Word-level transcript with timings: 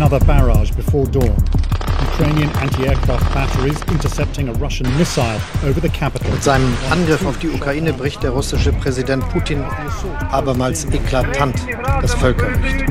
another 0.00 0.20
barrage 0.20 0.70
before 0.72 1.06
dawn. 1.06 1.36
Ukrainian 2.12 2.50
anti-aircraft 2.64 3.26
batteries 3.34 3.80
intercepting 3.94 4.48
a 4.48 4.52
Russian 4.64 4.88
missile 4.98 5.40
over 5.68 5.80
the 5.80 5.88
capital. 5.88 6.30
Mit 6.30 6.42
seinem 6.42 6.72
Angriff 6.90 7.24
auf 7.26 7.38
die 7.38 7.48
Ukraine 7.48 7.92
bricht 7.92 8.22
der 8.22 8.30
russische 8.30 8.72
Präsident 8.72 9.22
Putin 9.32 9.62
abermals 10.30 10.84
eklatant 10.98 11.56
das 12.02 12.14
Völkerrecht. 12.14 12.84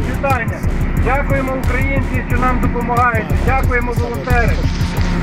Дякуємо 1.05 1.53
українці, 1.65 2.23
що 2.27 2.37
нам 2.39 2.61
допомагають. 2.61 3.25
Дякуємо 3.45 3.93
волонтери. 3.93 4.55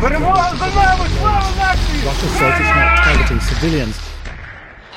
Перемога 0.00 0.52
за 0.58 0.66
нами! 0.66 1.06
Слава 1.20 1.46
нації! 1.58 2.02
Russia 2.04 2.28
says 2.38 2.54
it's 2.60 2.74
not 2.76 3.04
targeting 3.04 3.40
civilians. 3.50 3.94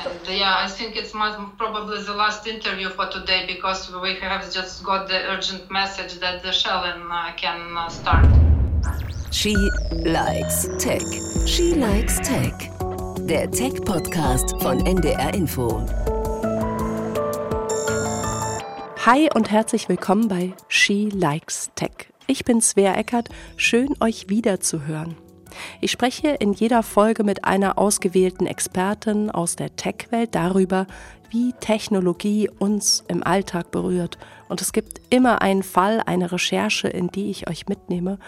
And 0.07 0.29
yeah, 0.29 0.55
I 0.57 0.67
think 0.67 0.97
it's 0.97 1.13
most 1.13 1.39
probably 1.59 2.03
the 2.03 2.15
last 2.15 2.47
interview 2.47 2.89
for 2.89 3.07
today 3.09 3.45
because 3.47 3.93
we 3.93 4.15
have 4.15 4.51
just 4.51 4.83
got 4.83 5.09
the 5.09 5.31
urgent 5.31 5.71
message 5.71 6.21
that 6.21 6.43
the 6.43 6.53
shelling 6.53 7.11
uh, 7.11 7.33
can 7.37 7.77
uh, 7.77 7.89
start. 7.89 8.27
She 9.31 9.55
likes 9.93 10.69
Tech. 10.79 11.03
She 11.47 11.75
likes 11.75 12.19
Tech. 12.21 12.55
Der 13.29 13.51
Tech-Podcast 13.51 14.61
von 14.63 14.87
NDR 14.87 15.35
Info. 15.35 15.87
Hi 19.05 19.29
und 19.35 19.51
herzlich 19.51 19.89
willkommen 19.89 20.29
bei 20.29 20.55
She 20.69 21.11
Likes 21.11 21.71
Tech. 21.75 22.09
Ich 22.27 22.45
bin 22.45 22.63
Svea 22.63 22.95
Eckert, 22.95 23.29
schön 23.57 23.95
euch 24.01 24.29
wieder 24.29 24.61
zu 24.61 24.87
hören. 24.87 25.17
Ich 25.81 25.91
spreche 25.91 26.29
in 26.29 26.53
jeder 26.53 26.83
Folge 26.83 27.25
mit 27.25 27.45
einer 27.45 27.79
ausgewählten 27.79 28.47
Expertin 28.47 29.31
aus 29.31 29.57
der 29.57 29.75
Tech-Welt 29.77 30.35
darüber, 30.35 30.87
wie 31.31 31.53
Technologie 31.61 32.51
uns 32.59 33.05
im 33.09 33.23
Alltag 33.23 33.71
berührt. 33.71 34.19
Und 34.49 34.61
es 34.61 34.73
gibt 34.73 35.01
immer 35.11 35.43
einen 35.43 35.63
Fall, 35.63 36.03
eine 36.05 36.33
Recherche, 36.33 36.89
in 36.89 37.09
die 37.09 37.31
ich 37.31 37.49
euch 37.49 37.69
mitnehme. 37.69 38.19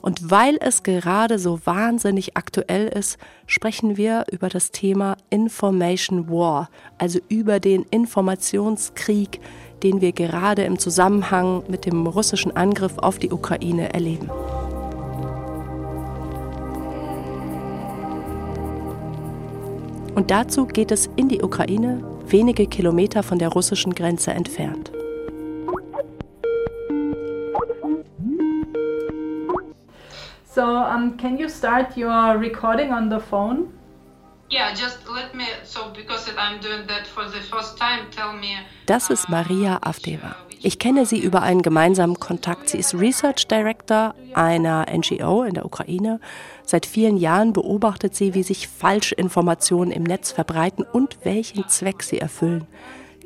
Und 0.00 0.30
weil 0.30 0.56
es 0.60 0.84
gerade 0.84 1.38
so 1.40 1.58
wahnsinnig 1.64 2.36
aktuell 2.36 2.86
ist, 2.86 3.18
sprechen 3.46 3.96
wir 3.96 4.24
über 4.30 4.48
das 4.48 4.70
Thema 4.70 5.16
Information 5.30 6.30
War, 6.30 6.70
also 6.98 7.18
über 7.28 7.58
den 7.58 7.82
Informationskrieg, 7.90 9.40
den 9.82 10.00
wir 10.00 10.12
gerade 10.12 10.62
im 10.62 10.78
Zusammenhang 10.78 11.64
mit 11.68 11.86
dem 11.86 12.06
russischen 12.06 12.56
Angriff 12.56 12.98
auf 12.98 13.18
die 13.18 13.32
Ukraine 13.32 13.92
erleben. 13.92 14.30
Und 20.16 20.30
dazu 20.30 20.64
geht 20.64 20.90
es 20.90 21.10
in 21.16 21.28
die 21.28 21.42
Ukraine, 21.42 22.02
wenige 22.26 22.66
Kilometer 22.66 23.22
von 23.22 23.38
der 23.38 23.50
russischen 23.50 23.94
Grenze 23.94 24.30
entfernt. 24.30 24.90
So, 30.54 30.62
um, 30.62 31.18
can 31.18 31.36
you 31.36 31.50
start 31.50 31.98
your 31.98 32.40
recording 32.40 32.92
on 32.92 33.10
the 33.10 33.20
phone? 33.20 33.66
Yeah, 34.48 34.72
just 34.72 35.00
let 35.06 35.34
me, 35.34 35.44
so 35.64 35.92
because 35.94 36.26
I'm 36.38 36.60
doing 36.62 36.86
that 36.86 37.06
for 37.06 37.24
the 37.28 37.42
first 37.42 37.76
time, 37.76 38.10
tell 38.10 38.32
me. 38.32 38.64
Das 38.86 39.10
ist 39.10 39.28
Maria 39.28 39.78
Avdeva. 39.82 40.34
Ich 40.62 40.78
kenne 40.78 41.04
sie 41.04 41.18
über 41.18 41.42
einen 41.42 41.62
gemeinsamen 41.62 42.18
Kontakt. 42.18 42.70
Sie 42.70 42.78
ist 42.78 42.94
Research 42.94 43.46
Director 43.46 44.14
einer 44.34 44.86
NGO 44.90 45.42
in 45.44 45.54
der 45.54 45.66
Ukraine. 45.66 46.18
Seit 46.64 46.86
vielen 46.86 47.18
Jahren 47.18 47.52
beobachtet 47.52 48.14
sie, 48.14 48.34
wie 48.34 48.42
sich 48.42 48.66
Falschinformationen 48.66 49.92
im 49.92 50.02
Netz 50.02 50.32
verbreiten 50.32 50.84
und 50.90 51.18
welchen 51.24 51.68
Zweck 51.68 52.02
sie 52.02 52.18
erfüllen. 52.18 52.66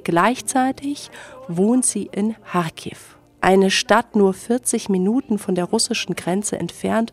Gleichzeitig 0.03 1.11
wohnt 1.47 1.84
sie 1.87 2.09
in 2.11 2.34
Kharkiv, 2.50 3.17
eine 3.41 3.70
Stadt 3.70 4.17
nur 4.17 4.34
40 4.34 4.89
Minuten 4.89 5.39
von 5.39 5.55
der 5.55 5.67
russischen 5.67 6.17
Grenze 6.17 6.59
entfernt. 6.59 7.12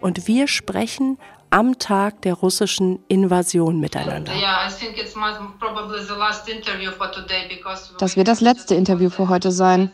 Und 0.00 0.26
wir 0.26 0.46
sprechen 0.48 1.18
am 1.50 1.78
Tag 1.78 2.22
der 2.22 2.34
russischen 2.34 3.00
Invasion 3.08 3.80
miteinander. 3.80 4.32
Das 7.98 8.16
wird 8.16 8.28
das 8.28 8.40
letzte 8.40 8.74
Interview 8.74 9.10
für 9.10 9.28
heute 9.28 9.52
sein. 9.52 9.90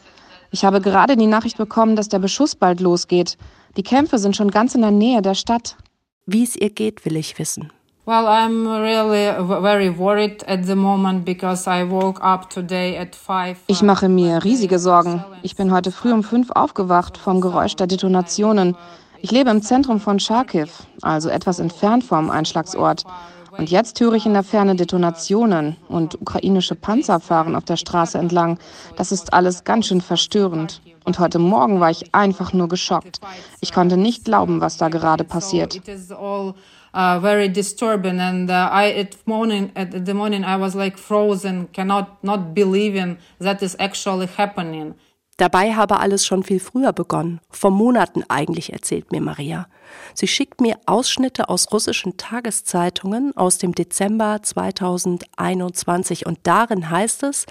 Ich 0.50 0.64
habe 0.64 0.80
gerade 0.80 1.16
die 1.16 1.26
Nachricht 1.26 1.58
bekommen, 1.58 1.97
dass 1.97 2.08
der 2.08 2.19
Beschuss 2.19 2.54
bald 2.54 2.80
losgeht. 2.80 3.36
Die 3.76 3.82
Kämpfe 3.82 4.19
sind 4.19 4.36
schon 4.36 4.50
ganz 4.50 4.75
in 4.75 4.82
der 4.82 4.91
Nähe 4.91 5.20
der 5.22 5.34
Stadt. 5.34 5.76
Wie 6.25 6.42
es 6.42 6.56
ihr 6.56 6.70
geht, 6.70 7.04
will 7.04 7.16
ich 7.16 7.38
wissen. 7.38 7.72
Well, 8.06 8.26
I'm 8.28 8.69
really 8.80 9.32
very 9.62 9.98
worried 9.98 10.44
at 10.48 10.64
the 10.64 10.76
moment 10.76 11.25
because 11.25 11.69
I 11.69 11.91
woke 11.91 12.22
up 12.22 12.48
today 12.48 12.97
at 12.97 13.16
five. 13.16 13.59
Ich 13.66 13.82
mache 13.82 14.09
mir 14.09 14.44
riesige 14.44 14.78
Sorgen. 14.78 15.25
Ich 15.42 15.56
bin 15.56 15.72
heute 15.72 15.91
früh 15.91 16.12
um 16.12 16.22
fünf 16.22 16.50
aufgewacht 16.53 17.19
vom 17.19 17.41
Geräusch 17.41 17.75
der 17.75 17.88
Detonationen. 17.88 18.76
Ich 19.21 19.31
lebe 19.31 19.50
im 19.50 19.62
Zentrum 19.62 20.00
von 20.00 20.19
Charkiw, 20.21 20.69
also 21.03 21.28
etwas 21.28 21.59
entfernt 21.59 22.04
vom 22.04 22.31
Einschlagsort. 22.31 23.04
Und 23.56 23.71
jetzt 23.71 23.99
höre 24.00 24.15
ich 24.15 24.27
in 24.27 24.34
der 24.34 24.43
Ferne 24.43 24.77
Detonationen 24.77 25.77
und 25.88 26.21
ukrainische 26.21 26.75
Panzer 26.75 27.21
fahren 27.21 27.56
auf 27.56 27.65
der 27.65 27.77
Straße 27.77 28.19
entlang. 28.19 28.59
Das 28.97 29.12
ist 29.12 29.32
alles 29.32 29.65
ganz 29.65 29.87
schön 29.87 30.03
verstörend. 30.03 30.82
Und 31.04 31.19
heute 31.19 31.38
Morgen 31.38 31.81
war 31.81 31.91
ich 31.91 32.15
einfach 32.15 32.53
nur 32.53 32.69
geschockt. 32.69 33.21
Ich 33.60 33.72
konnte 33.72 33.97
nicht 33.97 34.25
glauben, 34.25 34.60
was 34.60 34.77
da 34.77 34.88
gerade 34.88 35.25
passiert. 35.25 35.81
Uh, 36.94 37.21
very 37.21 37.47
disturbing 37.50 38.21
and 38.21 38.48
uh, 38.48 38.71
I 38.72 38.91
at 38.98 39.16
morning 39.27 39.71
at 39.75 40.06
the 40.06 40.15
morning 40.15 40.44
I 40.44 40.59
was 40.59 40.75
like 40.75 40.98
frozen 40.98 41.69
cannot 41.75 42.25
not 42.25 42.54
believing 42.54 43.19
that 43.38 43.60
is 43.60 43.77
Dabei 45.38 45.74
habe 45.74 46.00
alles 46.00 46.24
schon 46.24 46.42
viel 46.42 46.60
früher 46.60 46.94
begonnen, 46.94 47.41
vor 47.50 47.70
Monaten 47.70 48.24
eigentlich, 48.28 48.72
erzählt 48.72 49.12
mir 49.12 49.20
Maria. 49.20 49.69
Sie 50.14 50.26
schickt 50.26 50.62
mir 50.62 50.78
Ausschnitte 50.86 51.50
aus 51.50 51.70
russischen 51.72 52.16
Tageszeitungen 52.16 53.36
aus 53.36 53.58
dem 53.58 53.74
Dezember 53.74 54.42
2021 54.42 56.24
und 56.24 56.38
darin 56.44 56.88
heißt 56.88 57.22
es, 57.24 57.44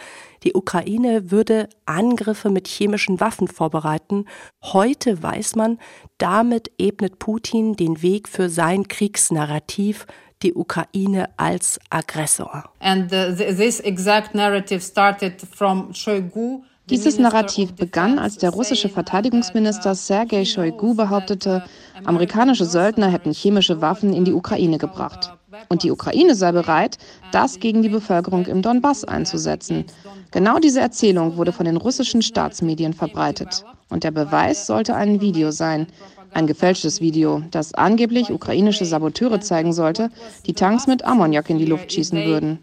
die 0.44 0.54
Ukraine 0.54 1.30
würde 1.30 1.70
Angriffe 1.86 2.50
mit 2.50 2.68
chemischen 2.68 3.20
Waffen 3.20 3.48
vorbereiten. 3.48 4.26
Heute 4.64 5.22
weiß 5.22 5.56
man, 5.56 5.78
damit 6.18 6.72
ebnet 6.80 7.20
Putin 7.20 7.76
den 7.76 8.02
Weg 8.02 8.28
für 8.28 8.50
sein 8.50 8.88
Kriegsnarrativ, 8.88 10.08
die 10.42 10.56
Ukraine 10.56 11.30
als 11.38 11.80
Aggressor. 11.92 12.64
And 12.80 13.12
uh, 13.14 13.34
this 13.36 13.80
exact 13.80 14.34
narrative 14.34 14.82
started 14.82 15.42
from 15.42 15.94
Shoigu 15.94 16.64
dieses 16.90 17.18
Narrativ 17.18 17.74
begann, 17.74 18.20
als 18.20 18.38
der 18.38 18.52
russische 18.52 18.90
Verteidigungsminister 18.90 19.96
Sergei 19.96 20.46
Shoigu 20.46 20.94
behauptete, 20.94 21.64
amerikanische 22.04 22.66
Söldner 22.66 23.08
hätten 23.08 23.34
chemische 23.34 23.82
Waffen 23.82 24.14
in 24.14 24.26
die 24.26 24.34
Ukraine 24.34 24.78
gebracht. 24.78 25.34
Und 25.70 25.84
die 25.84 25.92
Ukraine 25.92 26.36
sei 26.36 26.52
bereit, 26.52 26.98
das 27.32 27.60
gegen 27.60 27.82
die 27.82 27.90
Bevölkerung 27.90 28.46
im 28.46 28.62
Donbass 28.62 29.04
einzusetzen. 29.04 29.86
Genau 30.32 30.60
diese 30.60 30.82
Erzählung 30.82 31.38
wurde 31.38 31.54
von 31.54 31.66
den 31.66 31.78
russischen 31.78 32.22
Staatsmedien 32.22 32.94
verbreitet. 32.94 33.64
Und 33.90 34.04
der 34.04 34.12
Beweis 34.12 34.68
sollte 34.68 34.96
ein 34.96 35.22
Video 35.22 35.52
sein. 35.52 35.88
Ein 36.34 36.48
gefälschtes 36.48 37.00
Video, 37.00 37.44
das 37.52 37.74
angeblich 37.74 38.30
ukrainische 38.30 38.84
Saboteure 38.84 39.40
zeigen 39.40 39.72
sollte, 39.72 40.10
die 40.46 40.54
Tanks 40.54 40.86
mit 40.86 41.06
Ammoniak 41.06 41.50
in 41.50 41.60
die 41.60 41.66
Luft 41.66 41.94
schießen 41.94 42.26
würden 42.26 42.60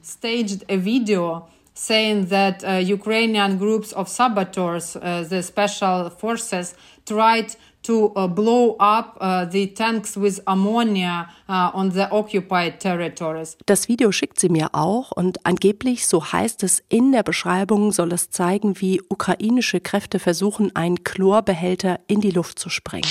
saying 1.74 2.28
that 2.28 2.62
uh, 2.64 2.78
Ukrainian 2.78 3.58
groups 3.58 3.92
of 3.92 4.08
saboteurs, 4.08 4.96
uh, 4.96 5.24
the 5.28 5.42
special 5.42 6.10
forces, 6.10 6.74
tried 7.06 7.56
to 7.82 8.12
uh, 8.14 8.28
blow 8.28 8.76
up 8.78 9.16
uh, 9.20 9.44
the 9.44 9.66
tanks 9.74 10.16
with 10.16 10.40
ammonia 10.46 11.28
uh, 11.48 11.70
on 11.74 11.90
the 11.90 12.08
occupied 12.10 12.78
territories. 12.78 13.56
Das 13.66 13.88
Video 13.88 14.12
schickt 14.12 14.38
sie 14.38 14.48
mir 14.48 14.70
auch 14.72 15.10
und 15.12 15.44
angeblich, 15.44 16.06
so 16.06 16.24
heißt 16.32 16.62
es 16.62 16.82
in 16.88 17.12
der 17.12 17.22
Beschreibung, 17.22 17.92
soll 17.92 18.12
es 18.12 18.30
zeigen, 18.30 18.80
wie 18.80 19.00
ukrainische 19.08 19.80
Kräfte 19.80 20.18
versuchen, 20.18 20.74
einen 20.76 21.02
Chlorbehälter 21.02 21.98
in 22.06 22.20
die 22.20 22.30
Luft 22.30 22.58
zu 22.58 22.68
sprengen. 22.68 23.10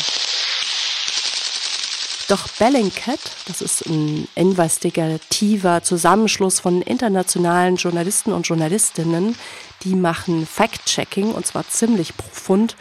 Doch 2.31 2.47
Bellingcat, 2.47 3.19
das 3.47 3.61
ist 3.61 3.85
ein 3.87 4.25
investigativer 4.35 5.83
Zusammenschluss 5.83 6.61
von 6.61 6.81
internationalen 6.81 7.75
Journalisten 7.75 8.31
und 8.31 8.47
Journalistinnen, 8.47 9.35
die 9.83 9.95
machen 9.95 10.47
Fact-Checking 10.47 11.33
und 11.33 11.45
zwar 11.45 11.67
ziemlich 11.67 12.15
profund. 12.15 12.77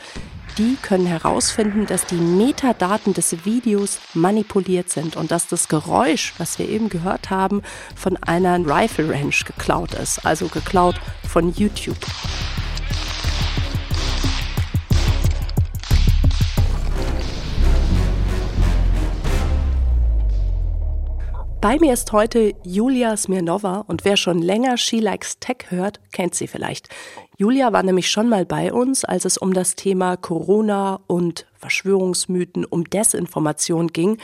Die 0.56 0.76
können 0.80 1.06
herausfinden, 1.06 1.84
dass 1.86 2.06
die 2.06 2.14
Metadaten 2.14 3.12
des 3.12 3.44
Videos 3.44 3.98
manipuliert 4.14 4.88
sind 4.88 5.16
und 5.16 5.32
dass 5.32 5.48
das 5.48 5.66
Geräusch, 5.66 6.32
was 6.38 6.60
wir 6.60 6.68
eben 6.68 6.88
gehört 6.88 7.30
haben, 7.30 7.62
von 7.96 8.16
einer 8.18 8.56
Rifle 8.64 9.10
Range 9.10 9.34
geklaut 9.44 9.94
ist, 9.94 10.24
also 10.24 10.46
geklaut 10.46 10.94
von 11.28 11.52
YouTube. 11.52 11.98
Bei 21.60 21.78
mir 21.78 21.92
ist 21.92 22.12
heute 22.12 22.54
Julia 22.64 23.14
Smirnova 23.18 23.84
und 23.86 24.06
wer 24.06 24.16
schon 24.16 24.40
länger 24.40 24.78
She 24.78 24.98
Likes 24.98 25.40
Tech 25.40 25.66
hört, 25.68 26.00
kennt 26.10 26.34
sie 26.34 26.46
vielleicht. 26.46 26.88
Julia 27.36 27.70
war 27.70 27.82
nämlich 27.82 28.10
schon 28.10 28.30
mal 28.30 28.46
bei 28.46 28.72
uns, 28.72 29.04
als 29.04 29.26
es 29.26 29.36
um 29.36 29.52
das 29.52 29.74
Thema 29.74 30.16
Corona 30.16 31.00
und 31.06 31.46
Verschwörungsmythen, 31.58 32.64
um 32.64 32.84
Desinformation 32.84 33.88
ging. 33.88 34.16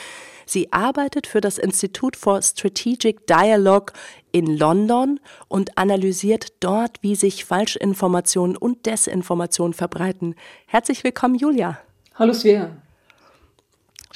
Sie 0.46 0.72
arbeitet 0.72 1.26
für 1.26 1.42
das 1.42 1.58
Institut 1.58 2.16
for 2.16 2.40
Strategic 2.40 3.26
Dialogue 3.26 3.92
in 4.32 4.56
London 4.56 5.20
und 5.48 5.76
analysiert 5.76 6.54
dort, 6.60 7.02
wie 7.02 7.16
sich 7.16 7.44
Falschinformationen 7.44 8.56
und 8.56 8.86
Desinformation 8.86 9.74
verbreiten. 9.74 10.36
Herzlich 10.66 11.04
willkommen, 11.04 11.34
Julia. 11.34 11.76
Hallo 12.14 12.32
Svea. 12.32 12.70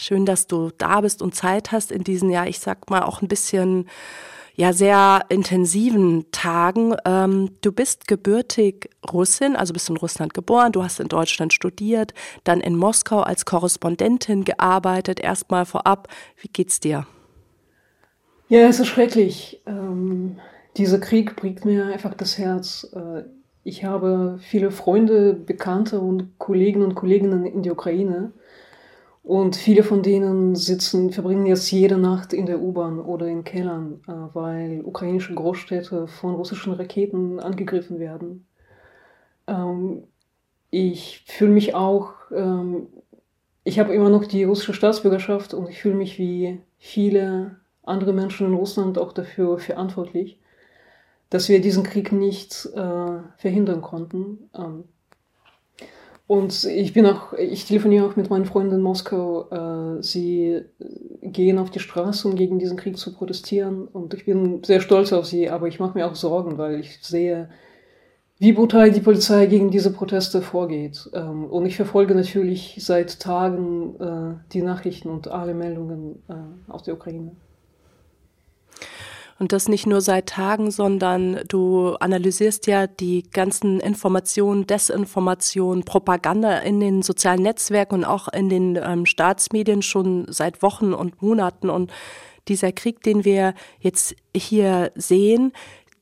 Schön, 0.01 0.25
dass 0.25 0.47
du 0.47 0.71
da 0.79 1.03
bist 1.03 1.21
und 1.21 1.35
Zeit 1.35 1.73
hast 1.73 1.93
in 1.93 2.05
diesen, 2.05 2.31
ja, 2.31 2.47
ich 2.47 2.59
sag 2.59 2.89
mal, 2.89 3.03
auch 3.03 3.21
ein 3.21 3.29
bisschen, 3.29 3.87
ja, 4.57 4.73
sehr 4.73 5.27
intensiven 5.29 6.25
Tagen. 6.33 6.97
Ähm, 7.05 7.51
du 7.61 7.71
bist 7.71 8.09
gebürtig 8.09 8.89
Russin, 9.13 9.57
also 9.57 9.75
bist 9.75 9.91
in 9.91 9.99
Russland 9.99 10.33
geboren, 10.33 10.73
du 10.73 10.83
hast 10.83 11.01
in 11.01 11.09
Deutschland 11.09 11.53
studiert, 11.53 12.15
dann 12.45 12.63
in 12.63 12.77
Moskau 12.77 13.21
als 13.21 13.45
Korrespondentin 13.45 14.45
gearbeitet. 14.45 15.21
Erstmal 15.21 15.67
vorab, 15.67 16.09
wie 16.41 16.49
geht's 16.49 16.81
dir? 16.81 17.07
Ja, 18.49 18.61
es 18.69 18.81
ist 18.81 18.89
schrecklich. 18.89 19.61
Ähm, 19.67 20.39
dieser 20.79 20.99
Krieg 20.99 21.37
bricht 21.37 21.67
mir 21.67 21.85
einfach 21.85 22.15
das 22.15 22.39
Herz. 22.39 22.91
Äh, 22.95 23.25
ich 23.65 23.85
habe 23.85 24.39
viele 24.41 24.71
Freunde, 24.71 25.35
Bekannte 25.35 26.01
und 26.01 26.39
Kollegen 26.39 26.83
und 26.83 26.95
Kolleginnen 26.95 27.45
in 27.45 27.63
der 27.63 27.73
Ukraine. 27.73 28.33
Und 29.23 29.57
viele 29.57 29.83
von 29.83 30.03
denen 30.03 30.57
sitzen, 30.57 31.13
verbringen 31.13 31.47
jetzt 31.47 31.71
jede 31.71 31.99
Nacht 31.99 32.33
in 32.33 32.47
der 32.47 32.61
U-Bahn 32.61 32.99
oder 32.99 33.27
in 33.27 33.45
Kellern, 33.45 34.01
äh, 34.09 34.13
weil 34.35 34.81
ukrainische 34.85 35.35
Großstädte 35.35 36.09
von 36.09 36.35
russischen 36.35 36.73
Raketen 36.73 37.39
angegriffen 37.39 37.99
werden. 37.99 38.47
Ähm, 39.47 40.05
ich 40.71 41.25
fühle 41.27 41.53
mich 41.53 41.75
auch, 41.75 42.13
ähm, 42.35 42.87
ich 43.65 43.79
habe 43.79 43.95
immer 43.95 44.09
noch 44.09 44.25
die 44.25 44.45
russische 44.45 44.75
Staatsbürgerschaft 44.75 45.53
und 45.53 45.69
ich 45.69 45.81
fühle 45.83 45.97
mich 45.97 46.19
wie 46.19 46.61
viele 46.79 47.57
andere 47.83 48.13
Menschen 48.13 48.47
in 48.47 48.55
Russland 48.55 48.99
auch 48.99 49.13
dafür 49.13 49.59
verantwortlich, 49.59 50.39
dass 51.29 51.49
wir 51.49 51.61
diesen 51.61 51.83
Krieg 51.85 52.13
nicht 52.13 52.67
äh, 52.75 53.19
verhindern 53.37 53.83
konnten. 53.83 54.51
Und 56.31 56.63
ich 56.63 56.93
bin 56.93 57.07
auch, 57.07 57.33
ich 57.33 57.65
telefoniere 57.65 58.07
auch 58.07 58.15
mit 58.15 58.31
meinen 58.31 58.45
Freunden 58.45 58.77
in 58.77 58.83
Moskau. 58.83 59.49
Äh, 59.51 60.01
sie 60.01 60.61
gehen 61.23 61.59
auf 61.59 61.71
die 61.71 61.81
Straße, 61.81 62.29
um 62.29 62.37
gegen 62.37 62.61
diesen 62.61 62.77
Krieg 62.77 62.97
zu 62.99 63.13
protestieren. 63.13 63.89
Und 63.89 64.15
ich 64.15 64.27
bin 64.27 64.63
sehr 64.63 64.81
stolz 64.81 65.13
auf 65.13 65.27
sie, 65.27 65.51
aber 65.51 65.67
ich 65.67 65.81
mache 65.81 65.99
mir 65.99 66.07
auch 66.07 66.15
Sorgen, 66.15 66.57
weil 66.57 66.79
ich 66.79 67.01
sehe, 67.03 67.51
wie 68.39 68.53
brutal 68.53 68.93
die 68.93 69.01
Polizei 69.01 69.47
gegen 69.47 69.73
diese 69.73 69.93
Proteste 69.93 70.41
vorgeht. 70.41 71.11
Ähm, 71.15 71.47
und 71.47 71.67
ich 71.67 71.75
verfolge 71.75 72.15
natürlich 72.15 72.77
seit 72.79 73.19
Tagen 73.19 73.97
äh, 73.99 74.53
die 74.53 74.63
Nachrichten 74.63 75.09
und 75.09 75.27
alle 75.27 75.53
Meldungen 75.53 76.23
äh, 76.29 76.71
aus 76.71 76.85
der 76.85 76.95
Ukraine. 76.95 77.33
Und 79.41 79.53
das 79.53 79.71
nicht 79.71 79.87
nur 79.87 80.03
seit 80.03 80.27
Tagen, 80.27 80.71
sondern 80.71 81.41
du 81.49 81.95
analysierst 81.95 82.67
ja 82.67 82.87
die 82.87 83.23
ganzen 83.23 83.81
Informationen, 83.81 84.67
Desinformationen, 84.67 85.87
Propaganda 85.87 86.59
in 86.59 86.79
den 86.79 87.01
sozialen 87.01 87.43
Netzwerken 87.43 87.95
und 87.95 88.05
auch 88.05 88.29
in 88.29 88.51
den 88.51 88.77
ähm, 88.77 89.07
Staatsmedien 89.07 89.81
schon 89.81 90.27
seit 90.29 90.61
Wochen 90.61 90.93
und 90.93 91.23
Monaten. 91.23 91.71
Und 91.71 91.91
dieser 92.49 92.71
Krieg, 92.73 93.03
den 93.03 93.25
wir 93.25 93.55
jetzt 93.79 94.15
hier 94.37 94.93
sehen, 94.95 95.53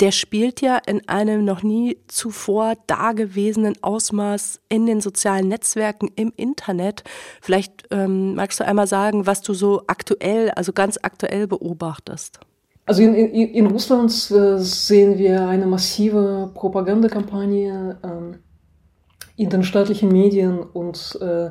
der 0.01 0.11
spielt 0.11 0.61
ja 0.61 0.77
in 0.85 1.09
einem 1.09 1.45
noch 1.45 1.63
nie 1.63 1.97
zuvor 2.09 2.75
dagewesenen 2.89 3.81
Ausmaß 3.85 4.59
in 4.69 4.87
den 4.87 5.01
sozialen 5.01 5.47
Netzwerken 5.47 6.11
im 6.17 6.33
Internet. 6.37 7.05
Vielleicht 7.41 7.85
ähm, 7.93 8.35
magst 8.35 8.59
du 8.59 8.65
einmal 8.65 8.89
sagen, 8.89 9.27
was 9.27 9.43
du 9.43 9.55
so 9.55 9.85
aktuell, 9.87 10.51
also 10.51 10.73
ganz 10.73 10.99
aktuell 11.01 11.47
beobachtest. 11.47 12.41
Also 12.89 13.03
in, 13.03 13.15
in, 13.15 13.51
in 13.51 13.67
Russland 13.67 14.11
äh, 14.31 14.59
sehen 14.59 15.19
wir 15.19 15.47
eine 15.47 15.67
massive 15.67 16.51
Propagandakampagne 16.55 17.99
äh, 18.03 19.43
in 19.43 19.51
den 19.51 19.63
staatlichen 19.63 20.11
Medien 20.11 20.61
und 20.61 21.19
äh, 21.21 21.51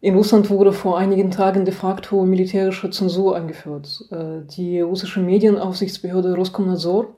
in 0.00 0.14
Russland 0.14 0.48
wurde 0.48 0.72
vor 0.72 0.98
einigen 0.98 1.32
Tagen 1.32 1.64
de 1.64 1.74
facto 1.74 2.24
militärische 2.24 2.90
Zensur 2.90 3.34
eingeführt. 3.34 4.04
Äh, 4.12 4.46
die 4.56 4.80
russische 4.80 5.18
Medienaufsichtsbehörde 5.18 6.36
Roskomnadzor 6.36 7.16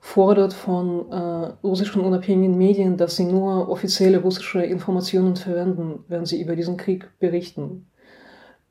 fordert 0.00 0.52
von 0.52 1.12
äh, 1.12 1.52
russischen 1.62 2.02
unabhängigen 2.02 2.58
Medien, 2.58 2.96
dass 2.96 3.14
sie 3.14 3.26
nur 3.26 3.68
offizielle 3.68 4.20
russische 4.20 4.64
Informationen 4.64 5.36
verwenden, 5.36 6.00
wenn 6.08 6.26
sie 6.26 6.42
über 6.42 6.56
diesen 6.56 6.76
Krieg 6.76 7.08
berichten. 7.20 7.86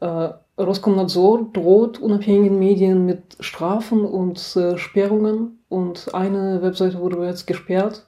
Äh, 0.03 0.33
Roskomnadzor 0.61 1.49
droht 1.53 1.99
unabhängigen 1.99 2.59
Medien 2.59 3.05
mit 3.05 3.37
Strafen 3.39 4.03
und 4.03 4.37
äh, 4.57 4.77
Sperrungen 4.77 5.63
und 5.69 6.13
eine 6.13 6.61
Webseite 6.61 6.99
wurde 6.99 7.15
bereits 7.15 7.45
gesperrt. 7.45 8.05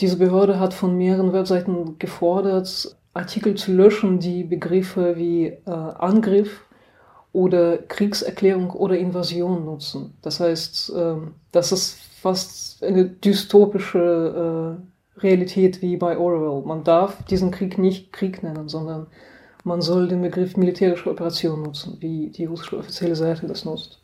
Diese 0.00 0.16
Behörde 0.16 0.58
hat 0.58 0.72
von 0.72 0.96
mehreren 0.96 1.34
Webseiten 1.34 1.98
gefordert, 1.98 2.96
Artikel 3.12 3.56
zu 3.56 3.72
löschen, 3.72 4.20
die 4.20 4.42
Begriffe 4.42 5.16
wie 5.16 5.46
äh, 5.46 5.70
Angriff 5.70 6.64
oder 7.32 7.76
Kriegserklärung 7.76 8.70
oder 8.70 8.96
Invasion 8.96 9.66
nutzen. 9.66 10.14
Das 10.22 10.40
heißt, 10.40 10.94
äh, 10.96 11.16
das 11.52 11.72
ist 11.72 11.98
fast 12.22 12.82
eine 12.82 13.04
dystopische 13.04 14.78
äh, 14.80 15.20
Realität 15.20 15.82
wie 15.82 15.98
bei 15.98 16.16
Orwell. 16.16 16.66
Man 16.66 16.84
darf 16.84 17.22
diesen 17.24 17.50
Krieg 17.50 17.76
nicht 17.76 18.14
Krieg 18.14 18.42
nennen, 18.42 18.70
sondern 18.70 19.08
man 19.66 19.82
soll 19.82 20.06
den 20.06 20.22
Begriff 20.22 20.56
militärische 20.56 21.10
Operation 21.10 21.62
nutzen, 21.62 21.96
wie 22.00 22.28
die 22.28 22.44
russische 22.44 22.78
offizielle 22.78 23.16
Seite 23.16 23.46
das 23.46 23.64
nutzt. 23.64 23.98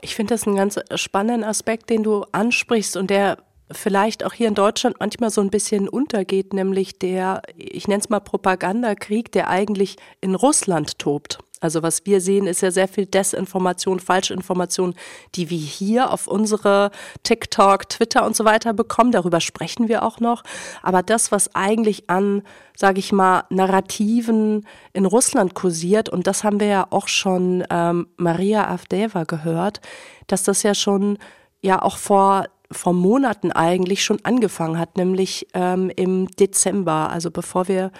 Ich 0.00 0.14
finde 0.14 0.34
das 0.34 0.46
einen 0.46 0.56
ganz 0.56 0.78
spannenden 0.94 1.44
Aspekt, 1.44 1.90
den 1.90 2.04
du 2.04 2.24
ansprichst 2.32 2.96
und 2.96 3.10
der 3.10 3.38
vielleicht 3.72 4.24
auch 4.24 4.32
hier 4.32 4.48
in 4.48 4.54
Deutschland 4.54 4.96
manchmal 5.00 5.30
so 5.30 5.40
ein 5.40 5.50
bisschen 5.50 5.88
untergeht, 5.88 6.54
nämlich 6.54 6.98
der, 6.98 7.42
ich 7.56 7.88
nenne 7.88 8.00
es 8.00 8.08
mal 8.08 8.20
Propagandakrieg, 8.20 9.30
der 9.32 9.48
eigentlich 9.48 9.96
in 10.20 10.34
Russland 10.34 10.98
tobt. 10.98 11.38
Also 11.60 11.82
was 11.82 12.06
wir 12.06 12.20
sehen, 12.20 12.46
ist 12.46 12.62
ja 12.62 12.70
sehr 12.70 12.88
viel 12.88 13.06
Desinformation, 13.06 14.00
Falschinformation, 14.00 14.94
die 15.34 15.50
wir 15.50 15.58
hier 15.58 16.10
auf 16.12 16.26
unsere 16.26 16.90
TikTok, 17.22 17.88
Twitter 17.88 18.24
und 18.24 18.34
so 18.34 18.44
weiter 18.44 18.72
bekommen. 18.72 19.12
Darüber 19.12 19.40
sprechen 19.40 19.88
wir 19.88 20.02
auch 20.02 20.20
noch. 20.20 20.42
Aber 20.82 21.02
das, 21.02 21.30
was 21.30 21.54
eigentlich 21.54 22.08
an, 22.08 22.42
sage 22.76 22.98
ich 22.98 23.12
mal, 23.12 23.44
Narrativen 23.50 24.66
in 24.92 25.04
Russland 25.04 25.54
kursiert, 25.54 26.08
und 26.08 26.26
das 26.26 26.44
haben 26.44 26.60
wir 26.60 26.66
ja 26.66 26.86
auch 26.90 27.08
schon 27.08 27.64
ähm, 27.70 28.08
Maria 28.16 28.68
Avdeva 28.68 29.24
gehört, 29.24 29.80
dass 30.26 30.42
das 30.42 30.62
ja 30.62 30.74
schon 30.74 31.18
ja 31.60 31.82
auch 31.82 31.98
vor 31.98 32.46
vor 32.72 32.92
Monaten 32.92 33.50
eigentlich 33.50 34.04
schon 34.04 34.24
angefangen 34.24 34.78
hat, 34.78 34.96
nämlich 34.96 35.48
ähm, 35.54 35.90
im 35.96 36.28
Dezember, 36.28 37.10
also 37.10 37.30
bevor 37.30 37.66
wir 37.66 37.90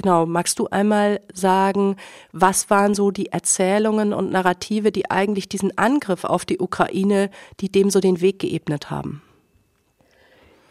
Genau, 0.00 0.26
magst 0.26 0.60
du 0.60 0.68
einmal 0.68 1.18
sagen, 1.34 1.96
was 2.30 2.70
waren 2.70 2.94
so 2.94 3.10
die 3.10 3.32
Erzählungen 3.32 4.12
und 4.12 4.30
Narrative, 4.30 4.92
die 4.92 5.10
eigentlich 5.10 5.48
diesen 5.48 5.76
Angriff 5.76 6.22
auf 6.22 6.44
die 6.44 6.60
Ukraine, 6.60 7.30
die 7.58 7.68
dem 7.68 7.90
so 7.90 7.98
den 7.98 8.20
Weg 8.20 8.38
geebnet 8.38 8.92
haben? 8.92 9.22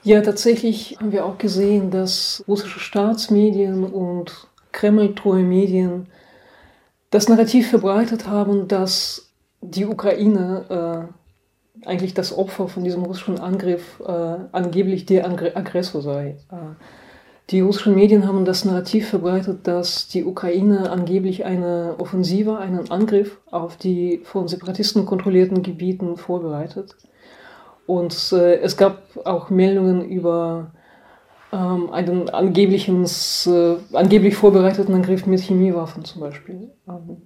Ja, 0.03 0.21
tatsächlich 0.21 0.95
haben 1.01 1.11
wir 1.11 1.25
auch 1.25 1.37
gesehen, 1.37 1.91
dass 1.91 2.41
russische 2.47 2.79
Staatsmedien 2.79 3.83
und 3.83 4.47
Kreml-treue 4.71 5.43
Medien 5.43 6.07
das 7.09 7.27
Narrativ 7.27 7.69
verbreitet 7.69 8.27
haben, 8.27 8.69
dass 8.69 9.29
die 9.59 9.85
Ukraine 9.85 11.11
äh, 11.83 11.85
eigentlich 11.85 12.13
das 12.13 12.31
Opfer 12.31 12.69
von 12.69 12.85
diesem 12.85 13.03
russischen 13.03 13.41
Angriff 13.41 13.99
äh, 13.99 14.37
angeblich 14.53 15.05
der 15.05 15.25
Aggressor 15.25 16.01
sei. 16.01 16.37
Äh, 16.49 16.75
die 17.49 17.61
russischen 17.61 17.95
Medien 17.95 18.27
haben 18.27 18.43
das 18.43 18.65
Narrativ 18.65 19.07
verbreitet, 19.07 19.67
dass 19.67 20.09
die 20.09 20.25
Ukraine 20.25 20.89
angeblich 20.89 21.45
eine 21.45 21.95
Offensive, 21.97 22.57
einen 22.57 22.91
Angriff 22.91 23.39
auf 23.49 23.77
die 23.77 24.19
von 24.23 24.49
Separatisten 24.49 25.05
kontrollierten 25.05 25.63
Gebieten 25.63 26.17
vorbereitet. 26.17 26.97
Und 27.85 28.33
äh, 28.33 28.57
es 28.59 28.75
gab 28.75 29.01
auch 29.25 29.49
Meldungen 29.49 30.03
über 30.09 30.71
ähm, 31.53 31.89
einen 31.91 32.27
äh, 32.27 32.31
angeblich 33.93 34.35
vorbereiteten 34.35 34.93
Angriff 34.93 35.25
mit 35.25 35.39
Chemiewaffen 35.39 36.03
zum 36.03 36.19
Beispiel. 36.19 36.69
Ähm, 36.85 37.21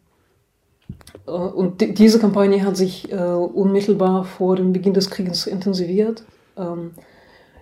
äh, 1.25 1.31
und 1.31 1.97
diese 1.97 2.19
Kampagne 2.19 2.63
hat 2.63 2.77
sich 2.77 3.11
äh, 3.11 3.15
unmittelbar 3.15 4.23
vor 4.23 4.55
dem 4.55 4.71
Beginn 4.71 4.93
des 4.93 5.09
Krieges 5.09 5.47
intensiviert. 5.47 6.23
Ähm, 6.55 6.91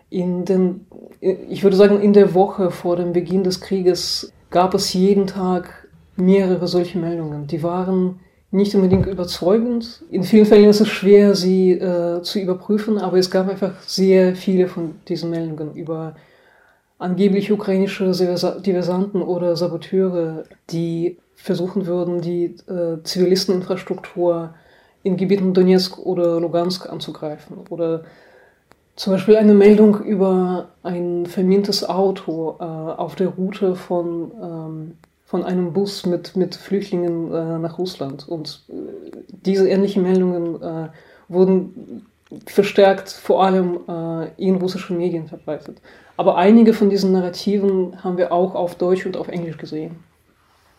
in 0.10 0.46
den, 0.46 0.88
ich 1.22 1.64
würde 1.64 1.78
sagen, 1.78 2.02
in 2.02 2.14
der 2.14 2.34
Woche 2.34 2.72
vor 2.72 2.96
dem 2.96 3.14
Beginn 3.14 3.44
des 3.44 3.62
Krieges 3.62 4.32
gab 4.50 4.74
es 4.74 4.94
jeden 4.94 5.28
Tag 5.28 5.88
mehrere 6.16 6.68
solche 6.68 6.98
Meldungen. 6.98 7.48
Die 7.48 7.64
waren 7.64 8.20
nicht 8.52 8.74
unbedingt 8.74 9.06
überzeugend. 9.06 10.04
In 10.10 10.24
vielen 10.24 10.46
Fällen 10.46 10.70
ist 10.70 10.82
es 10.82 10.88
schwer, 10.88 11.36
sie 11.36 11.72
äh, 11.72 12.22
zu 12.24 12.40
überprüfen, 12.40 12.98
aber 12.98 13.18
es 13.18 13.30
gab 13.30 13.48
einfach 13.48 13.80
sehr 13.82 14.36
viele 14.36 14.68
von 14.68 14.96
diesen 15.08 15.30
Meldungen 15.30 15.76
über 15.76 16.16
angeblich 16.98 17.52
ukrainische 17.52 18.12
Diversanten 18.12 19.22
oder 19.22 19.56
Saboteure, 19.56 20.44
die 20.72 21.18
versuchen 21.36 21.86
würden, 21.86 22.22
die 22.22 22.56
äh, 22.68 23.02
Zivilisteninfrastruktur 23.04 24.54
in 25.04 25.16
Gebieten 25.16 25.54
Donetsk 25.54 25.98
oder 26.00 26.40
Lugansk 26.40 26.90
anzugreifen. 26.90 27.58
Oder 27.70 28.04
zum 29.00 29.14
Beispiel 29.14 29.38
eine 29.38 29.54
Meldung 29.54 30.04
über 30.04 30.72
ein 30.84 31.26
vermintes 31.26 31.88
Auto 31.88 32.58
äh, 32.60 32.64
auf 32.64 33.16
der 33.16 33.30
Route 33.30 33.78
von, 33.78 34.32
ähm, 34.44 34.98
von 35.24 35.46
einem 35.46 35.72
Bus 35.72 36.06
mit, 36.06 36.36
mit 36.36 36.56
Flüchtlingen 36.56 37.32
äh, 37.32 37.60
nach 37.60 37.78
Russland. 37.78 38.28
Und 38.28 38.66
äh, 38.68 38.74
diese 39.30 39.70
ähnlichen 39.70 40.04
Meldungen 40.04 40.62
äh, 40.62 40.90
wurden 41.30 42.08
verstärkt 42.46 43.10
vor 43.10 43.42
allem 43.42 43.80
äh, 43.88 44.32
in 44.36 44.58
russischen 44.58 44.98
Medien 44.98 45.30
verbreitet. 45.30 45.82
Aber 46.18 46.36
einige 46.36 46.74
von 46.74 46.90
diesen 46.90 47.14
Narrativen 47.14 48.04
haben 48.04 48.18
wir 48.18 48.34
auch 48.34 48.54
auf 48.54 48.76
Deutsch 48.76 49.06
und 49.06 49.16
auf 49.16 49.30
Englisch 49.30 49.56
gesehen. 49.56 50.04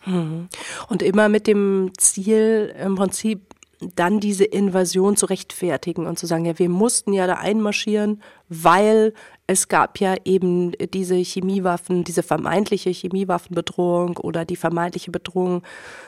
Mhm. 0.05 0.47
Und 0.89 1.01
immer 1.01 1.27
mit 1.27 1.47
dem 1.47 1.91
Ziel, 1.97 2.71
im 2.85 2.93
Prinzip 2.93 3.50
dann 3.95 4.19
diese 4.19 4.43
Invasion 4.45 5.15
zu 5.15 5.25
rechtfertigen 5.25 6.05
und 6.05 6.19
zu 6.19 6.27
sagen, 6.27 6.45
ja, 6.45 6.57
wir 6.59 6.69
mussten 6.69 7.13
ja 7.13 7.25
da 7.25 7.35
einmarschieren, 7.35 8.21
weil 8.47 9.13
es 9.47 9.67
gab 9.67 9.99
ja 9.99 10.15
eben 10.23 10.71
diese 10.93 11.15
Chemiewaffen, 11.15 12.03
diese 12.03 12.23
vermeintliche 12.23 12.91
Chemiewaffenbedrohung 12.91 14.17
oder 14.17 14.45
die 14.45 14.55
vermeintliche 14.55 15.11
Bedrohung 15.11 15.63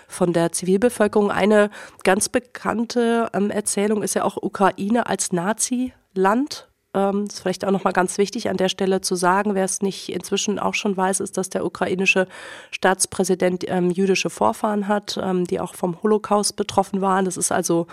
von 0.08 0.34
der 0.34 0.52
Zivilbevölkerung. 0.52 1.32
Eine 1.32 1.70
ganz 2.04 2.30
bekannte 2.30 3.30
ähm, 3.34 3.50
Erzählung 3.50 4.04
ist 4.04 4.14
ja 4.14 4.24
auch 4.24 4.38
Ukraine 4.38 5.08
als 5.08 5.32
Nazi-Land. 5.32 6.70
Ähm, 6.94 7.26
ist 7.26 7.40
vielleicht 7.40 7.66
auch 7.66 7.72
nochmal 7.72 7.94
ganz 7.94 8.18
wichtig 8.18 8.50
an 8.50 8.58
der 8.58 8.70
Stelle 8.70 9.02
zu 9.02 9.16
sagen, 9.16 9.56
wer 9.56 9.66
es 9.66 9.82
nicht 9.82 10.10
inzwischen 10.10 10.60
auch 10.60 10.76
schon 10.76 10.96
weiß, 10.96 11.22
ist, 11.22 11.38
dass 11.38 11.50
der 11.50 11.66
ukrainische 11.66 12.28
Staatspräsident 12.72 13.66
ähm, 13.68 13.90
jüdische 13.90 14.30
Vorfahren 14.30 14.88
hat, 14.88 15.20
ähm, 15.22 15.46
die 15.46 15.60
auch 15.60 15.74
vom 15.74 16.02
Holocaust 16.04 16.56
betroffen 16.56 17.02
waren. 17.02 17.26
Das 17.26 17.38
ist 17.38 17.52
also 17.52 17.88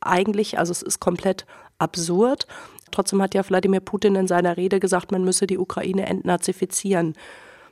eigentlich, 0.00 0.58
also 0.58 0.70
es 0.72 0.82
ist 0.82 1.00
komplett 1.00 1.46
absurd. 1.78 2.46
Trotzdem 2.90 3.22
hat 3.22 3.34
ja 3.34 3.48
Wladimir 3.48 3.80
Putin 3.80 4.16
in 4.16 4.28
seiner 4.28 4.56
Rede 4.56 4.80
gesagt, 4.80 5.12
man 5.12 5.24
müsse 5.24 5.46
die 5.46 5.58
Ukraine 5.58 6.06
entnazifizieren. 6.06 7.14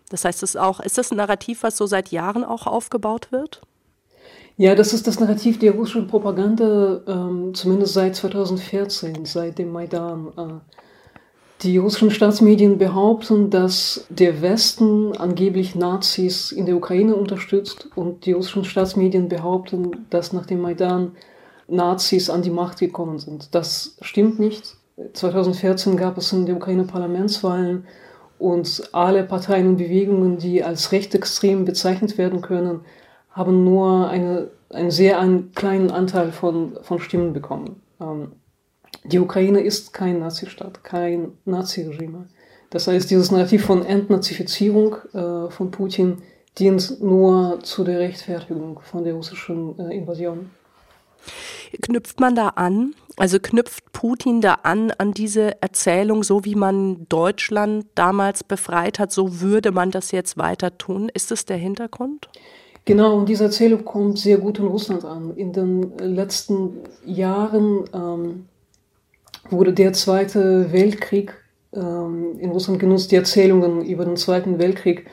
Das 0.09 0.25
heißt, 0.25 0.43
es 0.43 0.51
ist 0.51 0.57
auch, 0.57 0.81
ist 0.81 0.99
das 0.99 1.13
ein 1.13 1.17
Narrativ, 1.17 1.63
was 1.63 1.77
so 1.77 1.87
seit 1.87 2.09
Jahren 2.11 2.43
auch 2.43 2.67
aufgebaut 2.67 3.31
wird? 3.31 3.61
Ja, 4.57 4.75
das 4.75 4.93
ist 4.93 5.07
das 5.07 5.19
Narrativ 5.19 5.59
der 5.59 5.73
russischen 5.73 6.07
Propaganda, 6.07 7.01
ähm, 7.07 7.55
zumindest 7.55 7.95
seit 7.95 8.15
2014, 8.15 9.25
seit 9.25 9.59
dem 9.59 9.73
Maidan. 9.73 10.29
Äh, 10.37 10.75
die 11.63 11.77
russischen 11.77 12.11
Staatsmedien 12.11 12.79
behaupten, 12.79 13.51
dass 13.51 14.07
der 14.09 14.41
Westen 14.41 15.15
angeblich 15.17 15.75
Nazis 15.75 16.53
in 16.53 16.65
der 16.65 16.77
Ukraine 16.77 17.15
unterstützt 17.15 17.89
und 17.97 18.25
die 18.25 18.33
russischen 18.33 18.65
Staatsmedien 18.65 19.29
behaupten, 19.29 20.07
dass 20.09 20.33
nach 20.33 20.47
dem 20.47 20.63
Maidan 20.63 21.13
Nazis 21.69 22.31
an 22.31 22.43
die 22.43 22.51
Macht 22.51 22.81
gekommen 22.81 23.19
sind. 23.19 23.55
Das 23.55 23.97
stimmt 24.01 24.39
nicht. 24.39 24.77
2014 25.13 25.97
gab 25.97 26.19
es 26.19 26.33
in 26.33 26.47
der 26.47 26.57
Ukraine 26.57 26.85
Parlamentswahlen 26.85 27.87
und 28.39 28.83
alle 28.93 29.23
Parteien 29.25 29.69
und 29.69 29.77
Bewegungen, 29.77 30.39
die 30.39 30.65
als 30.65 30.93
rechtsextrem 30.93 31.65
bezeichnet 31.65 32.19
werden 32.19 32.41
können, 32.41 32.81
haben 33.31 33.65
nur 33.65 34.09
eine, 34.09 34.51
einen 34.71 34.91
sehr 34.91 35.19
einen 35.19 35.53
kleinen 35.53 35.91
Anteil 35.91 36.33
von, 36.33 36.79
von 36.83 36.99
Stimmen 36.99 37.33
bekommen. 37.33 37.83
Ähm, 38.01 38.33
die 39.05 39.19
Ukraine 39.19 39.61
ist 39.61 39.93
kein 39.93 40.19
Nazistaat, 40.19 40.85
kein 40.85 41.33
Naziregime. 41.45 42.27
Das 42.71 42.87
heißt, 42.87 43.11
dieses 43.11 43.31
Narrativ 43.31 43.65
von 43.65 43.85
Entnazifizierung 43.85 44.97
äh, 45.13 45.51
von 45.51 45.71
Putin 45.71 46.23
dient 46.59 47.01
nur 47.01 47.61
zu 47.63 47.85
der 47.85 47.99
Rechtfertigung 47.99 48.81
von 48.81 49.05
der 49.05 49.15
russischen 49.15 49.79
äh, 49.79 49.97
Invasion. 49.97 50.51
Knüpft 51.83 52.21
man 52.21 52.35
da 52.35 52.49
an, 52.49 52.95
also 53.17 53.39
knüpft 53.39 53.93
Putin 53.93 54.41
da 54.41 54.55
an, 54.63 54.91
an 54.93 55.13
diese 55.13 55.61
Erzählung, 55.63 56.25
so 56.25 56.45
wie 56.45 56.55
man 56.55 57.07
Deutschland 57.09 57.87
damals 57.95 58.43
befreit 58.43 58.99
hat, 58.99 59.13
so 59.13 59.41
würde 59.41 59.71
man 59.71 59.91
das 59.91 60.11
jetzt 60.11 60.37
weiter 60.39 60.79
tun? 60.79 61.09
Ist 61.13 61.31
das 61.31 61.45
der 61.45 61.59
Hintergrund? 61.59 62.29
Genau, 62.85 63.17
und 63.17 63.29
diese 63.29 63.45
Erzählung 63.45 63.85
kommt 63.85 64.19
sehr 64.19 64.39
gut 64.39 64.59
in 64.59 64.67
Russland 64.67 65.05
an. 65.05 65.37
In 65.37 65.53
den 65.53 65.97
letzten 65.99 66.79
Jahren 67.05 67.85
ähm, 67.93 68.47
wurde 69.51 69.73
der 69.73 69.93
Zweite 69.93 70.73
Weltkrieg 70.73 71.35
ähm, 71.75 72.39
in 72.39 72.51
Russland 72.51 72.81
genutzt, 72.81 73.13
die 73.13 73.17
Erzählungen 73.17 73.85
über 73.85 74.05
den 74.05 74.17
Zweiten 74.17 74.59
Weltkrieg 74.59 75.07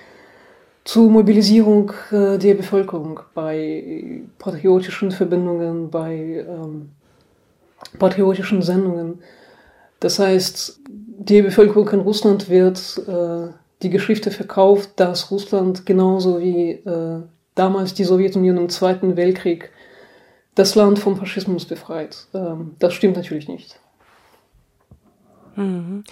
zur 0.85 1.09
Mobilisierung 1.09 1.91
äh, 2.11 2.37
der 2.37 2.53
Bevölkerung 2.53 3.19
bei 3.33 4.23
patriotischen 4.39 5.11
Verbindungen, 5.11 5.89
bei 5.89 6.45
ähm, 6.47 6.89
patriotischen 7.99 8.61
Sendungen. 8.61 9.19
Das 9.99 10.19
heißt, 10.19 10.79
die 10.87 11.41
Bevölkerung 11.41 11.89
in 11.89 11.99
Russland 11.99 12.49
wird 12.49 13.01
äh, 13.07 13.51
die 13.81 13.89
Geschichte 13.89 14.31
verkauft, 14.31 14.91
dass 14.95 15.29
Russland 15.29 15.85
genauso 15.85 16.39
wie 16.39 16.71
äh, 16.71 17.21
damals 17.59 17.93
die 17.93 18.03
Sowjetunion 18.03 18.57
im 18.57 18.69
Zweiten 18.69 19.17
Weltkrieg 19.17 19.71
das 20.55 20.75
Land 20.75 20.99
vom 20.99 21.17
Faschismus 21.17 21.65
befreit. 21.65 22.27
Ähm, 22.33 22.75
das 22.79 22.93
stimmt 22.93 23.15
natürlich 23.15 23.47
nicht. 23.47 23.79
Mhm. 25.55 26.03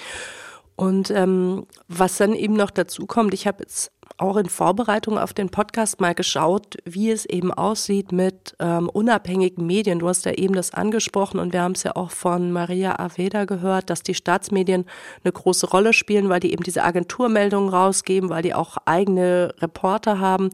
Und 0.75 1.09
ähm, 1.11 1.67
was 1.87 2.17
dann 2.17 2.33
eben 2.33 2.53
noch 2.55 2.69
dazu 2.69 3.05
kommt, 3.05 3.33
ich 3.33 3.47
habe 3.47 3.63
jetzt 3.63 3.91
auch 4.17 4.37
in 4.37 4.47
Vorbereitung 4.47 5.17
auf 5.17 5.33
den 5.33 5.49
Podcast 5.49 5.99
mal 5.99 6.15
geschaut, 6.15 6.77
wie 6.85 7.11
es 7.11 7.25
eben 7.25 7.53
aussieht 7.53 8.13
mit 8.13 8.55
ähm, 8.59 8.89
unabhängigen 8.89 9.65
Medien. 9.65 9.99
Du 9.99 10.07
hast 10.07 10.25
ja 10.25 10.31
eben 10.31 10.53
das 10.53 10.73
angesprochen 10.73 11.39
und 11.39 11.51
wir 11.51 11.61
haben 11.61 11.73
es 11.73 11.83
ja 11.83 11.95
auch 11.95 12.11
von 12.11 12.51
Maria 12.51 12.97
Aveda 12.97 13.43
gehört, 13.43 13.89
dass 13.89 14.03
die 14.03 14.13
Staatsmedien 14.13 14.85
eine 15.23 15.33
große 15.33 15.69
Rolle 15.69 15.91
spielen, 15.91 16.29
weil 16.29 16.39
die 16.39 16.53
eben 16.53 16.63
diese 16.63 16.83
Agenturmeldungen 16.83 17.69
rausgeben, 17.69 18.29
weil 18.29 18.41
die 18.41 18.53
auch 18.53 18.77
eigene 18.85 19.53
Reporter 19.59 20.19
haben. 20.19 20.49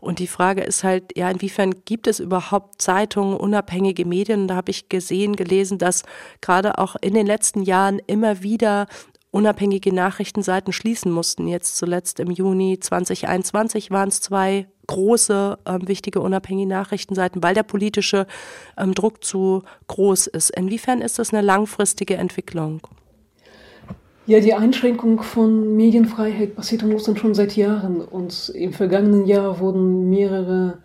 Und 0.00 0.18
die 0.18 0.26
Frage 0.26 0.62
ist 0.62 0.82
halt, 0.82 1.16
ja, 1.16 1.30
inwiefern 1.30 1.74
gibt 1.84 2.06
es 2.08 2.18
überhaupt 2.18 2.82
Zeitungen, 2.82 3.36
unabhängige 3.36 4.04
Medien? 4.04 4.48
Da 4.48 4.56
habe 4.56 4.70
ich 4.70 4.88
gesehen, 4.88 5.36
gelesen, 5.36 5.78
dass 5.78 6.02
gerade 6.40 6.78
auch 6.78 6.96
in 7.00 7.14
den 7.14 7.26
letzten 7.26 7.62
Jahren 7.62 8.00
immer 8.06 8.42
wieder 8.42 8.86
unabhängige 9.30 9.94
Nachrichtenseiten 9.94 10.72
schließen 10.72 11.12
mussten. 11.12 11.48
Jetzt 11.48 11.76
zuletzt 11.76 12.20
im 12.20 12.30
Juni 12.30 12.78
2021 12.80 13.90
waren 13.90 14.08
es 14.08 14.20
zwei 14.20 14.66
große, 14.86 15.58
ähm, 15.66 15.86
wichtige 15.86 16.20
unabhängige 16.20 16.68
Nachrichtenseiten, 16.68 17.42
weil 17.42 17.54
der 17.54 17.62
politische 17.62 18.26
ähm, 18.76 18.94
Druck 18.94 19.22
zu 19.22 19.62
groß 19.86 20.28
ist. 20.28 20.50
Inwiefern 20.50 21.02
ist 21.02 21.18
das 21.18 21.32
eine 21.32 21.42
langfristige 21.42 22.16
Entwicklung? 22.16 22.80
Ja, 24.26 24.40
die 24.40 24.54
Einschränkung 24.54 25.22
von 25.22 25.76
Medienfreiheit 25.76 26.54
passiert 26.54 26.82
in 26.82 26.92
Russland 26.92 27.18
schon 27.18 27.34
seit 27.34 27.56
Jahren. 27.56 28.00
Und 28.00 28.50
im 28.54 28.72
vergangenen 28.72 29.26
Jahr 29.26 29.60
wurden 29.60 30.10
mehrere 30.10 30.78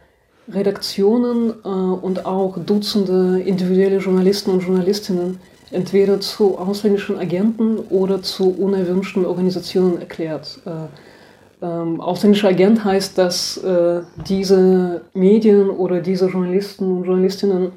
Redaktionen 0.50 1.53
äh, 1.63 1.67
und 1.67 2.25
auch 2.25 2.57
Dutzende 2.57 3.41
individuelle 3.41 3.97
Journalisten 3.97 4.51
und 4.51 4.62
Journalistinnen 4.62 5.39
entweder 5.74 6.20
zu 6.20 6.58
ausländischen 6.58 7.18
Agenten 7.18 7.77
oder 7.77 8.22
zu 8.22 8.50
unerwünschten 8.50 9.25
Organisationen 9.25 10.00
erklärt. 10.00 10.60
Äh, 10.65 11.65
ähm, 11.65 12.01
ausländischer 12.01 12.50
Agent 12.50 12.84
heißt, 12.84 13.18
dass 13.18 13.58
äh, 13.58 14.01
diese 14.27 15.01
Medien 15.13 15.70
oder 15.70 16.01
diese 16.01 16.27
Journalisten 16.27 16.98
und 16.98 17.06
Journalistinnen 17.06 17.72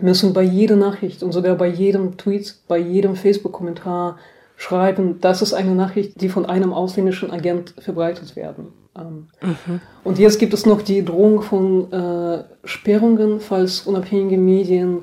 müssen 0.00 0.32
bei 0.32 0.42
jeder 0.42 0.76
Nachricht 0.76 1.22
und 1.22 1.32
sogar 1.32 1.54
bei 1.54 1.68
jedem 1.68 2.16
Tweet, 2.16 2.56
bei 2.66 2.78
jedem 2.78 3.14
Facebook-Kommentar 3.14 4.18
schreiben, 4.56 5.20
das 5.20 5.42
ist 5.42 5.52
eine 5.52 5.74
Nachricht, 5.74 6.20
die 6.20 6.28
von 6.28 6.46
einem 6.46 6.72
ausländischen 6.72 7.30
Agent 7.30 7.74
verbreitet 7.78 8.36
werden. 8.36 8.68
Ähm, 8.96 9.26
mhm. 9.42 9.80
Und 10.02 10.18
jetzt 10.18 10.38
gibt 10.38 10.54
es 10.54 10.66
noch 10.66 10.82
die 10.82 11.04
Drohung 11.04 11.42
von 11.42 11.92
äh, 11.92 12.44
Sperrungen, 12.64 13.40
falls 13.40 13.82
unabhängige 13.82 14.38
Medien 14.38 15.00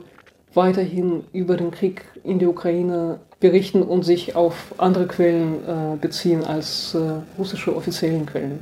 weiterhin 0.53 1.23
über 1.33 1.57
den 1.57 1.71
Krieg 1.71 2.03
in 2.23 2.39
der 2.39 2.49
Ukraine 2.49 3.19
berichten 3.39 3.81
und 3.81 4.03
sich 4.03 4.35
auf 4.35 4.73
andere 4.77 5.07
Quellen 5.07 5.55
äh, 5.67 5.97
beziehen 5.99 6.43
als 6.43 6.93
äh, 6.93 6.99
russische 7.37 7.75
offiziellen 7.75 8.25
Quellen. 8.25 8.59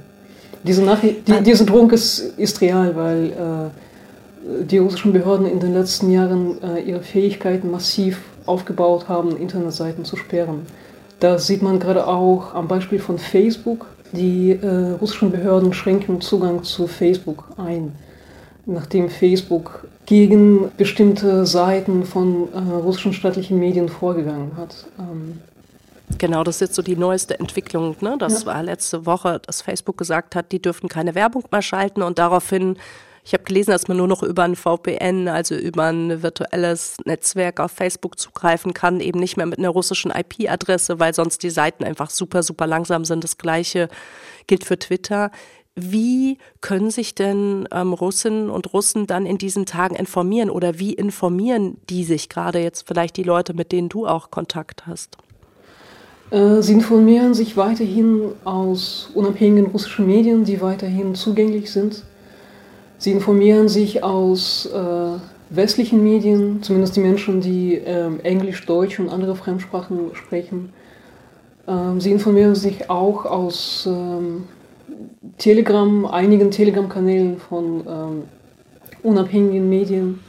Diese, 0.63 0.83
Nachricht, 0.83 1.27
die, 1.27 1.43
diese 1.43 1.65
Drohung 1.65 1.91
ist, 1.91 2.19
ist 2.37 2.61
real, 2.61 2.95
weil 2.95 3.25
äh, 3.27 4.63
die 4.65 4.77
russischen 4.77 5.13
Behörden 5.13 5.45
in 5.45 5.59
den 5.59 5.73
letzten 5.73 6.11
Jahren 6.11 6.61
äh, 6.63 6.81
ihre 6.81 7.01
Fähigkeiten 7.01 7.71
massiv 7.71 8.21
aufgebaut 8.45 9.07
haben, 9.09 9.37
Internetseiten 9.37 10.05
zu 10.05 10.15
sperren. 10.15 10.65
Das 11.19 11.47
sieht 11.47 11.61
man 11.61 11.79
gerade 11.79 12.07
auch 12.07 12.53
am 12.53 12.67
Beispiel 12.67 12.99
von 12.99 13.17
Facebook. 13.19 13.87
Die 14.13 14.51
äh, 14.51 14.91
russischen 14.99 15.31
Behörden 15.31 15.73
schränken 15.73 16.21
Zugang 16.21 16.63
zu 16.63 16.87
Facebook 16.87 17.43
ein. 17.57 17.91
nachdem 18.65 19.09
Facebook 19.09 19.87
gegen 20.09 20.71
bestimmte 20.75 21.45
Seiten 21.45 22.03
von 22.03 22.51
äh, 22.51 22.57
russischen 22.57 23.13
staatlichen 23.13 23.59
Medien 23.59 23.89
vorgegangen 23.89 24.57
hat. 24.57 24.87
Ähm, 24.97 25.39
Genau, 26.17 26.43
das 26.43 26.55
ist 26.55 26.61
jetzt 26.61 26.75
so 26.75 26.81
die 26.81 26.95
neueste 26.95 27.39
Entwicklung. 27.39 27.95
Ne? 28.01 28.15
Das 28.17 28.41
ja. 28.41 28.47
war 28.47 28.63
letzte 28.63 29.05
Woche, 29.05 29.39
dass 29.45 29.61
Facebook 29.61 29.95
gesagt 29.95 30.35
hat, 30.35 30.51
die 30.51 30.59
dürfen 30.59 30.89
keine 30.89 31.13
Werbung 31.13 31.43
mehr 31.51 31.61
schalten 31.61 32.01
und 32.01 32.17
daraufhin, 32.17 32.77
ich 33.23 33.33
habe 33.33 33.43
gelesen, 33.43 33.69
dass 33.69 33.87
man 33.87 33.97
nur 33.97 34.07
noch 34.07 34.23
über 34.23 34.41
ein 34.41 34.55
VPN, 34.55 35.27
also 35.27 35.53
über 35.53 35.83
ein 35.83 36.23
virtuelles 36.23 36.97
Netzwerk 37.05 37.59
auf 37.59 37.71
Facebook 37.71 38.17
zugreifen 38.17 38.73
kann, 38.73 39.01
eben 39.01 39.19
nicht 39.19 39.37
mehr 39.37 39.45
mit 39.45 39.59
einer 39.59 39.69
russischen 39.69 40.09
IP-Adresse, 40.09 40.99
weil 40.99 41.13
sonst 41.13 41.43
die 41.43 41.51
Seiten 41.51 41.83
einfach 41.83 42.09
super, 42.09 42.41
super 42.41 42.65
langsam 42.65 43.05
sind. 43.05 43.23
Das 43.23 43.37
gleiche 43.37 43.87
gilt 44.47 44.63
für 44.63 44.79
Twitter. 44.79 45.29
Wie 45.75 46.37
können 46.61 46.91
sich 46.91 47.15
denn 47.15 47.67
ähm, 47.71 47.93
Russinnen 47.93 48.49
und 48.49 48.73
Russen 48.73 49.07
dann 49.07 49.25
in 49.25 49.37
diesen 49.37 49.65
Tagen 49.65 49.95
informieren 49.95 50.49
oder 50.49 50.79
wie 50.79 50.93
informieren 50.93 51.77
die 51.89 52.03
sich 52.03 52.27
gerade 52.27 52.59
jetzt 52.59 52.87
vielleicht 52.87 53.15
die 53.17 53.23
Leute, 53.23 53.53
mit 53.53 53.71
denen 53.71 53.89
du 53.89 54.05
auch 54.05 54.29
Kontakt 54.29 54.87
hast? 54.87 55.17
Äh, 56.31 56.61
sie 56.61 56.73
informieren 56.73 57.33
sich 57.33 57.57
weiterhin 57.57 58.31
aus 58.43 59.09
unabhängigen 59.13 59.71
russischen 59.71 60.05
Medien, 60.05 60.43
die 60.43 60.61
weiterhin 60.61 61.15
zugänglich 61.15 61.71
sind. 61.71 62.03
Sie 62.97 63.11
informieren 63.11 63.69
sich 63.69 64.03
aus 64.03 64.65
äh, 64.65 65.19
westlichen 65.49 66.03
Medien, 66.03 66.61
zumindest 66.61 66.95
die 66.95 66.99
Menschen, 66.99 67.41
die 67.41 67.75
äh, 67.75 68.09
Englisch, 68.23 68.65
Deutsch 68.65 68.99
und 68.99 69.09
andere 69.09 69.35
Fremdsprachen 69.35 70.11
sprechen. 70.13 70.73
Ähm, 71.67 72.01
sie 72.01 72.11
informieren 72.11 72.55
sich 72.55 72.89
auch 72.89 73.25
aus 73.25 73.87
ähm, 73.89 74.43
Telegram, 75.37 76.05
einigen 76.05 76.51
Telegram-Kanälen 76.51 77.37
von 77.37 77.83
ähm, 77.87 78.23
unabhängigen 79.03 79.69
Medien. 79.69 80.19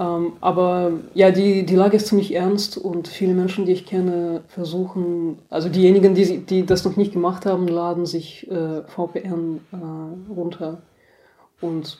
Ähm, 0.00 0.32
aber 0.40 0.92
ja, 1.14 1.30
die, 1.30 1.64
die 1.64 1.76
Lage 1.76 1.96
ist 1.96 2.08
ziemlich 2.08 2.34
ernst 2.34 2.76
und 2.78 3.08
viele 3.08 3.34
Menschen, 3.34 3.66
die 3.66 3.72
ich 3.72 3.86
kenne, 3.86 4.42
versuchen, 4.48 5.38
also 5.50 5.68
diejenigen, 5.68 6.14
die, 6.14 6.38
die 6.38 6.66
das 6.66 6.84
noch 6.84 6.96
nicht 6.96 7.12
gemacht 7.12 7.46
haben, 7.46 7.68
laden 7.68 8.06
sich 8.06 8.50
äh, 8.50 8.82
VPN 8.82 9.60
äh, 9.72 10.32
runter 10.32 10.82
und 11.60 11.98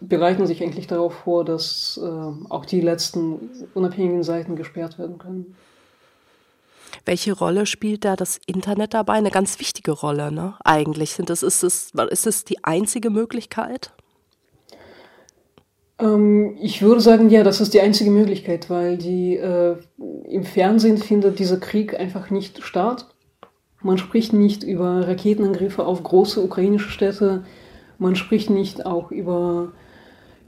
bereiten 0.00 0.46
sich 0.46 0.62
eigentlich 0.62 0.86
darauf 0.86 1.14
vor, 1.14 1.44
dass 1.44 2.00
äh, 2.02 2.50
auch 2.50 2.64
die 2.64 2.80
letzten 2.80 3.50
unabhängigen 3.74 4.22
Seiten 4.22 4.56
gesperrt 4.56 4.98
werden 4.98 5.18
können. 5.18 5.54
Welche 7.04 7.32
Rolle 7.32 7.66
spielt 7.66 8.04
da 8.04 8.16
das 8.16 8.38
Internet 8.46 8.94
dabei? 8.94 9.14
Eine 9.14 9.30
ganz 9.30 9.58
wichtige 9.58 9.92
Rolle, 9.92 10.30
ne? 10.30 10.54
Eigentlich. 10.64 11.12
Sind 11.12 11.30
das, 11.30 11.42
ist, 11.42 11.62
es, 11.62 11.92
ist 12.10 12.26
es 12.26 12.44
die 12.44 12.62
einzige 12.64 13.10
Möglichkeit? 13.10 13.92
Ähm, 15.98 16.56
ich 16.60 16.82
würde 16.82 17.00
sagen, 17.00 17.30
ja, 17.30 17.42
das 17.42 17.60
ist 17.60 17.74
die 17.74 17.80
einzige 17.80 18.10
Möglichkeit, 18.10 18.70
weil 18.70 18.98
die, 18.98 19.36
äh, 19.36 19.76
im 20.28 20.44
Fernsehen 20.44 20.98
findet 20.98 21.38
dieser 21.38 21.58
Krieg 21.58 21.98
einfach 21.98 22.30
nicht 22.30 22.62
statt. 22.62 23.06
Man 23.80 23.98
spricht 23.98 24.32
nicht 24.32 24.62
über 24.62 25.08
Raketenangriffe 25.08 25.84
auf 25.84 26.02
große 26.02 26.40
ukrainische 26.40 26.90
Städte. 26.90 27.44
Man 27.98 28.14
spricht 28.16 28.48
nicht 28.48 28.86
auch 28.86 29.10
über 29.10 29.72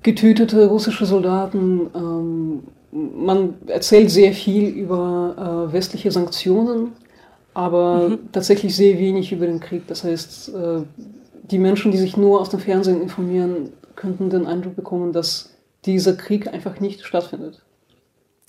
getötete 0.03 0.67
russische 0.67 1.07
Soldaten. 1.07 1.91
Ähm, 1.95 2.63
man 2.95 3.55
erzählt 3.67 4.11
sehr 4.11 4.33
viel 4.33 4.69
über 4.69 5.67
äh, 5.69 5.73
westliche 5.73 6.13
Sanktionen, 6.13 6.93
aber 7.53 8.09
mhm. 8.11 8.33
tatsächlich 8.33 8.75
sehr 8.75 8.99
wenig 8.99 9.33
über 9.33 9.47
den 9.47 9.61
Krieg. 9.61 9.87
Das 9.89 10.05
heißt, 10.05 10.55
äh, 10.55 10.83
die 11.51 11.59
Menschen, 11.59 11.93
die 11.93 11.99
sich 11.99 12.17
nur 12.17 12.41
aus 12.41 12.51
dem 12.51 12.61
Fernsehen 12.61 13.03
informieren, 13.03 13.73
könnten 13.97 14.31
den 14.31 14.47
Eindruck 14.47 14.77
bekommen, 14.77 15.13
dass 15.13 15.51
dieser 15.85 16.15
Krieg 16.15 16.47
einfach 16.47 16.81
nicht 16.81 17.05
stattfindet. 17.05 17.63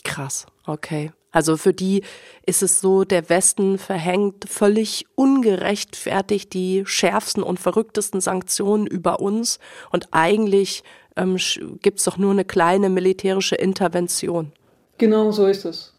Krass, 0.03 0.45
okay. 0.65 1.11
Also 1.31 1.57
für 1.57 1.73
die 1.73 2.03
ist 2.45 2.63
es 2.63 2.79
so, 2.79 3.03
der 3.03 3.27
Westen 3.29 3.77
verhängt 3.77 4.47
völlig 4.47 5.05
ungerechtfertigt 5.15 6.53
die 6.53 6.83
schärfsten 6.85 7.43
und 7.43 7.59
verrücktesten 7.59 8.21
Sanktionen 8.21 8.87
über 8.87 9.19
uns 9.19 9.59
und 9.91 10.07
eigentlich 10.11 10.83
ähm, 11.15 11.37
gibt 11.81 11.99
es 11.99 12.05
doch 12.05 12.17
nur 12.17 12.31
eine 12.31 12.45
kleine 12.45 12.89
militärische 12.89 13.55
Intervention. 13.55 14.51
Genau 14.97 15.31
so 15.31 15.45
ist 15.47 15.65
es. 15.65 15.94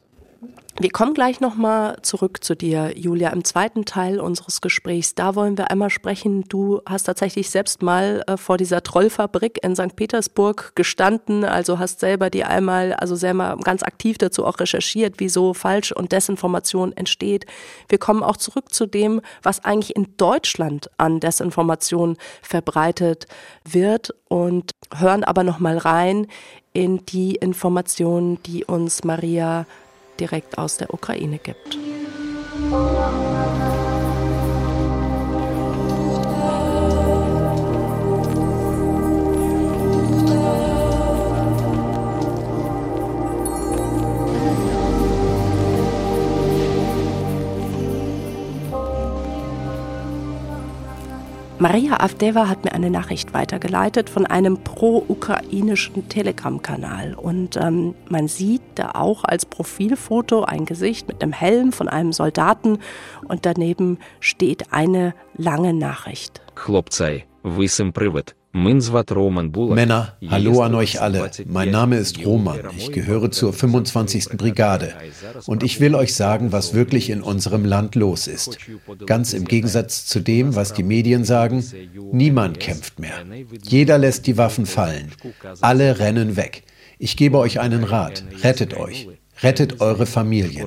Wir 0.78 0.90
kommen 0.90 1.14
gleich 1.14 1.40
nochmal 1.40 1.96
zurück 2.02 2.44
zu 2.44 2.54
dir, 2.54 2.92
Julia, 2.98 3.30
im 3.30 3.44
zweiten 3.44 3.86
Teil 3.86 4.20
unseres 4.20 4.60
Gesprächs. 4.60 5.14
Da 5.14 5.34
wollen 5.34 5.56
wir 5.56 5.70
einmal 5.70 5.88
sprechen. 5.88 6.44
Du 6.50 6.82
hast 6.84 7.04
tatsächlich 7.04 7.48
selbst 7.48 7.80
mal 7.80 8.22
äh, 8.26 8.36
vor 8.36 8.58
dieser 8.58 8.82
Trollfabrik 8.82 9.58
in 9.64 9.74
St. 9.74 9.96
Petersburg 9.96 10.72
gestanden, 10.74 11.44
also 11.44 11.78
hast 11.78 12.00
selber 12.00 12.28
die 12.28 12.44
einmal, 12.44 12.92
also 12.92 13.16
selber 13.16 13.56
ganz 13.64 13.82
aktiv 13.82 14.18
dazu 14.18 14.44
auch 14.44 14.60
recherchiert, 14.60 15.14
wieso 15.16 15.54
Falsch- 15.54 15.92
und 15.92 16.12
Desinformation 16.12 16.92
entsteht. 16.94 17.46
Wir 17.88 17.96
kommen 17.96 18.22
auch 18.22 18.36
zurück 18.36 18.74
zu 18.74 18.84
dem, 18.84 19.22
was 19.42 19.64
eigentlich 19.64 19.96
in 19.96 20.14
Deutschland 20.18 20.90
an 20.98 21.20
Desinformation 21.20 22.18
verbreitet 22.42 23.26
wird 23.64 24.14
und 24.28 24.72
hören 24.94 25.24
aber 25.24 25.42
nochmal 25.42 25.78
rein 25.78 26.26
in 26.74 27.06
die 27.06 27.36
Informationen, 27.36 28.42
die 28.42 28.66
uns 28.66 29.02
Maria 29.04 29.64
direkt 30.20 30.58
aus 30.58 30.76
der 30.76 30.92
Ukraine 30.92 31.38
gibt. 31.38 31.78
Maria 51.59 51.99
Avdeva 51.99 52.47
hat 52.47 52.63
mir 52.65 52.73
eine 52.73 52.89
Nachricht 52.89 53.35
weitergeleitet 53.35 54.09
von 54.09 54.25
einem 54.25 54.57
pro-ukrainischen 54.63 56.09
Telegram-Kanal. 56.09 57.13
Und 57.13 57.55
ähm, 57.55 57.93
man 58.09 58.27
sieht 58.27 58.63
da 58.73 58.91
auch 58.95 59.23
als 59.23 59.45
Profilfoto 59.45 60.43
ein 60.43 60.65
Gesicht 60.65 61.07
mit 61.07 61.21
einem 61.21 61.33
Helm 61.33 61.71
von 61.71 61.87
einem 61.87 62.13
Soldaten 62.13 62.79
und 63.27 63.45
daneben 63.45 63.99
steht 64.19 64.73
eine 64.73 65.13
lange 65.37 65.73
Nachricht. 65.73 66.41
Хлопцай, 66.55 67.25
ви 67.43 67.67
сим 67.67 67.91
привид. 67.91 68.35
Männer, 68.56 70.16
hallo 70.30 70.62
an 70.62 70.74
euch 70.74 71.02
alle. 71.02 71.30
Mein 71.44 71.70
Name 71.70 71.98
ist 71.98 72.24
Roman. 72.24 72.60
Ich 72.74 72.90
gehöre 72.90 73.30
zur 73.30 73.52
25. 73.52 74.30
Brigade. 74.38 74.94
Und 75.44 75.62
ich 75.62 75.78
will 75.78 75.94
euch 75.94 76.14
sagen, 76.14 76.52
was 76.52 76.72
wirklich 76.72 77.10
in 77.10 77.20
unserem 77.20 77.66
Land 77.66 77.96
los 77.96 78.26
ist. 78.26 78.56
Ganz 79.04 79.34
im 79.34 79.44
Gegensatz 79.44 80.06
zu 80.06 80.20
dem, 80.20 80.54
was 80.54 80.72
die 80.72 80.84
Medien 80.84 81.24
sagen, 81.24 81.62
niemand 82.12 82.58
kämpft 82.58 82.98
mehr. 82.98 83.26
Jeder 83.62 83.98
lässt 83.98 84.26
die 84.26 84.38
Waffen 84.38 84.64
fallen. 84.64 85.12
Alle 85.60 85.98
rennen 85.98 86.36
weg. 86.36 86.62
Ich 86.98 87.18
gebe 87.18 87.36
euch 87.36 87.60
einen 87.60 87.84
Rat. 87.84 88.24
Rettet 88.42 88.74
euch. 88.74 89.06
Rettet 89.42 89.82
eure 89.82 90.06
Familien. 90.06 90.66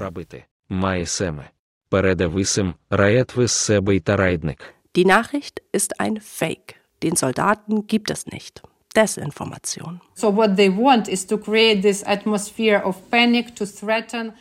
Die 4.95 5.05
Nachricht 5.05 5.61
ist 5.71 5.99
ein 5.99 6.19
Fake. 6.21 6.78
Den 7.03 7.15
Soldaten 7.15 7.87
gibt 7.87 8.09
es 8.09 8.27
nicht. 8.27 8.61
Desinformation. 8.95 10.01
So 10.15 10.35
what 10.35 10.55
they 10.57 10.69
want 10.75 11.07
is 11.07 11.25
to 11.27 11.37
create 11.37 11.81
this 11.81 12.03
atmosphere 12.03 12.83
of 12.83 12.97
panic 13.09 13.55
to 13.55 13.65
threaten 13.65 14.33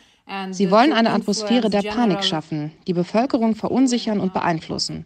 Sie 0.51 0.69
wollen 0.69 0.93
eine 0.93 1.11
Atmosphäre 1.11 1.71
der 1.71 1.81
Panik 1.81 2.23
schaffen, 2.23 2.71
die 2.85 2.93
Bevölkerung 2.93 3.55
verunsichern 3.55 4.19
und 4.19 4.31
beeinflussen. 4.31 5.05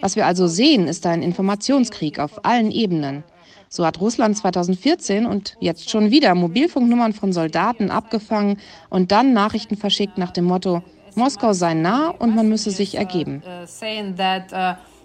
Was 0.00 0.16
wir 0.16 0.26
also 0.26 0.48
sehen, 0.48 0.88
ist 0.88 1.06
ein 1.06 1.22
Informationskrieg 1.22 2.18
auf 2.18 2.44
allen 2.44 2.72
Ebenen. 2.72 3.22
So 3.68 3.86
hat 3.86 4.00
Russland 4.00 4.36
2014 4.36 5.26
und 5.26 5.56
jetzt 5.60 5.90
schon 5.90 6.10
wieder 6.10 6.34
Mobilfunknummern 6.34 7.12
von 7.12 7.32
Soldaten 7.32 7.90
abgefangen 7.90 8.58
und 8.90 9.12
dann 9.12 9.32
Nachrichten 9.32 9.76
verschickt 9.76 10.18
nach 10.18 10.32
dem 10.32 10.44
Motto, 10.44 10.82
Moskau 11.14 11.52
sei 11.52 11.74
nah 11.74 12.08
und 12.08 12.34
man 12.34 12.48
müsse 12.48 12.72
sich 12.72 12.96
ergeben. 12.96 13.42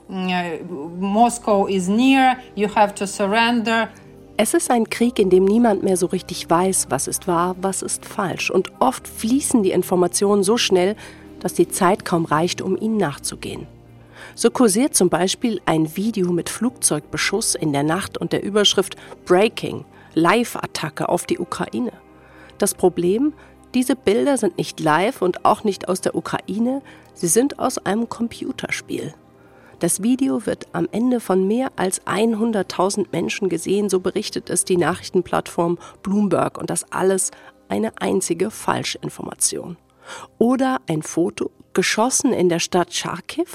Äh, 0.10 0.60
Moscow 1.00 1.68
is 1.68 1.88
near, 1.88 2.38
you 2.56 2.68
have 2.74 2.96
to 2.96 3.06
surrender. 3.06 3.90
Es 4.38 4.54
ist 4.54 4.72
ein 4.72 4.90
Krieg, 4.90 5.20
in 5.20 5.30
dem 5.30 5.46
niemand 5.46 5.84
mehr 5.84 5.98
so 5.98 6.06
richtig 6.06 6.50
weiß, 6.50 6.88
was 6.90 7.08
ist 7.08 7.28
wahr, 7.28 7.56
was 7.62 7.82
ist 7.82 8.06
falsch. 8.06 8.50
Und 8.50 8.72
oft 8.80 9.08
fließen 9.08 9.64
die 9.64 9.72
Informationen 9.72 10.44
so 10.44 10.58
schnell, 10.58 10.96
dass 11.42 11.54
die 11.54 11.68
Zeit 11.68 12.06
kaum 12.06 12.26
reicht, 12.26 12.62
um 12.62 12.78
ihnen 12.78 12.98
nachzugehen. 12.98 13.68
So 14.36 14.50
kursiert 14.50 14.96
zum 14.96 15.10
Beispiel 15.10 15.62
ein 15.66 15.96
Video 15.96 16.32
mit 16.32 16.50
Flugzeugbeschuss 16.50 17.56
in 17.56 17.74
der 17.74 17.84
Nacht 17.84 18.18
und 18.18 18.32
der 18.32 18.44
Überschrift 18.44 18.96
Breaking, 19.26 19.86
Live-Attacke 20.14 21.10
auf 21.10 21.26
die 21.26 21.40
Ukraine. 21.40 21.92
Das 22.58 22.74
Problem, 22.74 23.34
diese 23.74 23.96
Bilder 23.96 24.38
sind 24.38 24.58
nicht 24.58 24.80
live 24.80 25.22
und 25.22 25.46
auch 25.46 25.64
nicht 25.64 25.88
aus 25.88 26.02
der 26.02 26.16
Ukraine, 26.16 26.82
sie 27.14 27.28
sind 27.28 27.60
aus 27.60 27.78
einem 27.78 28.10
Computerspiel. 28.10 29.14
Das 29.80 30.04
Video 30.04 30.46
wird 30.46 30.68
am 30.74 30.90
Ende 30.92 31.22
von 31.22 31.48
mehr 31.48 31.72
als 31.78 32.06
100.000 32.06 33.08
Menschen 33.14 33.48
gesehen, 33.48 33.90
so 33.90 34.02
berichtet 34.02 34.50
es 34.50 34.66
die 34.66 34.76
Nachrichtenplattform 34.76 35.80
Bloomberg 36.04 36.58
und 36.58 36.70
das 36.70 36.92
alles 36.92 37.32
eine 37.70 37.94
einzige 38.02 38.52
Falschinformation. 38.52 39.78
Oder 40.38 40.82
ein 40.88 41.02
Foto, 41.02 41.52
geschossen 41.72 42.34
in 42.34 42.50
der 42.50 42.60
Stadt 42.60 42.94
Charkiw, 42.94 43.48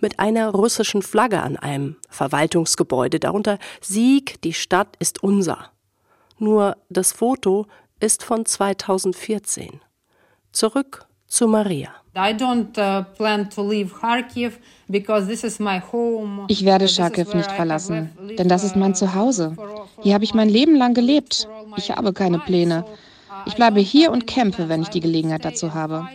mit 0.00 0.18
einer 0.18 0.50
russischen 0.50 1.02
Flagge 1.02 1.42
an 1.42 1.58
einem 1.58 1.96
Verwaltungsgebäude, 2.08 3.20
darunter 3.20 3.58
Sieg, 3.82 4.40
die 4.42 4.54
Stadt 4.54 4.96
ist 4.98 5.22
unser. 5.22 5.72
Nur 6.38 6.78
das 6.88 7.12
Foto 7.12 7.66
ist 8.00 8.22
von 8.22 8.46
2014. 8.46 9.80
Zurück 10.52 11.06
zu 11.26 11.48
Maria. 11.48 12.03
Uh, 12.16 12.20
ich 16.48 16.64
werde 16.64 16.88
Charkiw 16.88 17.36
nicht 17.36 17.50
verlassen, 17.50 18.10
denn 18.38 18.48
das 18.48 18.62
ist 18.62 18.76
mein 18.76 18.94
Zuhause. 18.94 19.56
Hier 20.00 20.14
habe 20.14 20.22
ich 20.22 20.32
mein 20.32 20.48
Leben 20.48 20.76
lang 20.76 20.94
gelebt. 20.94 21.48
Ich 21.76 21.90
habe 21.90 22.12
keine 22.12 22.38
Pläne. 22.38 22.84
Ich 23.46 23.56
bleibe 23.56 23.80
hier 23.80 24.12
und 24.12 24.28
kämpfe, 24.28 24.68
wenn 24.68 24.82
ich 24.82 24.90
die 24.90 25.00
Gelegenheit 25.00 25.44
dazu 25.44 25.74
habe. 25.74 26.08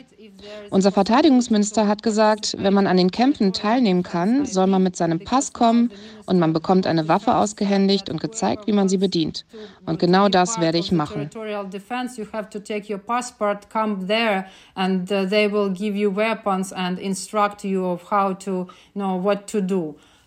Unser 0.69 0.91
Verteidigungsminister 0.91 1.87
hat 1.87 2.03
gesagt, 2.03 2.55
wenn 2.59 2.73
man 2.73 2.87
an 2.87 2.97
den 2.97 3.11
Kämpfen 3.11 3.53
teilnehmen 3.53 4.03
kann, 4.03 4.45
soll 4.45 4.67
man 4.67 4.83
mit 4.83 4.95
seinem 4.95 5.19
Pass 5.19 5.53
kommen 5.53 5.91
und 6.25 6.39
man 6.39 6.53
bekommt 6.53 6.87
eine 6.87 7.07
Waffe 7.07 7.35
ausgehändigt 7.35 8.09
und 8.09 8.21
gezeigt, 8.21 8.67
wie 8.67 8.73
man 8.73 8.89
sie 8.89 8.97
bedient. 8.97 9.45
Und 9.85 9.99
genau 9.99 10.29
das 10.29 10.59
werde 10.59 10.77
ich 10.77 10.91
machen. 10.91 11.29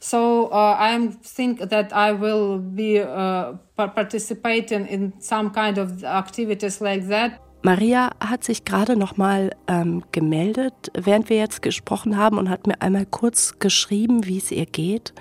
So 0.05 0.51
uh, 0.51 0.75
I 0.81 1.11
think 1.23 1.71
that 1.71 1.93
I 1.93 2.11
will 2.11 2.59
be 2.59 2.99
uh, 2.99 3.57
participating 3.77 4.85
in 4.87 5.13
some 5.21 5.51
kind 5.51 5.79
of 5.79 6.03
activities 6.03 6.81
like 6.81 7.07
that. 7.09 7.39
Maria 7.63 8.11
hat 8.19 8.43
sich 8.43 8.65
gerade 8.65 8.97
noch 8.97 9.17
mal 9.17 9.53
ähm, 9.69 10.03
gemeldet, 10.11 10.91
während 10.95 11.31
wir 11.31 11.37
jetzt 11.37 11.63
gesprochen 11.63 12.17
haben 12.17 12.39
und 12.39 12.51
hat 12.51 12.67
mir 12.67 12.83
einmal 12.83 13.07
kurz 13.07 13.59
geschrieben, 13.61 14.27
wie 14.27 14.39
es 14.39 14.51
ihr 14.51 14.67
geht. 14.67 15.15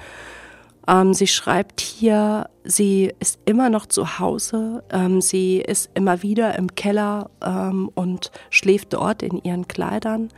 Ähm, 0.88 1.14
sie 1.14 1.28
schreibt 1.28 1.80
hier, 1.80 2.50
sie 2.64 3.14
ist 3.20 3.40
immer 3.46 3.70
noch 3.70 3.86
zu 3.86 4.18
Hause, 4.18 4.84
ähm, 4.92 5.22
sie 5.22 5.58
ist 5.58 5.92
immer 5.94 6.24
wieder 6.24 6.58
im 6.58 6.76
Keller 6.76 7.30
ähm, 7.46 7.92
und 7.94 8.32
schläft 8.50 8.94
dort 8.94 9.22
in 9.22 9.38
ihren 9.44 9.68
Kleidern. 9.68 10.30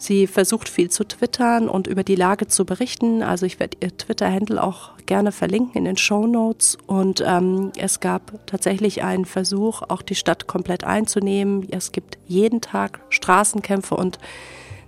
Sie 0.00 0.28
versucht 0.28 0.68
viel 0.68 0.90
zu 0.90 1.02
twittern 1.02 1.68
und 1.68 1.88
über 1.88 2.04
die 2.04 2.14
Lage 2.14 2.46
zu 2.46 2.64
berichten. 2.64 3.24
Also 3.24 3.46
ich 3.46 3.58
werde 3.58 3.76
ihr 3.80 3.96
Twitter-Handle 3.96 4.62
auch 4.62 4.92
gerne 5.06 5.32
verlinken 5.32 5.74
in 5.74 5.84
den 5.84 5.96
Show 5.96 6.28
Notes. 6.28 6.78
Und 6.86 7.22
ähm, 7.26 7.72
es 7.76 7.98
gab 7.98 8.46
tatsächlich 8.46 9.02
einen 9.02 9.24
Versuch, 9.24 9.82
auch 9.82 10.02
die 10.02 10.14
Stadt 10.14 10.46
komplett 10.46 10.84
einzunehmen. 10.84 11.66
Es 11.72 11.90
gibt 11.90 12.16
jeden 12.28 12.60
Tag 12.60 13.00
Straßenkämpfe 13.10 13.96
und 13.96 14.20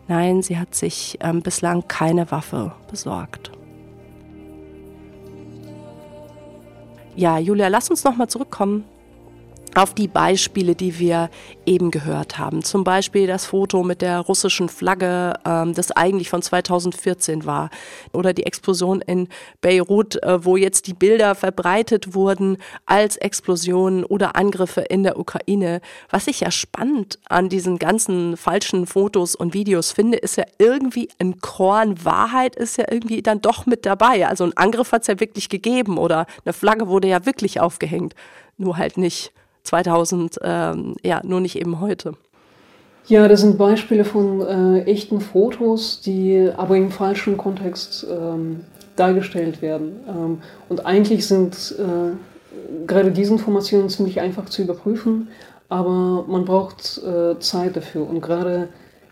nein, 0.07 0.43
sie 0.43 0.59
hat 0.59 0.77
sich 0.77 1.19
ähm, 1.21 1.43
bislang 1.43 1.89
keine 1.89 2.31
Waffe 2.31 2.73
besorgt. 2.89 3.51
Ja, 7.17 7.37
Julia, 7.39 7.67
lass 7.67 7.91
uns 7.91 8.05
noch 8.05 8.17
mal 8.17 8.29
zurückkommen 8.29 8.85
auf 9.75 9.95
die 9.95 10.09
Beispiele, 10.09 10.75
die 10.75 10.99
wir 10.99 11.31
eben 11.67 11.91
gehört 11.91 12.39
haben. 12.39 12.63
Zum 12.63 12.85
Beispiel 12.85 13.27
das 13.27 13.47
Foto 13.47 13.83
mit 13.83 14.03
der 14.03 14.21
russischen 14.21 14.69
Flagge, 14.69 15.35
ähm, 15.45 15.75
das 15.75 15.93
eigentlich 15.93 16.31
von 16.31 16.43
2014 16.43 17.45
war. 17.47 17.71
Oder 18.13 18.33
die 18.33 18.47
Explosion 18.47 19.01
in 19.01 19.29
Beirut, 19.61 20.23
äh, 20.23 20.45
wo 20.45 20.57
jetzt 20.57 20.87
die 20.87 20.95
Bilder 20.95 21.35
verbreitet 21.35 22.15
wurden 22.15 22.57
als 22.87 23.17
Explosionen 23.17 24.05
oder 24.05 24.37
Angriffe 24.37 24.81
in 24.81 25.03
der 25.03 25.19
Ukraine. 25.19 25.81
Was 26.11 26.27
ich 26.27 26.41
ja 26.41 26.51
spannend 26.51 27.19
an 27.29 27.49
diesen 27.49 27.79
ganzen 27.79 28.37
falschen 28.37 28.87
Fotos 28.87 29.35
und 29.35 29.55
Videos 29.55 29.93
finde, 29.93 30.19
ist 30.19 30.37
ja 30.37 30.45
irgendwie 30.59 31.09
ein 31.19 31.41
Korn 31.41 32.05
Wahrheit 32.05 32.57
ist 32.57 32.79
ja 32.79 32.85
irgendwie 32.91 33.23
dann 33.23 33.41
doch 33.41 33.67
mit 33.67 33.87
dabei. 33.87 34.27
Also 34.27 34.45
ein 34.45 34.57
Angriff 34.57 34.93
hat 34.93 35.03
es 35.03 35.09
ja 35.09 35.21
wirklich 35.21 35.49
gegeben 35.49 35.99
oder 35.99 36.27
eine 36.45 36.53
Flagge 36.53 36.89
wurde 36.89 37.09
ja 37.09 37.27
wirklich 37.27 37.61
aufgehängt. 37.61 38.15
Nur 38.57 38.77
halt 38.77 38.99
nicht 38.99 39.33
2000, 39.65 40.39
ähm, 40.43 40.97
ja, 41.05 41.21
nur 41.25 41.41
nicht 41.41 41.57
eben 41.57 41.81
heute. 41.81 42.15
Ja, 43.07 43.27
das 43.27 43.41
sind 43.41 43.59
Beispiele 43.59 44.05
von 44.05 44.41
äh, 44.41 44.83
echten 44.83 45.21
Fotos, 45.21 46.01
die 46.01 46.49
aber 46.57 46.77
im 46.77 46.91
falschen 46.91 47.37
Kontext 47.37 48.07
ähm, 48.09 48.61
dargestellt 48.97 49.63
werden. 49.63 49.97
Ähm, 50.09 50.39
und 50.69 50.87
eigentlich 50.87 51.27
sind 51.27 51.75
äh, 51.79 52.87
gerade 52.87 53.11
diese 53.11 53.33
Informationen 53.33 53.89
ziemlich 53.89 54.21
einfach 54.21 54.47
zu 54.47 54.63
überprüfen, 54.63 55.29
aber 55.69 56.25
man 56.29 56.45
braucht 56.45 57.01
äh, 57.03 57.39
Zeit 57.41 57.77
dafür. 57.77 58.09
Und 58.09 58.21
gerade 58.21 58.69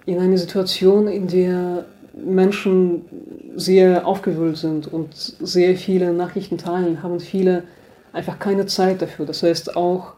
in 0.07 0.19
einer 0.19 0.39
Situation, 0.39 1.09
in 1.09 1.27
der 1.27 1.85
Menschen 2.15 3.05
sehr 3.57 4.07
aufgewühlt 4.07 4.57
sind 4.57 4.93
und 4.93 5.15
sehr 5.15 5.77
viele 5.77 6.13
Nachrichten 6.13 6.59
teilen, 6.59 7.03
haben 7.03 7.21
viele 7.21 7.65
einfach 8.13 8.39
keine 8.39 8.67
Zeit 8.67 9.03
dafür. 9.03 9.27
Das 9.27 9.43
heißt 9.43 9.77
auch 9.77 10.15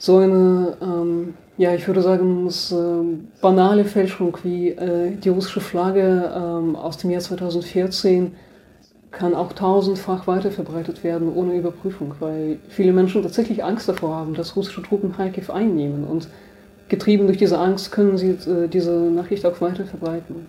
so 0.00 0.16
eine, 0.16 0.78
ähm, 0.80 1.34
ja, 1.58 1.74
ich 1.74 1.86
würde 1.86 2.00
sagen, 2.00 2.46
das, 2.46 2.72
äh, 2.72 2.76
banale 3.42 3.84
Fälschung 3.84 4.36
wie 4.42 4.70
äh, 4.70 5.14
die 5.14 5.28
russische 5.28 5.60
Flagge 5.60 6.32
ähm, 6.34 6.74
aus 6.74 6.96
dem 6.96 7.10
Jahr 7.10 7.20
2014 7.20 8.32
kann 9.10 9.34
auch 9.34 9.52
tausendfach 9.52 10.26
weiterverbreitet 10.26 11.04
werden 11.04 11.30
ohne 11.34 11.54
Überprüfung, 11.54 12.14
weil 12.18 12.60
viele 12.68 12.94
Menschen 12.94 13.22
tatsächlich 13.22 13.62
Angst 13.62 13.90
davor 13.90 14.16
haben, 14.16 14.32
dass 14.32 14.56
russische 14.56 14.82
Truppen 14.82 15.12
Kharkiv 15.12 15.50
einnehmen 15.50 16.04
und 16.04 16.28
getrieben 16.88 17.26
durch 17.26 17.38
diese 17.38 17.58
Angst 17.58 17.92
können 17.92 18.16
sie 18.16 18.30
äh, 18.30 18.68
diese 18.68 18.92
Nachricht 18.92 19.44
auch 19.44 19.60
weiter 19.60 19.84
verbreiten. 19.84 20.46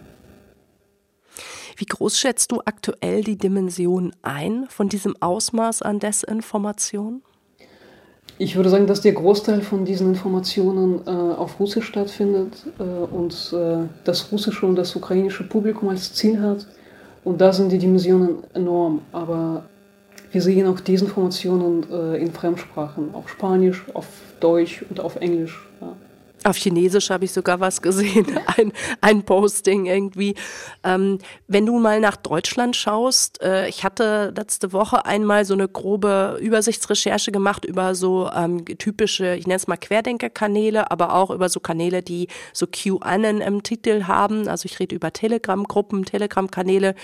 Wie 1.75 1.85
groß 1.85 2.17
schätzt 2.17 2.53
du 2.53 2.61
aktuell 2.63 3.21
die 3.21 3.37
Dimension 3.37 4.13
ein 4.21 4.67
von 4.69 4.87
diesem 4.87 5.13
Ausmaß 5.19 5.81
an 5.81 5.99
Desinformation? 5.99 7.21
Ich 8.43 8.55
würde 8.55 8.71
sagen, 8.71 8.87
dass 8.87 9.01
der 9.01 9.11
Großteil 9.11 9.61
von 9.61 9.85
diesen 9.85 10.07
Informationen 10.07 11.01
äh, 11.05 11.11
auf 11.11 11.59
Russisch 11.59 11.85
stattfindet 11.85 12.51
äh, 12.79 12.83
und 12.83 13.53
äh, 13.53 13.87
das 14.03 14.31
russische 14.31 14.65
und 14.65 14.75
das 14.77 14.95
ukrainische 14.95 15.43
Publikum 15.43 15.89
als 15.89 16.11
Ziel 16.15 16.41
hat. 16.41 16.65
Und 17.23 17.39
da 17.39 17.53
sind 17.53 17.71
die 17.71 17.77
Dimensionen 17.77 18.37
enorm. 18.55 19.03
Aber 19.11 19.65
wir 20.31 20.41
sehen 20.41 20.65
auch 20.65 20.79
diese 20.79 21.05
Informationen 21.05 21.85
äh, 21.91 22.19
in 22.19 22.31
Fremdsprachen, 22.31 23.13
auf 23.13 23.29
Spanisch, 23.29 23.85
auf 23.93 24.07
Deutsch 24.39 24.83
und 24.89 24.99
auf 24.99 25.17
Englisch. 25.17 25.69
Ja. 25.79 25.93
Auf 26.43 26.57
Chinesisch 26.57 27.11
habe 27.11 27.25
ich 27.25 27.33
sogar 27.33 27.59
was 27.59 27.83
gesehen, 27.83 28.25
ein, 28.57 28.73
ein 28.99 29.23
Posting 29.23 29.85
irgendwie. 29.85 30.33
Ähm, 30.83 31.19
wenn 31.47 31.67
du 31.67 31.79
mal 31.79 31.99
nach 31.99 32.15
Deutschland 32.15 32.75
schaust, 32.75 33.41
äh, 33.43 33.67
ich 33.67 33.83
hatte 33.83 34.33
letzte 34.35 34.73
Woche 34.73 35.05
einmal 35.05 35.45
so 35.45 35.53
eine 35.53 35.67
grobe 35.67 36.39
Übersichtsrecherche 36.41 37.31
gemacht 37.31 37.63
über 37.63 37.93
so 37.93 38.29
ähm, 38.35 38.65
typische, 38.65 39.35
ich 39.35 39.45
nenne 39.45 39.57
es 39.57 39.67
mal 39.67 39.77
Querdenkerkanäle, 39.77 40.89
aber 40.89 41.13
auch 41.13 41.29
über 41.29 41.47
so 41.47 41.59
Kanäle, 41.59 42.01
die 42.01 42.27
so 42.53 42.65
QAnon 42.65 43.41
im 43.41 43.61
Titel 43.61 44.05
haben. 44.05 44.47
Also 44.47 44.65
ich 44.65 44.79
rede 44.79 44.95
über 44.95 45.13
Telegram-Gruppen, 45.13 46.05
Telegram-Kanäle. 46.05 46.95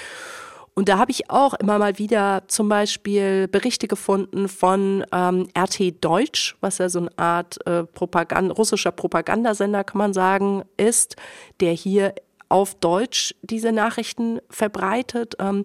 Und 0.77 0.89
da 0.89 0.99
habe 0.99 1.09
ich 1.09 1.31
auch 1.31 1.55
immer 1.55 1.79
mal 1.79 1.97
wieder 1.97 2.43
zum 2.49 2.69
Beispiel 2.69 3.47
Berichte 3.47 3.87
gefunden 3.87 4.47
von 4.47 5.03
ähm, 5.11 5.47
RT 5.57 6.05
Deutsch, 6.05 6.55
was 6.61 6.77
ja 6.77 6.87
so 6.87 6.99
eine 6.99 7.17
Art 7.17 7.57
äh, 7.65 7.83
Propagand 7.83 8.55
russischer 8.55 8.91
Propagandasender, 8.91 9.83
kann 9.83 9.97
man 9.97 10.13
sagen, 10.13 10.65
ist, 10.77 11.15
der 11.61 11.71
hier 11.71 12.13
auf 12.47 12.75
Deutsch 12.75 13.33
diese 13.41 13.71
Nachrichten 13.71 14.37
verbreitet. 14.51 15.33
Ähm, 15.39 15.63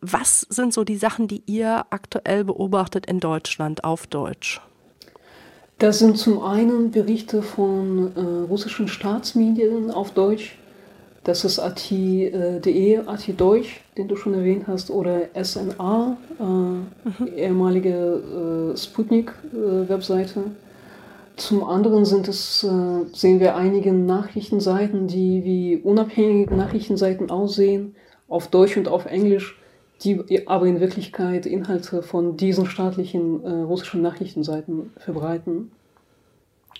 was 0.00 0.40
sind 0.40 0.74
so 0.74 0.82
die 0.82 0.96
Sachen, 0.96 1.28
die 1.28 1.44
ihr 1.46 1.86
aktuell 1.90 2.42
beobachtet 2.42 3.06
in 3.06 3.20
Deutschland 3.20 3.84
auf 3.84 4.08
Deutsch? 4.08 4.60
Das 5.78 6.00
sind 6.00 6.18
zum 6.18 6.42
einen 6.42 6.90
Berichte 6.90 7.42
von 7.42 8.10
äh, 8.16 8.20
russischen 8.48 8.88
Staatsmedien 8.88 9.92
auf 9.92 10.10
Deutsch, 10.10 10.58
das 11.28 11.44
ist 11.44 11.58
AT.de, 11.58 12.96
AT 13.06 13.40
Deutsch, 13.40 13.82
den 13.98 14.08
du 14.08 14.16
schon 14.16 14.32
erwähnt 14.32 14.66
hast, 14.66 14.90
oder 14.90 15.28
SNA, 15.34 16.16
äh, 16.40 16.42
mhm. 16.42 16.86
ehemalige 17.36 18.72
äh, 18.72 18.76
Sputnik-Webseite. 18.76 20.40
Äh, 20.40 21.36
Zum 21.36 21.64
anderen 21.64 22.06
sind 22.06 22.28
es, 22.28 22.64
äh, 22.64 23.04
sehen 23.12 23.40
wir 23.40 23.56
einige 23.56 23.92
Nachrichtenseiten, 23.92 25.06
die 25.06 25.44
wie 25.44 25.76
unabhängige 25.76 26.54
Nachrichtenseiten 26.54 27.30
aussehen, 27.30 27.94
auf 28.26 28.48
Deutsch 28.48 28.78
und 28.78 28.88
auf 28.88 29.04
Englisch, 29.04 29.60
die 30.04 30.48
aber 30.48 30.64
in 30.64 30.80
Wirklichkeit 30.80 31.44
Inhalte 31.44 32.02
von 32.02 32.38
diesen 32.38 32.64
staatlichen 32.64 33.44
äh, 33.44 33.50
russischen 33.50 34.00
Nachrichtenseiten 34.00 34.92
verbreiten. 34.96 35.72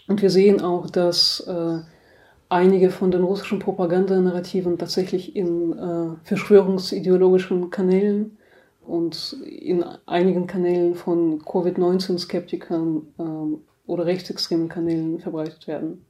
Und 0.06 0.22
wir 0.22 0.30
sehen 0.30 0.62
auch, 0.62 0.88
dass 0.88 1.40
äh, 1.40 1.80
einige 2.48 2.90
von 2.90 3.10
den 3.10 3.24
russischen 3.24 3.58
Propagandanarrativen 3.58 4.78
tatsächlich 4.78 5.36
in 5.36 5.72
äh, 5.72 6.16
verschwörungsideologischen 6.24 7.70
Kanälen 7.70 8.38
und 8.82 9.36
in 9.44 9.84
einigen 10.06 10.46
Kanälen 10.46 10.94
von 10.94 11.44
Covid-19-Skeptikern 11.44 13.02
äh, 13.18 13.90
oder 13.90 14.06
rechtsextremen 14.06 14.68
Kanälen 14.68 15.20
verbreitet 15.20 15.66
werden. 15.66 16.04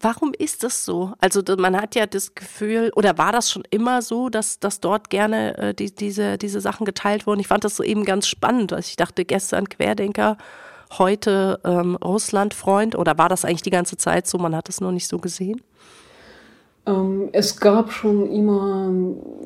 Warum 0.00 0.32
ist 0.38 0.62
das 0.62 0.84
so? 0.84 1.14
Also 1.18 1.42
man 1.56 1.76
hat 1.76 1.94
ja 1.94 2.06
das 2.06 2.34
Gefühl, 2.34 2.92
oder 2.94 3.18
war 3.18 3.32
das 3.32 3.50
schon 3.50 3.64
immer 3.70 4.02
so, 4.02 4.28
dass, 4.28 4.60
dass 4.60 4.80
dort 4.80 5.10
gerne 5.10 5.56
äh, 5.58 5.74
die, 5.74 5.92
diese, 5.92 6.38
diese 6.38 6.60
Sachen 6.60 6.84
geteilt 6.84 7.26
wurden? 7.26 7.40
Ich 7.40 7.48
fand 7.48 7.64
das 7.64 7.76
so 7.76 7.82
eben 7.82 8.04
ganz 8.04 8.28
spannend. 8.28 8.72
Also 8.72 8.88
ich 8.88 8.96
dachte 8.96 9.24
gestern 9.24 9.68
Querdenker, 9.68 10.36
heute 10.96 11.60
ähm, 11.64 11.96
Russlandfreund, 11.96 12.96
oder 12.96 13.18
war 13.18 13.28
das 13.28 13.44
eigentlich 13.44 13.62
die 13.62 13.70
ganze 13.70 13.96
Zeit 13.96 14.26
so, 14.26 14.38
man 14.38 14.54
hat 14.54 14.68
es 14.68 14.80
nur 14.80 14.92
nicht 14.92 15.08
so 15.08 15.18
gesehen? 15.18 15.60
Ähm, 16.86 17.28
es 17.32 17.58
gab 17.58 17.92
schon 17.92 18.30
immer 18.30 18.90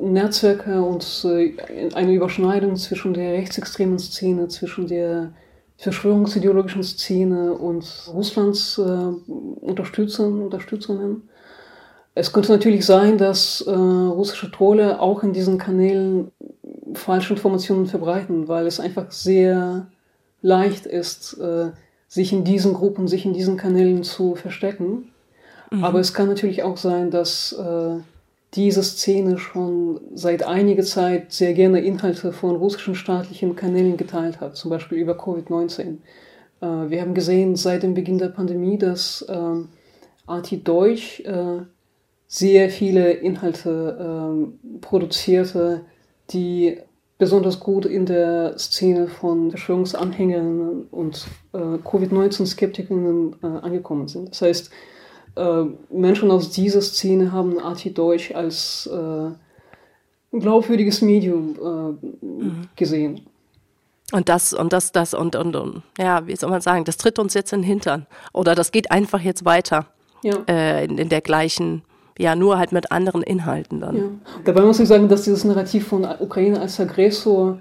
Netzwerke 0.00 0.83
und 0.83 1.24
äh, 1.24 1.55
eine 1.94 2.12
Überschneidung 2.12 2.76
zwischen 2.76 3.14
der 3.14 3.33
rechtsextremen 3.33 3.98
Szene, 3.98 4.48
zwischen 4.48 4.87
der 4.87 5.33
verschwörungsideologischen 5.78 6.85
Szene 6.85 7.55
und 7.55 7.85
Russlands 8.12 8.78
äh, 8.78 8.83
Unterstützern, 8.83 10.40
Unterstützungen. 10.40 11.28
Es 12.14 12.33
könnte 12.33 12.52
natürlich 12.52 12.87
sein, 12.87 13.18
dass 13.18 13.62
äh, 13.62 13.70
russische 13.72 14.50
Trolle 14.52 15.00
auch 15.00 15.24
in 15.24 15.33
diesen 15.33 15.59
Kanälen 15.59 16.31
falsche 16.94 17.35
Informationen 17.35 17.87
verbreiten, 17.87 18.46
weil 18.46 18.66
es 18.66 18.78
einfach 18.78 19.11
sehr 19.11 19.88
leicht 20.42 20.87
ist, 20.87 21.38
äh, 21.38 21.70
sich 22.09 22.33
in 22.33 22.44
diesen 22.44 22.74
Gruppen, 22.74 23.09
sich 23.09 23.24
in 23.24 23.33
diesen 23.33 23.57
Kanälen 23.57 24.02
zu 24.02 24.35
verstecken. 24.35 25.12
Mhm. 25.70 25.85
Aber 25.85 26.00
es 26.00 26.12
kann 26.12 26.28
natürlich 26.28 26.62
auch 26.62 26.76
sein, 26.76 27.11
dass 27.11 27.52
äh, 27.52 28.00
diese 28.55 28.83
Szene 28.83 29.38
schon 29.38 30.00
seit 30.14 30.42
einiger 30.42 30.83
Zeit 30.83 31.33
sehr 31.33 31.55
gerne 31.55 31.81
Inhalte 31.81 32.33
von 32.33 32.57
russischen 32.57 32.94
staatlichen 32.94 33.57
Kanälen 33.57 33.96
geteilt 33.96 34.40
hat, 34.40 34.57
zum 34.57 34.70
Beispiel 34.70 34.98
über 34.98 35.14
Covid-19. 35.14 35.81
Äh, 36.61 36.66
wir 36.90 37.00
haben 37.00 37.14
gesehen 37.14 37.57
seit 37.57 37.83
dem 37.83 37.94
Beginn 37.94 38.18
der 38.18 38.28
Pandemie, 38.28 38.76
dass 38.76 39.22
äh, 39.22 39.64
Arti 40.26 40.62
Deutsch 40.62 41.20
äh, 41.20 41.62
sehr 42.26 42.70
viele 42.70 43.12
Inhalte 43.12 44.48
äh, 44.48 44.78
produzierte, 44.81 45.83
die 46.31 46.78
besonders 47.23 47.61
gut 47.61 47.85
in 47.85 48.05
der 48.05 48.59
Szene 48.59 49.07
von 49.07 49.51
Verschwörungsanhängern 49.51 50.89
und 50.91 51.29
äh, 51.53 51.59
Covid-19-Skeptikern 51.59 53.37
äh, 53.41 53.47
angekommen 53.47 54.09
sind. 54.09 54.31
Das 54.31 54.43
heißt, 54.43 54.71
äh, 55.37 55.63
Menschen 55.89 56.33
aus 56.33 56.51
dieser 56.51 56.83
Szene 56.83 57.31
haben 57.31 57.61
Arti 57.61 57.95
Deutsch 57.95 58.35
als 58.35 58.91
äh, 58.93 58.97
ein 58.97 60.41
glaubwürdiges 60.41 61.01
Medium 61.01 61.55
äh, 61.63 62.27
mhm. 62.27 62.69
gesehen. 62.75 63.25
Und 64.11 64.29
das 64.29 64.53
und 64.53 64.73
das, 64.73 64.91
das 64.91 65.15
und, 65.15 65.37
und, 65.37 65.55
und, 65.55 65.83
ja, 65.99 66.27
wie 66.27 66.35
soll 66.35 66.51
man 66.51 66.61
sagen, 66.61 66.83
das 66.85 66.97
tritt 66.97 67.21
uns 67.21 67.35
jetzt 67.35 67.53
in 67.53 67.61
den 67.61 67.67
Hintern. 67.67 68.09
Oder 68.33 68.57
das 68.57 68.73
geht 68.73 68.91
einfach 68.91 69.21
jetzt 69.21 69.45
weiter. 69.45 69.87
Ja. 70.25 70.39
Äh, 70.49 70.87
in, 70.87 70.99
in, 70.99 71.09
der 71.09 71.21
gleichen, 71.21 71.85
ja, 72.18 72.35
nur 72.37 72.59
halt 72.59 72.72
mit 72.72 72.92
anderen 72.92 73.22
Inhalten 73.22 73.81
dann. 73.81 73.96
Ja. 73.96 74.03
Dabei 74.44 74.62
muss 74.62 74.81
ich 74.81 74.88
sagen, 74.88 75.09
dass 75.09 75.22
dieses 75.22 75.44
Narrativ 75.44 75.87
von 75.87 76.07
Ukraine 76.20 76.61
als 76.61 76.79
Aggressor 76.79 77.59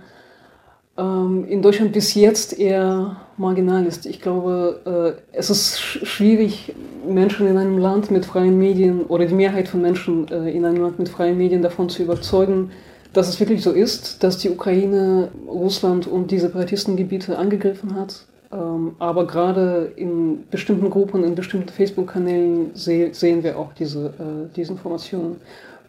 ähm, 0.98 1.46
in 1.48 1.62
Deutschland 1.62 1.94
bis 1.94 2.14
jetzt 2.16 2.58
eher 2.58 3.18
marginal 3.38 3.86
ist. 3.86 4.06
Ich 4.06 4.22
glaube, 4.22 5.18
äh, 5.34 5.38
es 5.38 5.50
ist 5.50 5.80
schwierig, 5.80 6.74
Menschen 7.08 7.48
in 7.48 7.58
einem 7.58 7.78
Land 7.78 8.12
mit 8.12 8.26
freien 8.26 8.58
Medien 8.58 9.04
oder 9.04 9.26
die 9.26 9.34
Mehrheit 9.34 9.68
von 9.68 9.82
Menschen 9.82 10.28
äh, 10.30 10.50
in 10.52 10.66
einem 10.66 10.82
Land 10.82 11.00
mit 11.00 11.10
freien 11.10 11.38
Medien 11.38 11.62
davon 11.62 11.90
zu 11.90 12.04
überzeugen, 12.04 12.72
dass 13.14 13.28
es 13.28 13.40
wirklich 13.40 13.62
so 13.64 13.72
ist, 13.72 14.24
dass 14.24 14.38
die 14.38 14.50
Ukraine 14.50 15.30
Russland 15.48 16.08
und 16.08 16.32
die 16.32 16.40
Separatistengebiete 16.40 17.38
angegriffen 17.38 17.96
hat. 17.96 18.26
Ähm, 18.54 18.96
aber 19.00 19.26
gerade 19.28 19.94
in 19.96 20.48
bestimmten 20.50 20.90
Gruppen, 20.90 21.24
in 21.24 21.36
bestimmten 21.36 21.70
Facebook-Kanälen 21.70 22.72
sehen 22.74 23.44
wir 23.44 23.58
auch 23.58 23.74
diese, 23.74 24.08
äh, 24.08 24.54
diese 24.56 24.74
Informationen. 24.74 25.40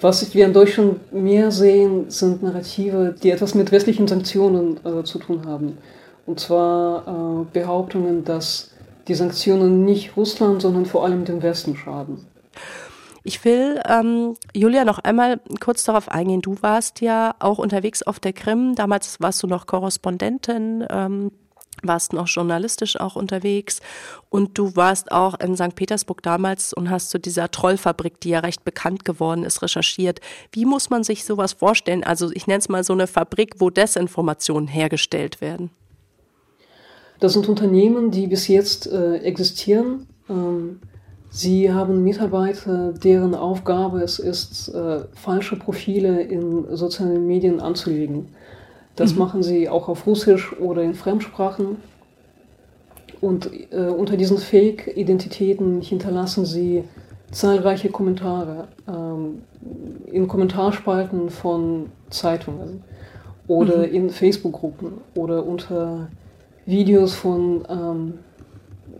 Was 0.01 0.35
wir 0.35 0.47
in 0.47 0.53
Deutschland 0.53 1.13
mehr 1.13 1.51
sehen, 1.51 2.11
sind 2.11 2.43
Narrative, 2.43 3.15
die 3.23 3.31
etwas 3.31 3.55
mit 3.55 3.71
westlichen 3.71 4.09
Sanktionen 4.09 4.79
äh, 4.85 5.05
zu 5.05 5.19
tun 5.19 5.47
haben. 5.47 5.79
Und 6.27 6.41
zwar 6.41 7.07
äh, 7.07 7.45
Behauptungen, 7.53 8.25
dass 8.25 8.71
die 9.09 9.15
Sanktionen 9.15 9.85
nicht 9.85 10.17
Russland, 10.17 10.63
sondern 10.63 10.87
vor 10.87 11.05
allem 11.05 11.25
dem 11.25 11.43
Westen 11.43 11.77
schaden. 11.77 12.27
Ich 13.25 13.45
will, 13.45 13.81
ähm, 13.89 14.35
Julia, 14.53 14.85
noch 14.85 14.99
einmal 14.99 15.41
kurz 15.61 15.85
darauf 15.85 16.09
eingehen. 16.09 16.43
Du 16.43 16.57
warst 16.61 17.01
ja 17.01 17.35
auch 17.39 17.59
unterwegs 17.59 18.03
auf 18.03 18.19
der 18.19 18.33
Krim. 18.33 18.75
Damals 18.75 19.21
warst 19.21 19.43
du 19.43 19.47
noch 19.47 19.67
Korrespondentin 19.67 20.85
ähm, 20.91 21.31
warst 21.83 22.13
noch 22.13 22.29
journalistisch 22.29 22.99
auch 22.99 23.17
unterwegs 23.17 23.81
und 24.31 24.59
du 24.59 24.77
warst 24.77 25.13
auch 25.13 25.39
in 25.41 25.57
St. 25.57 25.75
Petersburg 25.75 26.23
damals 26.23 26.73
und 26.73 26.91
hast 26.91 27.11
zu 27.11 27.19
dieser 27.19 27.51
Trollfabrik, 27.51 28.21
die 28.21 28.31
ja 28.31 28.41
recht 28.41 28.65
bekannt 28.65 29.05
geworden 29.05 29.45
ist, 29.45 29.63
recherchiert. 29.63 30.21
Wie 30.53 30.65
muss 30.65 30.91
man 30.91 31.05
sich 31.05 31.25
sowas 31.25 31.55
vorstellen? 31.55 32.05
Also 32.05 32.31
ich 32.33 32.47
nenne 32.47 32.61
es 32.61 32.69
mal 32.69 32.85
so 32.85 32.93
eine 32.93 33.07
Fabrik, 33.07 33.55
wo 33.59 33.71
Desinformationen 33.71 34.69
hergestellt 34.69 35.41
werden. 35.41 35.71
Das 37.21 37.35
sind 37.35 37.49
Unternehmen, 37.49 38.11
die 38.11 38.27
bis 38.27 38.49
jetzt 38.49 38.91
äh, 38.91 39.19
existieren. 39.19 40.09
Ähm, 40.29 40.81
sie 41.31 41.73
haben 41.73 42.03
Mitarbeiter, 42.03 42.93
deren 42.93 43.37
Aufgabe 43.37 44.03
es 44.03 44.19
ist, 44.19 44.69
äh, 44.71 45.05
falsche 45.15 45.57
Profile 45.57 46.23
in 46.23 46.77
sozialen 46.77 47.27
Medien 47.27 47.61
anzulegen. 47.61 48.31
Das 48.97 49.13
mhm. 49.13 49.19
machen 49.19 49.43
sie 49.43 49.69
auch 49.69 49.89
auf 49.89 50.07
Russisch 50.07 50.53
oder 50.59 50.83
in 50.83 50.95
Fremdsprachen. 50.95 51.77
Und 53.21 53.51
äh, 53.71 53.87
unter 53.87 54.17
diesen 54.17 54.39
Fake-Identitäten 54.39 55.81
hinterlassen 55.81 56.45
sie 56.45 56.85
zahlreiche 57.31 57.89
Kommentare 57.89 58.69
ähm, 58.89 59.43
in 60.07 60.29
Kommentarspalten 60.29 61.31
von 61.31 61.91
Zeitungen 62.11 62.83
oder 63.47 63.79
mhm. 63.79 63.95
in 63.95 64.11
Facebook-Gruppen 64.11 64.95
oder 65.15 65.47
unter 65.47 66.09
Videos 66.67 67.15
von, 67.15 67.65
ähm, 67.69 68.19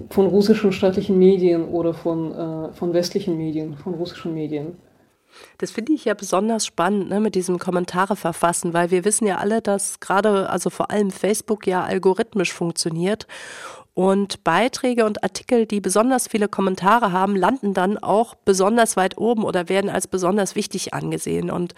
von 0.09 0.27
russischen 0.27 0.73
staatlichen 0.73 1.19
Medien 1.19 1.65
oder 1.65 1.95
von, 1.95 2.33
äh, 2.33 2.73
von 2.73 2.95
westlichen 2.95 3.37
Medien, 3.37 3.77
von 3.77 3.95
russischen 3.95 4.35
Medien. 4.35 4.77
Das 5.59 5.71
finde 5.71 5.93
ich 5.93 6.05
ja 6.05 6.15
besonders 6.15 6.67
spannend 6.67 7.09
ne, 7.09 7.21
mit 7.21 7.35
diesem 7.35 7.59
Kommentare 7.59 8.17
verfassen, 8.17 8.73
weil 8.73 8.91
wir 8.91 9.05
wissen 9.05 9.27
ja 9.27 9.39
alle, 9.39 9.63
dass 9.63 10.01
gerade, 10.01 10.49
also 10.51 10.71
vor 10.71 10.91
allem 10.91 11.11
Facebook 11.11 11.67
ja 11.67 11.85
algorithmisch 11.85 12.53
funktioniert. 12.53 13.27
Und 13.95 14.43
Beiträge 14.43 15.05
und 15.05 15.23
Artikel, 15.23 15.67
die 15.67 15.81
besonders 15.81 16.27
viele 16.29 16.49
Kommentare 16.49 17.13
haben, 17.13 17.37
landen 17.37 17.75
dann 17.75 17.99
auch 17.99 18.35
besonders 18.35 18.97
weit 18.97 19.19
oben 19.19 19.45
oder 19.45 19.69
werden 19.69 19.91
als 19.91 20.07
besonders 20.07 20.55
wichtig 20.55 20.95
angesehen. 20.95 21.51
Und 21.51 21.75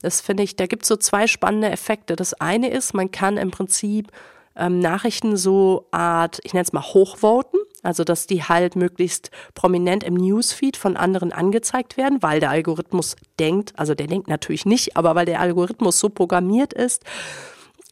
das 0.00 0.20
finde 0.20 0.44
ich, 0.44 0.54
da 0.54 0.66
gibt 0.66 0.82
es 0.82 0.88
so 0.88 0.96
zwei 0.96 1.26
spannende 1.26 1.70
Effekte. 1.70 2.14
Das 2.14 2.34
eine 2.34 2.70
ist, 2.70 2.94
man 2.94 3.10
kann 3.10 3.36
im 3.36 3.50
Prinzip 3.50 4.12
ähm, 4.54 4.78
Nachrichten 4.78 5.36
so 5.36 5.86
Art, 5.90 6.38
ich 6.44 6.52
nenne 6.54 6.62
es 6.62 6.72
mal 6.72 6.82
hochvoten, 6.82 7.57
also 7.82 8.04
dass 8.04 8.26
die 8.26 8.42
halt 8.42 8.76
möglichst 8.76 9.30
prominent 9.54 10.04
im 10.04 10.14
Newsfeed 10.14 10.76
von 10.76 10.96
anderen 10.96 11.32
angezeigt 11.32 11.96
werden, 11.96 12.22
weil 12.22 12.40
der 12.40 12.50
Algorithmus 12.50 13.16
denkt, 13.38 13.72
also 13.76 13.94
der 13.94 14.06
denkt 14.06 14.28
natürlich 14.28 14.66
nicht, 14.66 14.96
aber 14.96 15.14
weil 15.14 15.26
der 15.26 15.40
Algorithmus 15.40 15.98
so 16.00 16.08
programmiert 16.08 16.72
ist, 16.72 17.04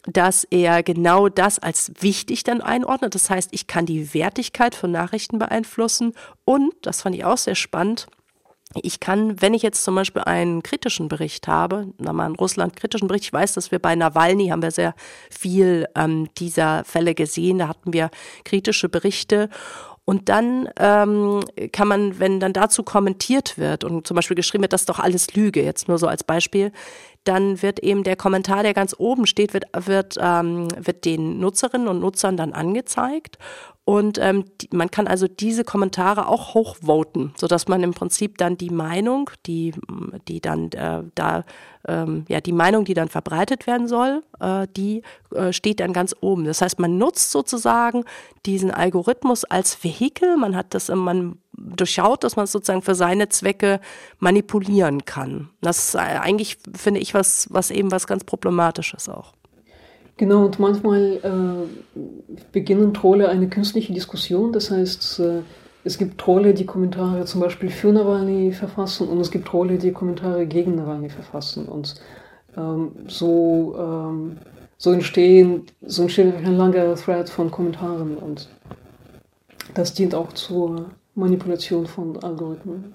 dass 0.06 0.44
er 0.44 0.82
genau 0.82 1.28
das 1.28 1.58
als 1.58 1.92
wichtig 2.00 2.44
dann 2.44 2.60
einordnet. 2.60 3.14
Das 3.14 3.28
heißt, 3.28 3.50
ich 3.52 3.66
kann 3.66 3.86
die 3.86 4.14
Wertigkeit 4.14 4.74
von 4.74 4.92
Nachrichten 4.92 5.38
beeinflussen 5.38 6.14
und, 6.44 6.74
das 6.82 7.02
fand 7.02 7.16
ich 7.16 7.24
auch 7.24 7.38
sehr 7.38 7.56
spannend, 7.56 8.06
ich 8.74 9.00
kann, 9.00 9.40
wenn 9.40 9.54
ich 9.54 9.62
jetzt 9.62 9.84
zum 9.84 9.94
Beispiel 9.94 10.22
einen 10.22 10.62
kritischen 10.62 11.08
Bericht 11.08 11.48
habe, 11.48 11.88
mal 11.98 12.26
einen 12.26 12.36
Russland-kritischen 12.36 13.08
Bericht, 13.08 13.24
ich 13.26 13.32
weiß, 13.32 13.54
dass 13.54 13.70
wir 13.70 13.78
bei 13.78 13.94
Nawalny 13.94 14.48
haben 14.48 14.62
wir 14.62 14.70
sehr 14.70 14.94
viel 15.30 15.86
ähm, 15.94 16.28
dieser 16.38 16.84
Fälle 16.84 17.14
gesehen, 17.14 17.58
da 17.58 17.68
hatten 17.68 17.92
wir 17.92 18.10
kritische 18.44 18.88
Berichte 18.88 19.48
und 20.04 20.28
dann 20.28 20.68
ähm, 20.78 21.44
kann 21.72 21.88
man, 21.88 22.18
wenn 22.20 22.38
dann 22.38 22.52
dazu 22.52 22.84
kommentiert 22.84 23.58
wird 23.58 23.82
und 23.82 24.06
zum 24.06 24.14
Beispiel 24.14 24.36
geschrieben 24.36 24.62
wird, 24.62 24.72
das 24.72 24.82
ist 24.82 24.88
doch 24.88 25.00
alles 25.00 25.34
Lüge, 25.34 25.62
jetzt 25.62 25.88
nur 25.88 25.98
so 25.98 26.06
als 26.06 26.22
Beispiel, 26.22 26.70
dann 27.24 27.60
wird 27.60 27.80
eben 27.80 28.04
der 28.04 28.14
Kommentar, 28.14 28.62
der 28.62 28.72
ganz 28.72 28.94
oben 28.96 29.26
steht, 29.26 29.52
wird, 29.52 29.64
wird, 29.76 30.14
ähm, 30.20 30.68
wird 30.78 31.04
den 31.04 31.40
Nutzerinnen 31.40 31.88
und 31.88 31.98
Nutzern 31.98 32.36
dann 32.36 32.52
angezeigt. 32.52 33.38
Und 33.88 34.18
ähm, 34.18 34.46
die, 34.60 34.68
man 34.72 34.90
kann 34.90 35.06
also 35.06 35.28
diese 35.28 35.62
Kommentare 35.62 36.26
auch 36.26 36.54
hochvoten, 36.54 37.32
sodass 37.36 37.68
man 37.68 37.84
im 37.84 37.94
Prinzip 37.94 38.36
dann 38.36 38.58
die 38.58 38.70
Meinung, 38.70 39.30
die, 39.46 39.74
die 40.26 40.40
dann 40.40 40.72
äh, 40.72 41.04
da, 41.14 41.44
ähm, 41.86 42.24
ja, 42.26 42.40
die 42.40 42.52
Meinung, 42.52 42.84
die 42.84 42.94
dann 42.94 43.08
verbreitet 43.08 43.68
werden 43.68 43.86
soll, 43.86 44.24
äh, 44.40 44.66
die 44.76 45.02
äh, 45.32 45.52
steht 45.52 45.78
dann 45.78 45.92
ganz 45.92 46.16
oben. 46.20 46.46
Das 46.46 46.62
heißt, 46.62 46.80
man 46.80 46.98
nutzt 46.98 47.30
sozusagen 47.30 48.02
diesen 48.44 48.72
Algorithmus 48.72 49.44
als 49.44 49.84
Vehikel. 49.84 50.36
Man 50.36 50.56
hat 50.56 50.74
das, 50.74 50.88
man 50.88 51.38
durchschaut, 51.52 52.24
dass 52.24 52.34
man 52.34 52.46
es 52.46 52.52
sozusagen 52.52 52.82
für 52.82 52.96
seine 52.96 53.28
Zwecke 53.28 53.78
manipulieren 54.18 55.04
kann. 55.04 55.50
Das 55.60 55.78
ist 55.78 55.96
eigentlich, 55.96 56.58
finde 56.76 56.98
ich, 56.98 57.14
was, 57.14 57.46
was 57.50 57.70
eben 57.70 57.92
was 57.92 58.08
ganz 58.08 58.24
Problematisches 58.24 59.08
auch. 59.08 59.32
Genau, 60.18 60.46
und 60.46 60.58
manchmal 60.58 61.20
äh, 61.22 62.00
beginnen 62.52 62.94
Trolle 62.94 63.28
eine 63.28 63.48
künstliche 63.48 63.92
Diskussion. 63.92 64.52
Das 64.52 64.70
heißt, 64.70 65.20
äh, 65.20 65.42
es 65.84 65.98
gibt 65.98 66.18
Trolle, 66.18 66.54
die 66.54 66.64
Kommentare 66.64 67.24
zum 67.26 67.40
Beispiel 67.40 67.70
für 67.70 67.92
Nawalny 67.92 68.52
verfassen 68.52 69.08
und 69.08 69.20
es 69.20 69.30
gibt 69.30 69.46
Trolle, 69.46 69.78
die 69.78 69.92
Kommentare 69.92 70.46
gegen 70.46 70.74
Nawalny 70.74 71.10
verfassen. 71.10 71.66
Und 71.66 71.94
ähm, 72.56 72.92
so, 73.06 73.76
ähm, 73.78 74.38
so, 74.78 74.92
entstehen, 74.92 75.66
so 75.82 76.02
entsteht 76.02 76.34
ein 76.34 76.56
langer 76.56 76.94
Thread 76.96 77.28
von 77.28 77.50
Kommentaren 77.50 78.16
und 78.16 78.48
das 79.74 79.92
dient 79.92 80.14
auch 80.14 80.32
zur 80.32 80.86
Manipulation 81.14 81.86
von 81.86 82.16
Algorithmen. 82.22 82.94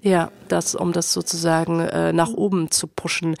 Ja, 0.00 0.30
das, 0.48 0.74
um 0.74 0.92
das 0.92 1.12
sozusagen 1.12 1.80
äh, 1.80 2.12
nach 2.12 2.32
oben 2.32 2.70
zu 2.70 2.86
pushen. 2.86 3.36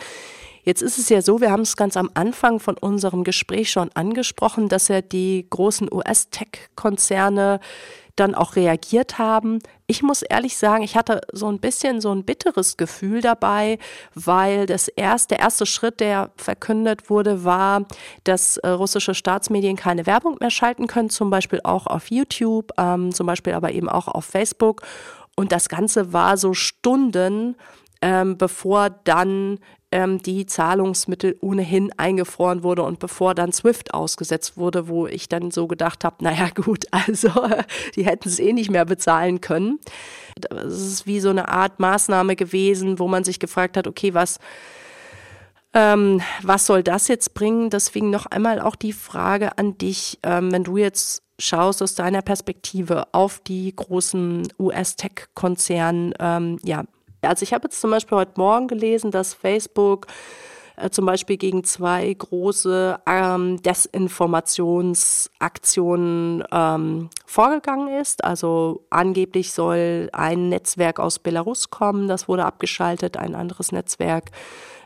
Jetzt 0.68 0.82
ist 0.82 0.98
es 0.98 1.08
ja 1.08 1.22
so, 1.22 1.40
wir 1.40 1.50
haben 1.50 1.62
es 1.62 1.78
ganz 1.78 1.96
am 1.96 2.10
Anfang 2.12 2.60
von 2.60 2.76
unserem 2.76 3.24
Gespräch 3.24 3.70
schon 3.70 3.88
angesprochen, 3.94 4.68
dass 4.68 4.88
ja 4.88 5.00
die 5.00 5.46
großen 5.48 5.90
US-Tech-Konzerne 5.90 7.60
dann 8.16 8.34
auch 8.34 8.54
reagiert 8.54 9.16
haben. 9.16 9.60
Ich 9.86 10.02
muss 10.02 10.20
ehrlich 10.20 10.58
sagen, 10.58 10.84
ich 10.84 10.94
hatte 10.94 11.22
so 11.32 11.50
ein 11.50 11.58
bisschen 11.58 12.02
so 12.02 12.12
ein 12.12 12.22
bitteres 12.22 12.76
Gefühl 12.76 13.22
dabei, 13.22 13.78
weil 14.14 14.66
das 14.66 14.88
erste, 14.88 15.36
der 15.36 15.38
erste 15.38 15.64
Schritt, 15.64 16.00
der 16.00 16.32
verkündet 16.36 17.08
wurde, 17.08 17.44
war, 17.44 17.86
dass 18.24 18.58
äh, 18.58 18.68
russische 18.68 19.14
Staatsmedien 19.14 19.76
keine 19.76 20.04
Werbung 20.04 20.36
mehr 20.38 20.50
schalten 20.50 20.86
können, 20.86 21.08
zum 21.08 21.30
Beispiel 21.30 21.60
auch 21.64 21.86
auf 21.86 22.10
YouTube, 22.10 22.72
ähm, 22.76 23.14
zum 23.14 23.26
Beispiel 23.26 23.54
aber 23.54 23.72
eben 23.72 23.88
auch 23.88 24.06
auf 24.06 24.26
Facebook. 24.26 24.82
Und 25.34 25.50
das 25.50 25.70
Ganze 25.70 26.12
war 26.12 26.36
so 26.36 26.52
Stunden, 26.52 27.56
ähm, 28.02 28.36
bevor 28.36 28.90
dann 28.90 29.58
ähm, 29.90 30.20
die 30.20 30.46
Zahlungsmittel 30.46 31.36
ohnehin 31.40 31.90
eingefroren 31.96 32.62
wurde 32.62 32.82
und 32.82 32.98
bevor 32.98 33.34
dann 33.34 33.52
SWIFT 33.52 33.94
ausgesetzt 33.94 34.56
wurde, 34.56 34.88
wo 34.88 35.06
ich 35.06 35.28
dann 35.28 35.50
so 35.50 35.66
gedacht 35.66 36.04
habe, 36.04 36.22
naja 36.22 36.48
gut, 36.54 36.84
also 36.90 37.30
die 37.94 38.04
hätten 38.04 38.28
es 38.28 38.38
eh 38.38 38.52
nicht 38.52 38.70
mehr 38.70 38.84
bezahlen 38.84 39.40
können. 39.40 39.78
Das 40.36 40.72
ist 40.74 41.06
wie 41.06 41.20
so 41.20 41.30
eine 41.30 41.48
Art 41.48 41.80
Maßnahme 41.80 42.36
gewesen, 42.36 42.98
wo 42.98 43.08
man 43.08 43.24
sich 43.24 43.40
gefragt 43.40 43.76
hat, 43.76 43.86
okay, 43.86 44.14
was, 44.14 44.38
ähm, 45.72 46.20
was 46.42 46.66
soll 46.66 46.82
das 46.82 47.08
jetzt 47.08 47.34
bringen? 47.34 47.70
Deswegen 47.70 48.10
noch 48.10 48.26
einmal 48.26 48.60
auch 48.60 48.76
die 48.76 48.92
Frage 48.92 49.56
an 49.56 49.78
dich, 49.78 50.18
ähm, 50.22 50.52
wenn 50.52 50.64
du 50.64 50.76
jetzt 50.76 51.22
schaust 51.38 51.82
aus 51.82 51.94
deiner 51.94 52.22
Perspektive 52.22 53.06
auf 53.12 53.38
die 53.40 53.74
großen 53.74 54.48
US-Tech-Konzerne, 54.58 56.14
ähm, 56.18 56.58
ja, 56.64 56.84
also 57.22 57.42
ich 57.42 57.52
habe 57.52 57.64
jetzt 57.64 57.80
zum 57.80 57.90
Beispiel 57.90 58.18
heute 58.18 58.34
Morgen 58.36 58.68
gelesen, 58.68 59.10
dass 59.10 59.34
Facebook 59.34 60.06
äh, 60.76 60.90
zum 60.90 61.06
Beispiel 61.06 61.36
gegen 61.36 61.64
zwei 61.64 62.12
große 62.12 63.00
ähm, 63.06 63.60
Desinformationsaktionen 63.62 66.44
ähm, 66.52 67.10
vorgegangen 67.26 67.88
ist. 68.00 68.22
Also 68.24 68.84
angeblich 68.90 69.52
soll 69.52 70.10
ein 70.12 70.48
Netzwerk 70.48 71.00
aus 71.00 71.18
Belarus 71.18 71.70
kommen, 71.70 72.06
das 72.08 72.28
wurde 72.28 72.44
abgeschaltet, 72.44 73.16
ein 73.16 73.34
anderes 73.34 73.72
Netzwerk 73.72 74.30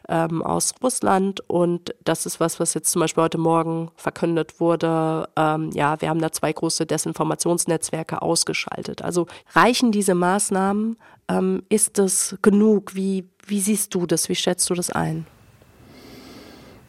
ähm, 0.09 0.43
aus 0.43 0.75
Russland. 0.83 1.41
Und 1.49 1.95
das 2.05 2.27
ist 2.27 2.41
was, 2.41 2.61
was 2.61 2.75
jetzt 2.75 2.91
zum 2.91 3.01
Beispiel 3.01 3.23
heute 3.23 3.39
Morgen 3.39 3.91
verkündet 3.97 4.61
wurde. 4.61 5.29
Ähm, 5.37 5.71
ja, 5.73 6.01
wir 6.01 6.09
haben 6.09 6.21
da 6.21 6.33
zwei 6.33 6.53
große 6.53 6.87
Desinformationsnetzwerke 6.87 8.23
ausgeschaltet. 8.23 9.03
Also 9.03 9.27
reichen 9.55 9.93
diese 9.93 10.15
Maßnahmen? 10.15 10.97
Ähm, 11.29 11.63
ist 11.69 11.99
das 11.99 12.37
genug? 12.43 12.95
Wie, 12.95 13.29
wie 13.47 13.61
siehst 13.61 13.95
du 13.95 14.07
das? 14.07 14.29
Wie 14.29 14.35
schätzt 14.35 14.69
du 14.71 14.75
das 14.75 14.91
ein? 14.91 15.27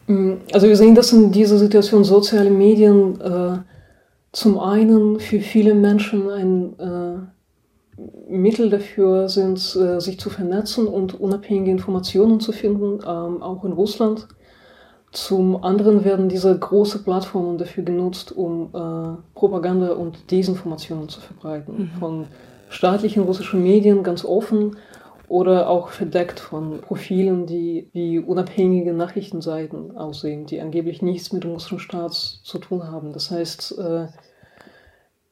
Mm, 0.06 0.34
also 0.52 0.68
wir 0.68 0.76
sehen, 0.76 0.94
dass 0.94 1.12
in 1.12 1.32
dieser 1.32 1.58
Situation 1.58 2.04
soziale 2.04 2.50
Medien 2.50 3.20
äh, 3.20 3.58
zum 4.32 4.58
einen 4.58 5.20
für 5.20 5.40
viele 5.40 5.74
Menschen 5.74 6.28
ein 6.28 6.78
äh, 6.78 7.18
Mittel 8.28 8.70
dafür 8.70 9.28
sind, 9.28 9.58
äh, 9.76 10.00
sich 10.00 10.18
zu 10.18 10.30
vernetzen 10.30 10.86
und 10.86 11.18
unabhängige 11.20 11.70
Informationen 11.70 12.40
zu 12.40 12.52
finden, 12.52 13.00
ähm, 13.06 13.42
auch 13.42 13.64
in 13.64 13.72
Russland. 13.72 14.28
Zum 15.12 15.62
anderen 15.62 16.04
werden 16.04 16.28
diese 16.28 16.58
großen 16.58 17.04
Plattformen 17.04 17.56
dafür 17.56 17.84
genutzt, 17.84 18.32
um 18.32 18.70
äh, 18.74 19.38
Propaganda 19.38 19.92
und 19.92 20.30
Desinformationen 20.32 21.08
zu 21.08 21.20
verbreiten. 21.20 21.74
Mhm. 21.94 21.98
Von 22.00 22.26
staatlichen 22.68 23.22
russischen 23.22 23.62
Medien 23.62 24.02
ganz 24.02 24.24
offen 24.24 24.76
oder 25.28 25.68
auch 25.68 25.88
verdeckt 25.88 26.40
von 26.40 26.80
Profilen, 26.80 27.46
die 27.46 27.88
wie 27.92 28.18
unabhängige 28.18 28.92
Nachrichtenseiten 28.92 29.96
aussehen, 29.96 30.46
die 30.46 30.60
angeblich 30.60 31.00
nichts 31.00 31.32
mit 31.32 31.44
dem 31.44 31.52
russischen 31.52 31.78
Staat 31.78 32.12
zu 32.12 32.58
tun 32.58 32.90
haben. 32.90 33.12
Das 33.12 33.30
heißt, 33.30 33.78
äh, 33.78 34.06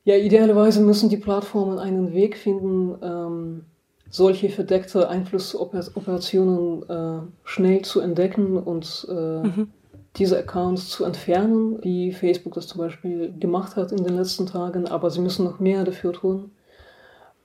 ja, 0.04 0.16
idealerweise 0.16 0.80
müssen 0.80 1.08
die 1.08 1.16
Plattformen 1.16 1.78
einen 1.78 2.12
Weg 2.12 2.36
finden, 2.36 2.96
ähm, 3.02 3.64
solche 4.10 4.50
verdeckte 4.50 5.08
Einflussoperationen 5.08 6.82
äh, 6.88 7.20
schnell 7.44 7.82
zu 7.82 8.00
entdecken 8.00 8.58
und 8.58 9.06
äh, 9.08 9.42
mhm. 9.42 9.70
diese 10.16 10.38
Accounts 10.38 10.90
zu 10.90 11.04
entfernen, 11.04 11.78
wie 11.82 12.12
Facebook 12.12 12.54
das 12.54 12.66
zum 12.66 12.80
Beispiel 12.80 13.32
gemacht 13.38 13.76
hat 13.76 13.92
in 13.92 14.04
den 14.04 14.16
letzten 14.16 14.46
Tagen, 14.46 14.88
aber 14.88 15.08
sie 15.10 15.20
müssen 15.20 15.44
noch 15.44 15.60
mehr 15.60 15.84
dafür 15.84 16.12
tun. 16.12 16.50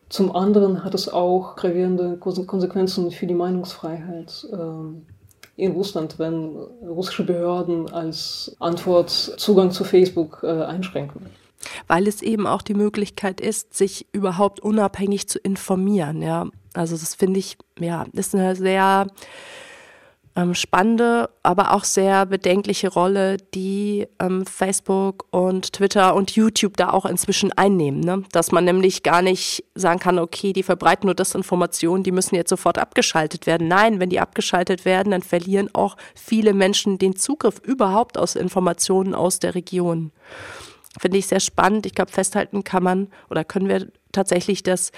Zum 0.09 0.35
anderen 0.35 0.83
hat 0.83 0.95
es 0.95 1.09
auch 1.09 1.57
gravierende 1.57 2.17
Konsequenzen 2.17 3.11
für 3.11 3.27
die 3.27 3.33
Meinungsfreiheit 3.33 4.47
äh, 4.51 5.61
in 5.61 5.71
Russland, 5.73 6.17
wenn 6.17 6.55
russische 6.81 7.25
Behörden 7.25 7.93
als 7.93 8.55
Antwort 8.59 9.09
Zugang 9.09 9.71
zu 9.71 9.83
Facebook 9.83 10.41
äh, 10.43 10.63
einschränken 10.63 11.27
weil 11.87 12.07
es 12.07 12.21
eben 12.21 12.47
auch 12.47 12.61
die 12.61 12.73
Möglichkeit 12.73 13.41
ist, 13.41 13.73
sich 13.73 14.07
überhaupt 14.11 14.59
unabhängig 14.59 15.27
zu 15.27 15.39
informieren. 15.39 16.21
Ja, 16.21 16.47
also 16.73 16.95
das 16.97 17.15
finde 17.15 17.39
ich, 17.39 17.57
ja, 17.79 18.05
ist 18.13 18.35
eine 18.35 18.55
sehr 18.55 19.07
ähm, 20.37 20.53
spannende, 20.53 21.31
aber 21.41 21.73
auch 21.73 21.83
sehr 21.83 22.27
bedenkliche 22.27 22.89
Rolle, 22.89 23.37
die 23.55 24.05
ähm, 24.19 24.45
Facebook 24.45 25.25
und 25.31 25.73
Twitter 25.73 26.13
und 26.13 26.31
YouTube 26.31 26.77
da 26.77 26.91
auch 26.91 27.05
inzwischen 27.05 27.51
einnehmen. 27.53 28.01
Ne? 28.01 28.23
Dass 28.31 28.51
man 28.51 28.63
nämlich 28.63 29.01
gar 29.01 29.23
nicht 29.23 29.63
sagen 29.73 29.99
kann, 29.99 30.19
okay, 30.19 30.53
die 30.53 30.61
verbreiten 30.61 31.07
nur 31.07 31.15
das 31.15 31.33
Informationen, 31.33 32.03
die 32.03 32.11
müssen 32.11 32.35
jetzt 32.35 32.51
sofort 32.51 32.77
abgeschaltet 32.77 33.47
werden. 33.47 33.67
Nein, 33.67 33.99
wenn 33.99 34.11
die 34.11 34.19
abgeschaltet 34.19 34.85
werden, 34.85 35.09
dann 35.09 35.23
verlieren 35.23 35.69
auch 35.73 35.97
viele 36.13 36.53
Menschen 36.53 36.99
den 36.99 37.15
Zugriff 37.15 37.59
überhaupt 37.63 38.17
aus 38.17 38.35
Informationen 38.35 39.15
aus 39.15 39.39
der 39.39 39.55
Region 39.55 40.11
finde 40.97 41.17
ich 41.17 41.27
sehr 41.27 41.39
spannend. 41.39 41.85
Ich 41.85 41.95
glaube, 41.95 42.11
festhalten 42.11 42.63
kann 42.63 42.83
man 42.83 43.07
oder 43.29 43.43
können 43.43 43.67
wir 43.67 43.87
tatsächlich, 44.11 44.63
dass 44.63 44.91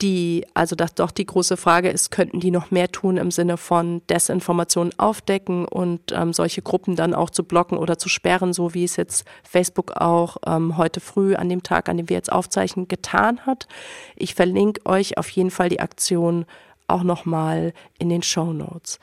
die, 0.00 0.46
also 0.54 0.76
dass 0.76 0.94
doch 0.94 1.10
die 1.10 1.26
große 1.26 1.56
Frage 1.56 1.88
ist, 1.88 2.10
könnten 2.10 2.40
die 2.40 2.50
noch 2.50 2.70
mehr 2.70 2.90
tun 2.90 3.16
im 3.16 3.30
Sinne 3.30 3.56
von 3.56 4.02
Desinformation 4.08 4.92
aufdecken 4.96 5.64
und 5.64 6.12
ähm, 6.12 6.32
solche 6.32 6.62
Gruppen 6.62 6.94
dann 6.94 7.14
auch 7.14 7.30
zu 7.30 7.42
blocken 7.42 7.76
oder 7.76 7.98
zu 7.98 8.08
sperren, 8.08 8.52
so 8.52 8.74
wie 8.74 8.84
es 8.84 8.96
jetzt 8.96 9.24
Facebook 9.42 9.92
auch 9.96 10.36
ähm, 10.46 10.76
heute 10.76 11.00
früh 11.00 11.34
an 11.34 11.48
dem 11.48 11.62
Tag, 11.62 11.88
an 11.88 11.96
dem 11.96 12.08
wir 12.08 12.16
jetzt 12.16 12.30
aufzeichnen, 12.30 12.86
getan 12.86 13.40
hat. 13.40 13.66
Ich 14.14 14.34
verlinke 14.34 14.86
euch 14.86 15.18
auf 15.18 15.28
jeden 15.30 15.50
Fall 15.50 15.68
die 15.68 15.80
Aktion 15.80 16.46
auch 16.86 17.02
nochmal 17.02 17.72
in 17.98 18.08
den 18.08 18.22
Show 18.22 18.52
Notes. 18.52 19.00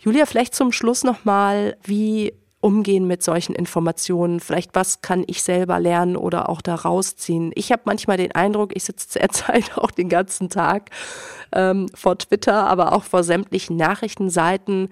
Julia, 0.00 0.26
vielleicht 0.26 0.54
zum 0.54 0.72
Schluss 0.72 1.04
nochmal, 1.04 1.76
wie 1.84 2.34
umgehen 2.60 3.06
mit 3.06 3.22
solchen 3.22 3.54
Informationen? 3.54 4.40
Vielleicht 4.40 4.74
was 4.74 5.00
kann 5.00 5.24
ich 5.26 5.42
selber 5.42 5.78
lernen 5.80 6.16
oder 6.16 6.48
auch 6.48 6.60
da 6.62 6.74
rausziehen? 6.74 7.52
Ich 7.54 7.72
habe 7.72 7.82
manchmal 7.84 8.16
den 8.16 8.32
Eindruck, 8.32 8.74
ich 8.74 8.84
sitze 8.84 9.08
zurzeit 9.08 9.76
auch 9.78 9.90
den 9.90 10.08
ganzen 10.08 10.48
Tag 10.48 10.90
ähm, 11.52 11.88
vor 11.94 12.18
Twitter, 12.18 12.66
aber 12.66 12.92
auch 12.92 13.04
vor 13.04 13.22
sämtlichen 13.22 13.76
Nachrichtenseiten. 13.76 14.88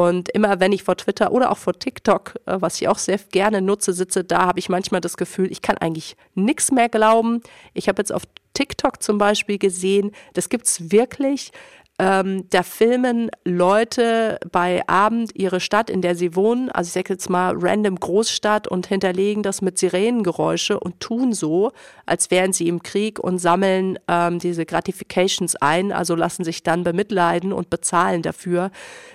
Und 0.00 0.30
immer 0.30 0.60
wenn 0.60 0.72
ich 0.72 0.82
vor 0.82 0.96
Twitter 0.96 1.30
oder 1.30 1.50
auch 1.50 1.58
vor 1.58 1.74
TikTok, 1.74 2.34
äh, 2.46 2.56
was 2.58 2.80
ich 2.80 2.88
auch 2.88 2.96
sehr 2.96 3.18
gerne 3.18 3.60
nutze, 3.60 3.92
sitze, 3.92 4.24
da 4.24 4.46
habe 4.46 4.58
ich 4.58 4.68
manchmal 4.68 5.02
das 5.02 5.18
Gefühl, 5.18 5.52
ich 5.52 5.60
kann 5.60 5.76
eigentlich 5.76 6.16
nichts 6.34 6.72
mehr 6.72 6.88
glauben. 6.88 7.42
Ich 7.74 7.88
habe 7.88 8.00
jetzt 8.00 8.12
auf 8.12 8.22
TikTok 8.54 9.02
zum 9.02 9.18
Beispiel 9.18 9.58
gesehen, 9.58 10.12
das 10.32 10.48
gibt 10.48 10.66
es 10.66 10.90
wirklich 10.90 11.52
ähm, 12.00 12.46
da 12.48 12.62
filmen 12.62 13.30
Leute 13.44 14.38
bei 14.50 14.82
Abend 14.88 15.32
ihre 15.34 15.60
Stadt, 15.60 15.90
in 15.90 16.00
der 16.00 16.14
sie 16.14 16.34
wohnen, 16.34 16.70
also 16.70 16.88
ich 16.88 16.94
sage 16.94 17.12
jetzt 17.12 17.28
mal 17.28 17.54
random 17.54 18.00
Großstadt 18.00 18.66
und 18.66 18.86
hinterlegen 18.86 19.42
das 19.42 19.60
mit 19.60 19.78
Sirenengeräusche 19.78 20.80
und 20.80 20.98
tun 21.00 21.34
so, 21.34 21.72
als 22.06 22.30
wären 22.30 22.54
sie 22.54 22.68
im 22.68 22.82
Krieg 22.82 23.18
und 23.18 23.38
sammeln 23.38 23.98
ähm, 24.08 24.38
diese 24.38 24.64
Gratifications 24.64 25.56
ein, 25.56 25.92
also 25.92 26.14
lassen 26.14 26.42
sich 26.42 26.62
dann 26.62 26.84
bemitleiden 26.84 27.52
und 27.52 27.68
bezahlen 27.68 28.22
dafür, 28.22 28.70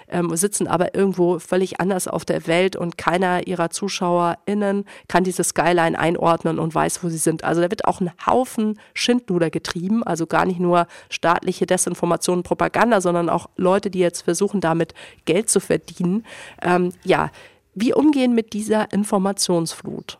ähm, 0.07 0.35
sitzen 0.35 0.67
aber 0.67 0.93
irgendwo 0.93 1.39
völlig 1.39 1.79
anders 1.79 2.07
auf 2.07 2.23
der 2.23 2.45
Welt 2.45 2.75
und 2.75 2.99
keiner 2.99 3.47
ihrer 3.47 3.71
ZuschauerInnen 3.71 4.85
kann 5.07 5.23
diese 5.23 5.43
Skyline 5.43 5.97
einordnen 5.97 6.59
und 6.59 6.75
weiß, 6.75 7.03
wo 7.03 7.09
sie 7.09 7.17
sind. 7.17 7.43
Also 7.43 7.61
da 7.61 7.71
wird 7.71 7.85
auch 7.85 7.99
ein 7.99 8.11
Haufen 8.27 8.79
Schindluder 8.93 9.49
getrieben, 9.49 10.03
also 10.03 10.27
gar 10.27 10.45
nicht 10.45 10.59
nur 10.59 10.85
staatliche 11.09 11.65
Desinformation 11.65 12.37
und 12.37 12.43
Propaganda, 12.75 13.01
sondern 13.01 13.29
auch 13.29 13.47
Leute, 13.55 13.89
die 13.89 13.99
jetzt 13.99 14.21
versuchen, 14.23 14.59
damit 14.59 14.93
Geld 15.25 15.49
zu 15.49 15.59
verdienen. 15.59 16.25
Ähm, 16.61 16.91
ja, 17.03 17.31
wie 17.73 17.93
umgehen 17.93 18.35
mit 18.35 18.53
dieser 18.53 18.91
Informationsflut? 18.91 20.17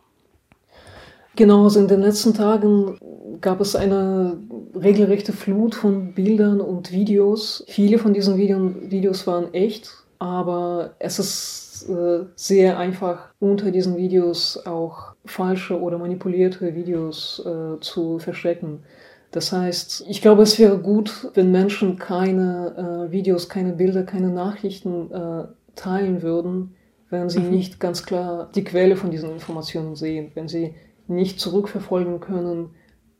Genau, 1.36 1.64
also 1.64 1.80
in 1.80 1.88
den 1.88 2.00
letzten 2.00 2.32
Tagen 2.32 2.98
gab 3.42 3.60
es 3.60 3.76
eine 3.76 4.38
regelrechte 4.74 5.34
Flut 5.34 5.74
von 5.74 6.14
Bildern 6.14 6.62
und 6.62 6.92
Videos. 6.92 7.62
Viele 7.68 7.98
von 7.98 8.14
diesen 8.14 8.38
Videos 8.38 9.26
waren 9.26 9.52
echt, 9.52 9.90
aber 10.18 10.94
es 10.98 11.18
ist 11.18 11.90
äh, 11.90 12.24
sehr 12.36 12.78
einfach, 12.78 13.28
unter 13.38 13.70
diesen 13.70 13.98
Videos 13.98 14.58
auch 14.64 15.12
falsche 15.26 15.78
oder 15.78 15.98
manipulierte 15.98 16.74
Videos 16.74 17.42
äh, 17.44 17.80
zu 17.80 18.18
verstecken. 18.18 18.82
Das 19.30 19.52
heißt, 19.52 20.06
ich 20.08 20.22
glaube, 20.22 20.42
es 20.42 20.58
wäre 20.58 20.78
gut, 20.78 21.30
wenn 21.34 21.50
Menschen 21.50 21.98
keine 21.98 23.06
äh, 23.08 23.12
Videos, 23.12 23.48
keine 23.48 23.72
Bilder, 23.72 24.04
keine 24.04 24.30
Nachrichten 24.30 25.10
äh, 25.12 25.44
teilen 25.74 26.22
würden, 26.22 26.74
wenn 27.10 27.28
sie 27.28 27.40
mhm. 27.40 27.50
nicht 27.50 27.80
ganz 27.80 28.04
klar 28.04 28.50
die 28.54 28.64
Quelle 28.64 28.96
von 28.96 29.10
diesen 29.10 29.30
Informationen 29.30 29.94
sehen, 29.94 30.30
wenn 30.34 30.48
sie 30.48 30.74
nicht 31.08 31.38
zurückverfolgen 31.40 32.20
können, 32.20 32.70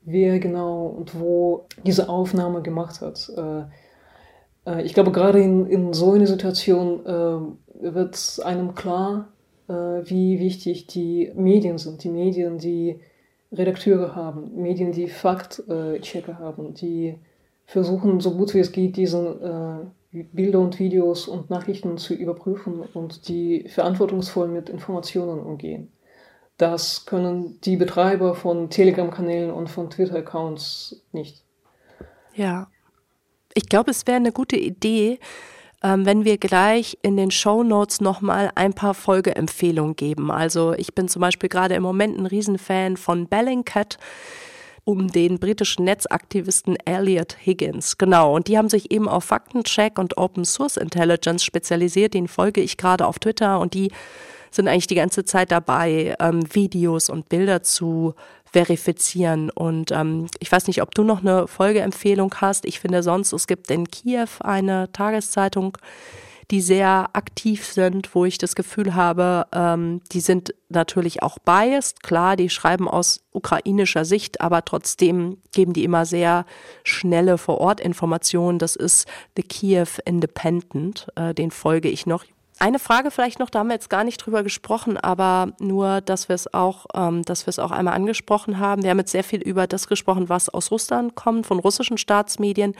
wer 0.07 0.38
genau 0.38 0.86
und 0.86 1.18
wo 1.18 1.66
diese 1.84 2.09
Aufnahme 2.09 2.62
gemacht 2.62 3.00
hat. 3.00 3.30
Äh, 3.36 4.70
äh, 4.70 4.82
ich 4.82 4.94
glaube, 4.94 5.12
gerade 5.12 5.40
in, 5.40 5.66
in 5.66 5.92
so 5.92 6.12
einer 6.12 6.26
Situation 6.26 7.04
äh, 7.04 7.92
wird 7.92 8.40
einem 8.44 8.74
klar, 8.74 9.28
wie 9.68 10.38
wichtig 10.38 10.86
die 10.86 11.32
Medien 11.34 11.76
sind. 11.76 12.04
Die 12.04 12.09
Medien, 12.09 12.59
die 12.59 13.00
Redakteure 13.53 14.14
haben, 14.14 14.61
Medien, 14.61 14.92
die 14.92 15.09
Faktchecker 15.09 16.38
haben, 16.38 16.74
die 16.74 17.18
versuchen, 17.64 18.20
so 18.20 18.36
gut 18.36 18.55
wie 18.55 18.61
es 18.61 18.72
geht, 18.72 18.97
diese 18.97 19.90
Bilder 20.11 20.61
und 20.61 20.78
Videos 20.78 21.28
und 21.28 21.51
Nachrichten 21.51 21.99
zu 21.99 22.14
überprüfen 22.14 22.80
und 22.80 23.28
die 23.28 23.68
verantwortungsvoll 23.68 24.49
mit 24.49 24.68
Informationen 24.68 25.40
umgehen. 25.40 25.92
Das 26.57 27.05
können 27.05 27.61
die 27.62 27.76
Betreiber 27.76 28.34
von 28.34 28.70
Telegram-Kanälen 28.70 29.51
und 29.51 29.68
von 29.68 29.90
Twitter-Accounts 29.90 31.03
nicht. 31.12 31.42
Ja. 32.34 32.68
Ich 33.53 33.68
glaube, 33.68 33.90
es 33.90 34.07
wäre 34.07 34.16
eine 34.16 34.32
gute 34.32 34.57
Idee, 34.57 35.18
ähm, 35.82 36.06
wenn 36.06 36.24
wir 36.24 36.38
gleich 36.38 36.98
in 37.02 37.16
den 37.16 37.30
Show 37.30 37.62
Notes 37.62 38.00
nochmal 38.00 38.50
ein 38.54 38.72
paar 38.72 38.94
Folgeempfehlungen 38.94 39.96
geben. 39.96 40.30
Also 40.30 40.72
ich 40.74 40.94
bin 40.94 41.08
zum 41.08 41.20
Beispiel 41.20 41.48
gerade 41.48 41.74
im 41.74 41.82
Moment 41.82 42.18
ein 42.18 42.26
Riesenfan 42.26 42.96
von 42.96 43.26
Bellingcat 43.26 43.98
um 44.84 45.08
den 45.08 45.40
britischen 45.40 45.84
Netzaktivisten 45.84 46.76
Elliot 46.84 47.36
Higgins. 47.44 47.98
Genau, 47.98 48.36
und 48.36 48.46
die 48.46 48.56
haben 48.56 48.68
sich 48.68 48.92
eben 48.92 49.08
auf 49.08 49.24
Faktencheck 49.24 49.98
und 49.98 50.16
Open 50.16 50.44
Source 50.44 50.76
Intelligence 50.76 51.44
spezialisiert. 51.44 52.14
Den 52.14 52.28
folge 52.28 52.60
ich 52.60 52.76
gerade 52.76 53.04
auf 53.04 53.18
Twitter 53.18 53.58
und 53.58 53.74
die 53.74 53.90
sind 54.52 54.68
eigentlich 54.68 54.86
die 54.86 54.94
ganze 54.94 55.24
Zeit 55.24 55.50
dabei, 55.50 56.14
ähm, 56.20 56.42
Videos 56.54 57.10
und 57.10 57.28
Bilder 57.28 57.64
zu 57.64 58.14
verifizieren. 58.57 59.50
Und 59.50 59.92
ähm, 59.92 60.28
ich 60.38 60.50
weiß 60.50 60.66
nicht, 60.66 60.80
ob 60.80 60.94
du 60.94 61.04
noch 61.04 61.20
eine 61.20 61.46
Folgeempfehlung 61.46 62.34
hast. 62.40 62.64
Ich 62.64 62.80
finde 62.80 63.02
sonst, 63.02 63.34
es 63.34 63.46
gibt 63.46 63.70
in 63.70 63.86
Kiew 63.86 64.28
eine 64.40 64.90
Tageszeitung, 64.92 65.76
die 66.50 66.62
sehr 66.62 67.11
aktiv 67.12 67.66
sind, 67.66 68.14
wo 68.14 68.24
ich 68.24 68.38
das 68.38 68.54
Gefühl 68.54 68.94
habe, 68.94 69.46
ähm, 69.52 70.00
die 70.11 70.20
sind 70.20 70.54
natürlich 70.70 71.22
auch 71.22 71.38
biased. 71.38 72.02
Klar, 72.02 72.36
die 72.36 72.48
schreiben 72.48 72.88
aus 72.88 73.20
ukrainischer 73.32 74.07
Sicht, 74.07 74.40
aber 74.40 74.64
trotzdem 74.64 75.36
geben 75.52 75.74
die 75.74 75.84
immer 75.84 76.07
sehr 76.07 76.46
schnelle 76.82 77.36
Vor-Ort-Informationen. 77.36 78.59
Das 78.59 78.74
ist 78.74 79.07
The 79.36 79.42
Kiev 79.42 80.00
Independent, 80.07 81.09
äh, 81.14 81.34
den 81.34 81.50
folge 81.50 81.90
ich 81.90 82.07
noch. 82.07 82.24
Eine 82.59 82.78
Frage 82.78 83.11
vielleicht 83.11 83.38
noch, 83.38 83.50
da 83.50 83.59
haben 83.59 83.68
wir 83.68 83.74
jetzt 83.74 83.90
gar 83.90 84.02
nicht 84.02 84.16
drüber 84.18 84.42
gesprochen, 84.42 84.96
aber 84.96 85.52
nur, 85.59 86.00
dass 86.00 86.30
wir 86.30 86.34
es 86.34 86.52
auch, 86.54 86.86
ähm, 86.94 87.22
dass 87.22 87.44
wir 87.46 87.50
es 87.50 87.59
auch 87.59 87.70
einmal 87.70 87.94
angesprochen 87.94 88.59
haben. 88.59 88.82
Wir 88.82 88.90
haben 88.90 88.98
jetzt 88.98 89.12
sehr 89.12 89.24
viel 89.24 89.42
über 89.42 89.66
das 89.66 89.88
gesprochen, 89.88 90.30
was 90.30 90.48
aus 90.48 90.70
Russland 90.70 91.14
kommt, 91.14 91.46
von 91.46 91.59
russischen 91.59 91.98
Staatsmedien. 91.98 92.74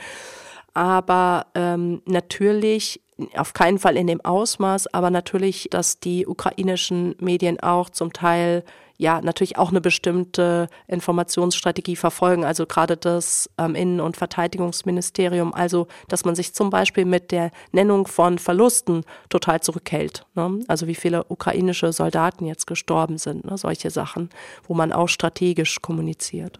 Aber 0.73 1.45
ähm, 1.53 2.01
natürlich 2.05 3.01
auf 3.35 3.53
keinen 3.53 3.79
Fall 3.79 3.97
in 3.97 4.07
dem 4.07 4.21
Ausmaß, 4.21 4.93
aber 4.93 5.11
natürlich, 5.11 5.67
dass 5.71 5.99
die 5.99 6.25
ukrainischen 6.25 7.15
Medien 7.19 7.59
auch 7.59 7.89
zum 7.89 8.13
Teil 8.13 8.63
ja 8.97 9.21
natürlich 9.21 9.57
auch 9.57 9.69
eine 9.69 9.81
bestimmte 9.81 10.67
Informationsstrategie 10.87 11.95
verfolgen. 11.95 12.43
Also 12.43 12.65
gerade 12.65 12.97
das 12.97 13.49
ähm, 13.57 13.75
Innen- 13.75 14.01
und 14.01 14.17
Verteidigungsministerium, 14.17 15.53
also 15.53 15.87
dass 16.07 16.25
man 16.25 16.35
sich 16.35 16.53
zum 16.53 16.69
Beispiel 16.69 17.05
mit 17.05 17.31
der 17.31 17.51
Nennung 17.71 18.07
von 18.07 18.39
Verlusten 18.39 19.03
total 19.29 19.61
zurückhält. 19.61 20.25
Ne? 20.35 20.59
Also 20.67 20.87
wie 20.87 20.95
viele 20.95 21.23
ukrainische 21.25 21.93
Soldaten 21.93 22.45
jetzt 22.45 22.67
gestorben 22.67 23.17
sind, 23.17 23.45
ne? 23.45 23.57
solche 23.57 23.91
Sachen, 23.91 24.29
wo 24.67 24.73
man 24.73 24.91
auch 24.91 25.07
strategisch 25.07 25.81
kommuniziert. 25.81 26.59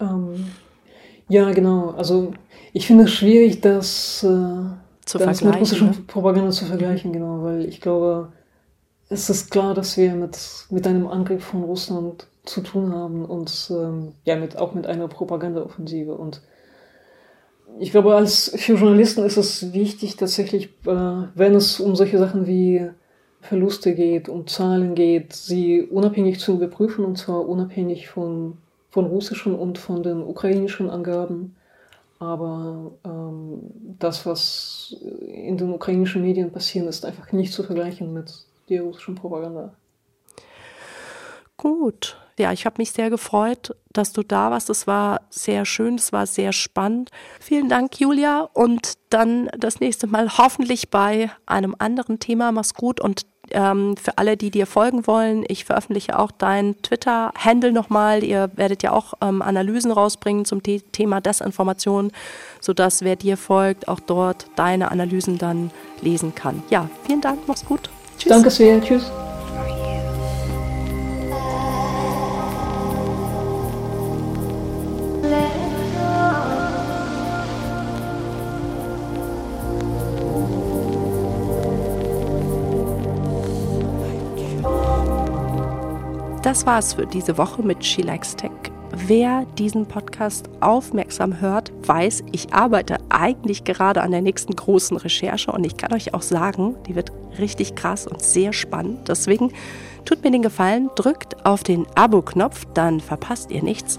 Ähm, 0.00 0.46
ja, 1.28 1.50
genau. 1.52 1.90
Also 1.90 2.32
ich 2.72 2.86
finde 2.86 3.04
es 3.04 3.12
schwierig, 3.12 3.60
das, 3.60 4.24
äh, 4.24 5.18
das 5.18 5.42
mit 5.42 5.60
russischer 5.60 5.86
ne? 5.86 5.94
Propaganda 6.06 6.50
zu 6.50 6.64
vergleichen, 6.64 7.12
genau, 7.12 7.42
weil 7.42 7.64
ich 7.66 7.80
glaube, 7.80 8.32
es 9.08 9.30
ist 9.30 9.50
klar, 9.50 9.74
dass 9.74 9.96
wir 9.96 10.14
mit, 10.14 10.38
mit 10.70 10.86
einem 10.86 11.06
Angriff 11.06 11.44
von 11.44 11.62
Russland 11.64 12.26
zu 12.44 12.60
tun 12.60 12.94
haben 12.94 13.24
und 13.24 13.68
ähm, 13.70 14.12
ja, 14.24 14.36
mit, 14.36 14.56
auch 14.56 14.74
mit 14.74 14.86
einer 14.86 15.08
Propagandaoffensive. 15.08 16.14
Und 16.14 16.42
ich 17.78 17.90
glaube, 17.90 18.14
als 18.14 18.52
für 18.56 18.74
Journalisten 18.74 19.24
ist 19.24 19.36
es 19.36 19.72
wichtig, 19.72 20.16
tatsächlich, 20.16 20.66
äh, 20.86 21.22
wenn 21.34 21.54
es 21.54 21.80
um 21.80 21.96
solche 21.96 22.18
Sachen 22.18 22.46
wie 22.46 22.88
Verluste 23.40 23.94
geht, 23.94 24.28
um 24.28 24.46
Zahlen 24.46 24.94
geht, 24.94 25.32
sie 25.32 25.82
unabhängig 25.82 26.40
zu 26.40 26.54
überprüfen 26.54 27.04
und 27.04 27.16
zwar 27.16 27.48
unabhängig 27.48 28.08
von, 28.08 28.58
von 28.90 29.06
russischen 29.06 29.54
und 29.54 29.78
von 29.78 30.02
den 30.02 30.22
ukrainischen 30.22 30.90
Angaben. 30.90 31.54
Aber 32.18 32.92
ähm, 33.04 33.60
das, 33.98 34.26
was 34.26 34.96
in 35.28 35.56
den 35.56 35.72
ukrainischen 35.72 36.22
Medien 36.22 36.50
passiert, 36.50 36.86
ist 36.86 37.06
einfach 37.06 37.30
nicht 37.30 37.52
zu 37.52 37.62
vergleichen 37.62 38.12
mit 38.12 38.47
die 38.68 38.78
russischen 38.78 39.14
Propaganda. 39.14 39.72
Gut. 41.56 42.16
Ja, 42.38 42.52
ich 42.52 42.66
habe 42.66 42.76
mich 42.78 42.92
sehr 42.92 43.10
gefreut, 43.10 43.74
dass 43.92 44.12
du 44.12 44.22
da 44.22 44.52
warst. 44.52 44.70
Es 44.70 44.86
war 44.86 45.22
sehr 45.28 45.64
schön, 45.64 45.96
es 45.96 46.12
war 46.12 46.24
sehr 46.24 46.52
spannend. 46.52 47.10
Vielen 47.40 47.68
Dank, 47.68 47.98
Julia. 47.98 48.48
Und 48.52 48.94
dann 49.10 49.50
das 49.58 49.80
nächste 49.80 50.06
Mal 50.06 50.38
hoffentlich 50.38 50.88
bei 50.88 51.32
einem 51.46 51.74
anderen 51.78 52.20
Thema. 52.20 52.52
Mach's 52.52 52.74
gut 52.74 53.00
und 53.00 53.26
ähm, 53.50 53.96
für 53.96 54.18
alle, 54.18 54.36
die 54.36 54.50
dir 54.50 54.66
folgen 54.66 55.06
wollen, 55.06 55.44
ich 55.48 55.64
veröffentliche 55.64 56.18
auch 56.18 56.30
dein 56.30 56.80
Twitter-Handle 56.82 57.72
nochmal. 57.72 58.22
Ihr 58.22 58.50
werdet 58.54 58.82
ja 58.82 58.92
auch 58.92 59.14
ähm, 59.20 59.42
Analysen 59.42 59.90
rausbringen 59.90 60.44
zum 60.44 60.60
The 60.64 60.80
Thema 60.80 61.20
Desinformation, 61.20 62.12
sodass 62.60 63.02
wer 63.02 63.16
dir 63.16 63.36
folgt, 63.36 63.88
auch 63.88 64.00
dort 64.00 64.46
deine 64.54 64.90
Analysen 64.90 65.38
dann 65.38 65.70
lesen 66.02 66.34
kann. 66.34 66.62
Ja, 66.70 66.88
vielen 67.04 67.20
Dank, 67.20 67.40
mach's 67.48 67.64
gut. 67.64 67.90
Tschüss. 68.18 68.30
Danke 68.30 68.50
sehr. 68.50 68.80
Tschüss. 68.82 69.10
Das 86.42 86.64
war's 86.64 86.94
für 86.94 87.06
diese 87.06 87.36
Woche 87.36 87.62
mit 87.62 87.84
She 87.84 88.00
Likes 88.00 88.34
Tech. 88.34 88.50
Wer 88.94 89.44
diesen 89.58 89.86
Podcast 89.86 90.48
aufmerksam 90.60 91.40
hört, 91.40 91.72
weiß, 91.86 92.24
ich 92.32 92.54
arbeite 92.54 92.96
eigentlich 93.10 93.64
gerade 93.64 94.02
an 94.02 94.10
der 94.10 94.22
nächsten 94.22 94.56
großen 94.56 94.96
Recherche 94.96 95.52
und 95.52 95.64
ich 95.64 95.76
kann 95.76 95.92
euch 95.92 96.14
auch 96.14 96.22
sagen, 96.22 96.74
die 96.86 96.94
wird 96.94 97.12
richtig 97.38 97.74
krass 97.74 98.06
und 98.06 98.22
sehr 98.22 98.52
spannend. 98.52 99.08
Deswegen 99.08 99.52
tut 100.06 100.24
mir 100.24 100.30
den 100.30 100.42
Gefallen, 100.42 100.90
drückt 100.94 101.44
auf 101.44 101.62
den 101.62 101.86
Abo-Knopf, 101.96 102.64
dann 102.72 103.00
verpasst 103.00 103.50
ihr 103.50 103.62
nichts. 103.62 103.98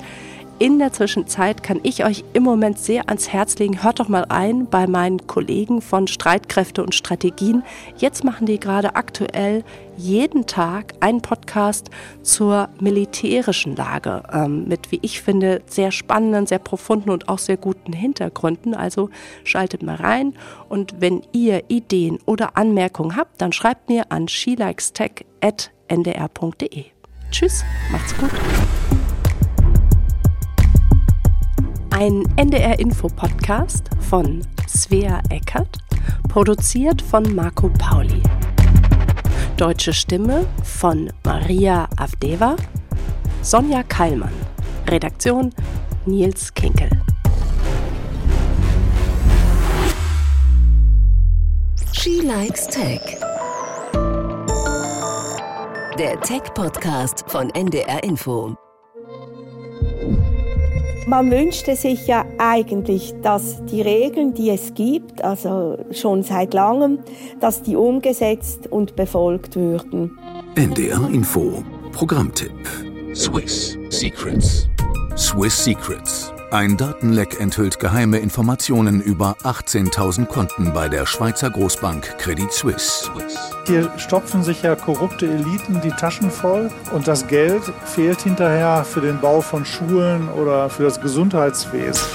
In 0.62 0.78
der 0.78 0.92
Zwischenzeit 0.92 1.64
kann 1.64 1.80
ich 1.84 2.04
euch 2.04 2.26
im 2.34 2.44
Moment 2.44 2.80
sehr 2.80 3.08
ans 3.08 3.30
Herz 3.30 3.58
legen. 3.60 3.82
Hört 3.82 4.02
doch 4.02 4.10
mal 4.10 4.26
ein 4.28 4.66
bei 4.66 4.88
meinen 4.88 5.26
Kollegen 5.26 5.82
von 5.82 6.08
Streitkräfte 6.08 6.84
und 6.84 6.94
Strategien. 6.94 7.64
Jetzt 7.96 8.26
machen 8.26 8.46
die 8.46 8.60
gerade 8.60 8.96
aktuell 8.96 9.64
jeden 9.96 10.48
Tag 10.48 10.96
einen 11.00 11.22
Podcast 11.22 11.90
zur 12.24 12.68
militärischen 12.82 13.78
Lage 13.78 14.22
ähm, 14.34 14.68
mit, 14.68 14.92
wie 14.92 15.00
ich 15.02 15.22
finde, 15.22 15.62
sehr 15.66 15.94
spannenden, 15.94 16.46
sehr 16.46 16.60
profunden 16.60 17.10
und 17.10 17.30
auch 17.30 17.40
sehr 17.40 17.56
guten 17.56 17.94
Hintergründen. 17.94 18.76
Also 18.76 19.10
schaltet 19.46 19.82
mal 19.82 19.96
rein 19.96 20.34
und 20.68 20.96
wenn 21.00 21.22
ihr 21.32 21.70
Ideen 21.70 22.20
oder 22.26 22.58
Anmerkungen 22.58 23.16
habt, 23.16 23.42
dann 23.42 23.54
schreibt 23.54 23.88
mir 23.88 24.12
an 24.12 24.28
shelikestech.ndr.de. 24.28 26.86
Tschüss, 27.32 27.64
macht's 27.92 28.18
gut. 28.18 28.32
Ein 32.00 32.24
NDR-Info-Podcast 32.38 33.90
von 34.00 34.42
Svea 34.70 35.20
Eckert, 35.30 35.80
produziert 36.30 37.02
von 37.02 37.36
Marco 37.36 37.68
Pauli. 37.78 38.24
Deutsche 39.58 39.92
Stimme 39.92 40.48
von 40.64 41.12
Maria 41.26 41.90
Avdeva, 41.98 42.56
Sonja 43.42 43.84
Keilmann. 43.84 44.32
Redaktion 44.88 45.54
Nils 46.06 46.54
Kinkel. 46.54 46.90
She 51.92 52.22
Likes 52.22 52.66
Tech. 52.68 53.02
Der 55.98 56.18
Tech-Podcast 56.22 57.26
von 57.28 57.50
NDR 57.50 58.02
Info. 58.06 58.56
Man 61.10 61.32
wünschte 61.32 61.76
sich 61.76 62.06
ja 62.06 62.24
eigentlich, 62.38 63.16
dass 63.24 63.66
die 63.66 63.82
Regeln, 63.82 64.36
die 64.36 64.52
es 64.52 64.76
gibt, 64.76 65.24
also 65.24 65.76
schon 65.90 66.22
seit 66.22 66.54
langem, 66.54 67.00
dass 67.40 67.64
die 67.64 67.76
umgesetzt 67.76 68.68
und 68.68 68.96
befolgt 68.96 69.56
würden. 69.56 70.20
NDR 70.54 71.10
Info 71.12 71.64
Programmtipp. 71.94 72.52
Swiss 73.16 73.76
Secrets. 73.90 74.70
Swiss 75.18 75.64
Secrets 75.64 76.32
ein 76.52 76.78
Datenleck 76.78 77.40
enthüllt 77.40 77.80
geheime 77.80 78.18
Informationen 78.18 79.02
über 79.02 79.38
18.000 79.44 80.26
Konten 80.26 80.74
bei 80.74 80.90
der 80.90 81.06
Schweizer 81.06 81.50
Großbank 81.50 82.18
Credit 82.18 82.52
Suisse. 82.52 83.10
Hier 83.68 83.92
stopfen 83.98 84.44
sich 84.44 84.64
ja 84.64 84.76
korrupte 84.76 85.28
Eliten 85.28 85.80
die 85.82 85.92
Taschen 85.92 86.32
voll 86.32 86.72
und 86.92 87.08
das 87.08 87.28
Geld 87.28 87.62
fehlt 87.86 88.22
hinterher 88.22 88.84
für 88.84 89.02
den 89.02 89.20
Bau 89.20 89.42
von 89.42 89.64
Schulen 89.64 90.28
oder 90.30 90.70
für 90.70 90.84
das 90.84 91.00
Gesundheitswesen. 91.00 92.08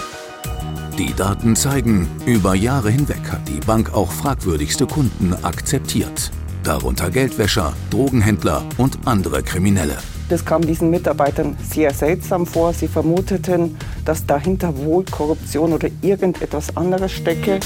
Die 0.98 1.14
Daten 1.14 1.56
zeigen, 1.56 2.08
über 2.26 2.54
Jahre 2.54 2.90
hinweg 2.90 3.30
hat 3.30 3.46
die 3.48 3.60
Bank 3.60 3.94
auch 3.94 4.10
fragwürdigste 4.10 4.86
Kunden 4.86 5.34
akzeptiert. 5.42 6.30
Darunter 6.62 7.10
Geldwäscher, 7.10 7.72
Drogenhändler 7.90 8.64
und 8.78 8.98
andere 9.04 9.42
Kriminelle. 9.42 9.98
Das 10.28 10.44
kam 10.44 10.62
diesen 10.62 10.90
Mitarbeitern 10.90 11.56
sehr 11.62 11.92
seltsam 11.92 12.46
vor. 12.46 12.72
Sie 12.72 12.88
vermuteten, 12.88 13.76
dass 14.04 14.24
dahinter 14.24 14.76
wohl 14.78 15.04
Korruption 15.04 15.72
oder 15.72 15.88
irgendetwas 16.02 16.76
anderes 16.76 17.12
stecke. 17.12 17.60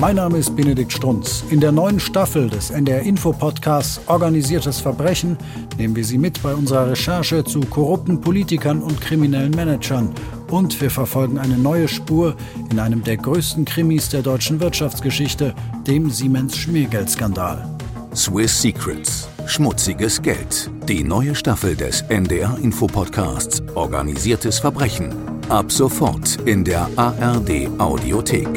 Mein 0.00 0.16
Name 0.16 0.38
ist 0.38 0.54
Benedikt 0.56 0.92
Strunz. 0.92 1.44
In 1.50 1.60
der 1.60 1.72
neuen 1.72 2.00
Staffel 2.00 2.50
des 2.50 2.70
NDR 2.70 3.02
Info 3.02 3.32
Podcasts 3.32 4.00
Organisiertes 4.06 4.80
Verbrechen 4.80 5.36
nehmen 5.78 5.94
wir 5.94 6.04
Sie 6.04 6.18
mit 6.18 6.42
bei 6.42 6.54
unserer 6.54 6.90
Recherche 6.90 7.44
zu 7.44 7.60
korrupten 7.60 8.20
Politikern 8.20 8.82
und 8.82 9.00
kriminellen 9.00 9.52
Managern. 9.52 10.10
Und 10.50 10.80
wir 10.80 10.90
verfolgen 10.90 11.38
eine 11.38 11.56
neue 11.56 11.88
Spur 11.88 12.36
in 12.70 12.78
einem 12.80 13.02
der 13.02 13.16
größten 13.16 13.64
Krimis 13.64 14.08
der 14.08 14.22
deutschen 14.22 14.60
Wirtschaftsgeschichte, 14.60 15.54
dem 15.86 16.10
Siemens-Schmiergeldskandal. 16.10 17.73
Swiss 18.14 18.62
Secrets. 18.62 19.28
Schmutziges 19.46 20.22
Geld. 20.22 20.70
Die 20.88 21.02
neue 21.02 21.34
Staffel 21.34 21.74
des 21.74 22.02
NDR 22.02 22.56
Info 22.62 22.86
Podcasts 22.86 23.60
Organisiertes 23.74 24.60
Verbrechen. 24.60 25.12
Ab 25.48 25.72
sofort 25.72 26.36
in 26.46 26.62
der 26.62 26.88
ARD 26.94 27.68
Audiothek. 27.78 28.48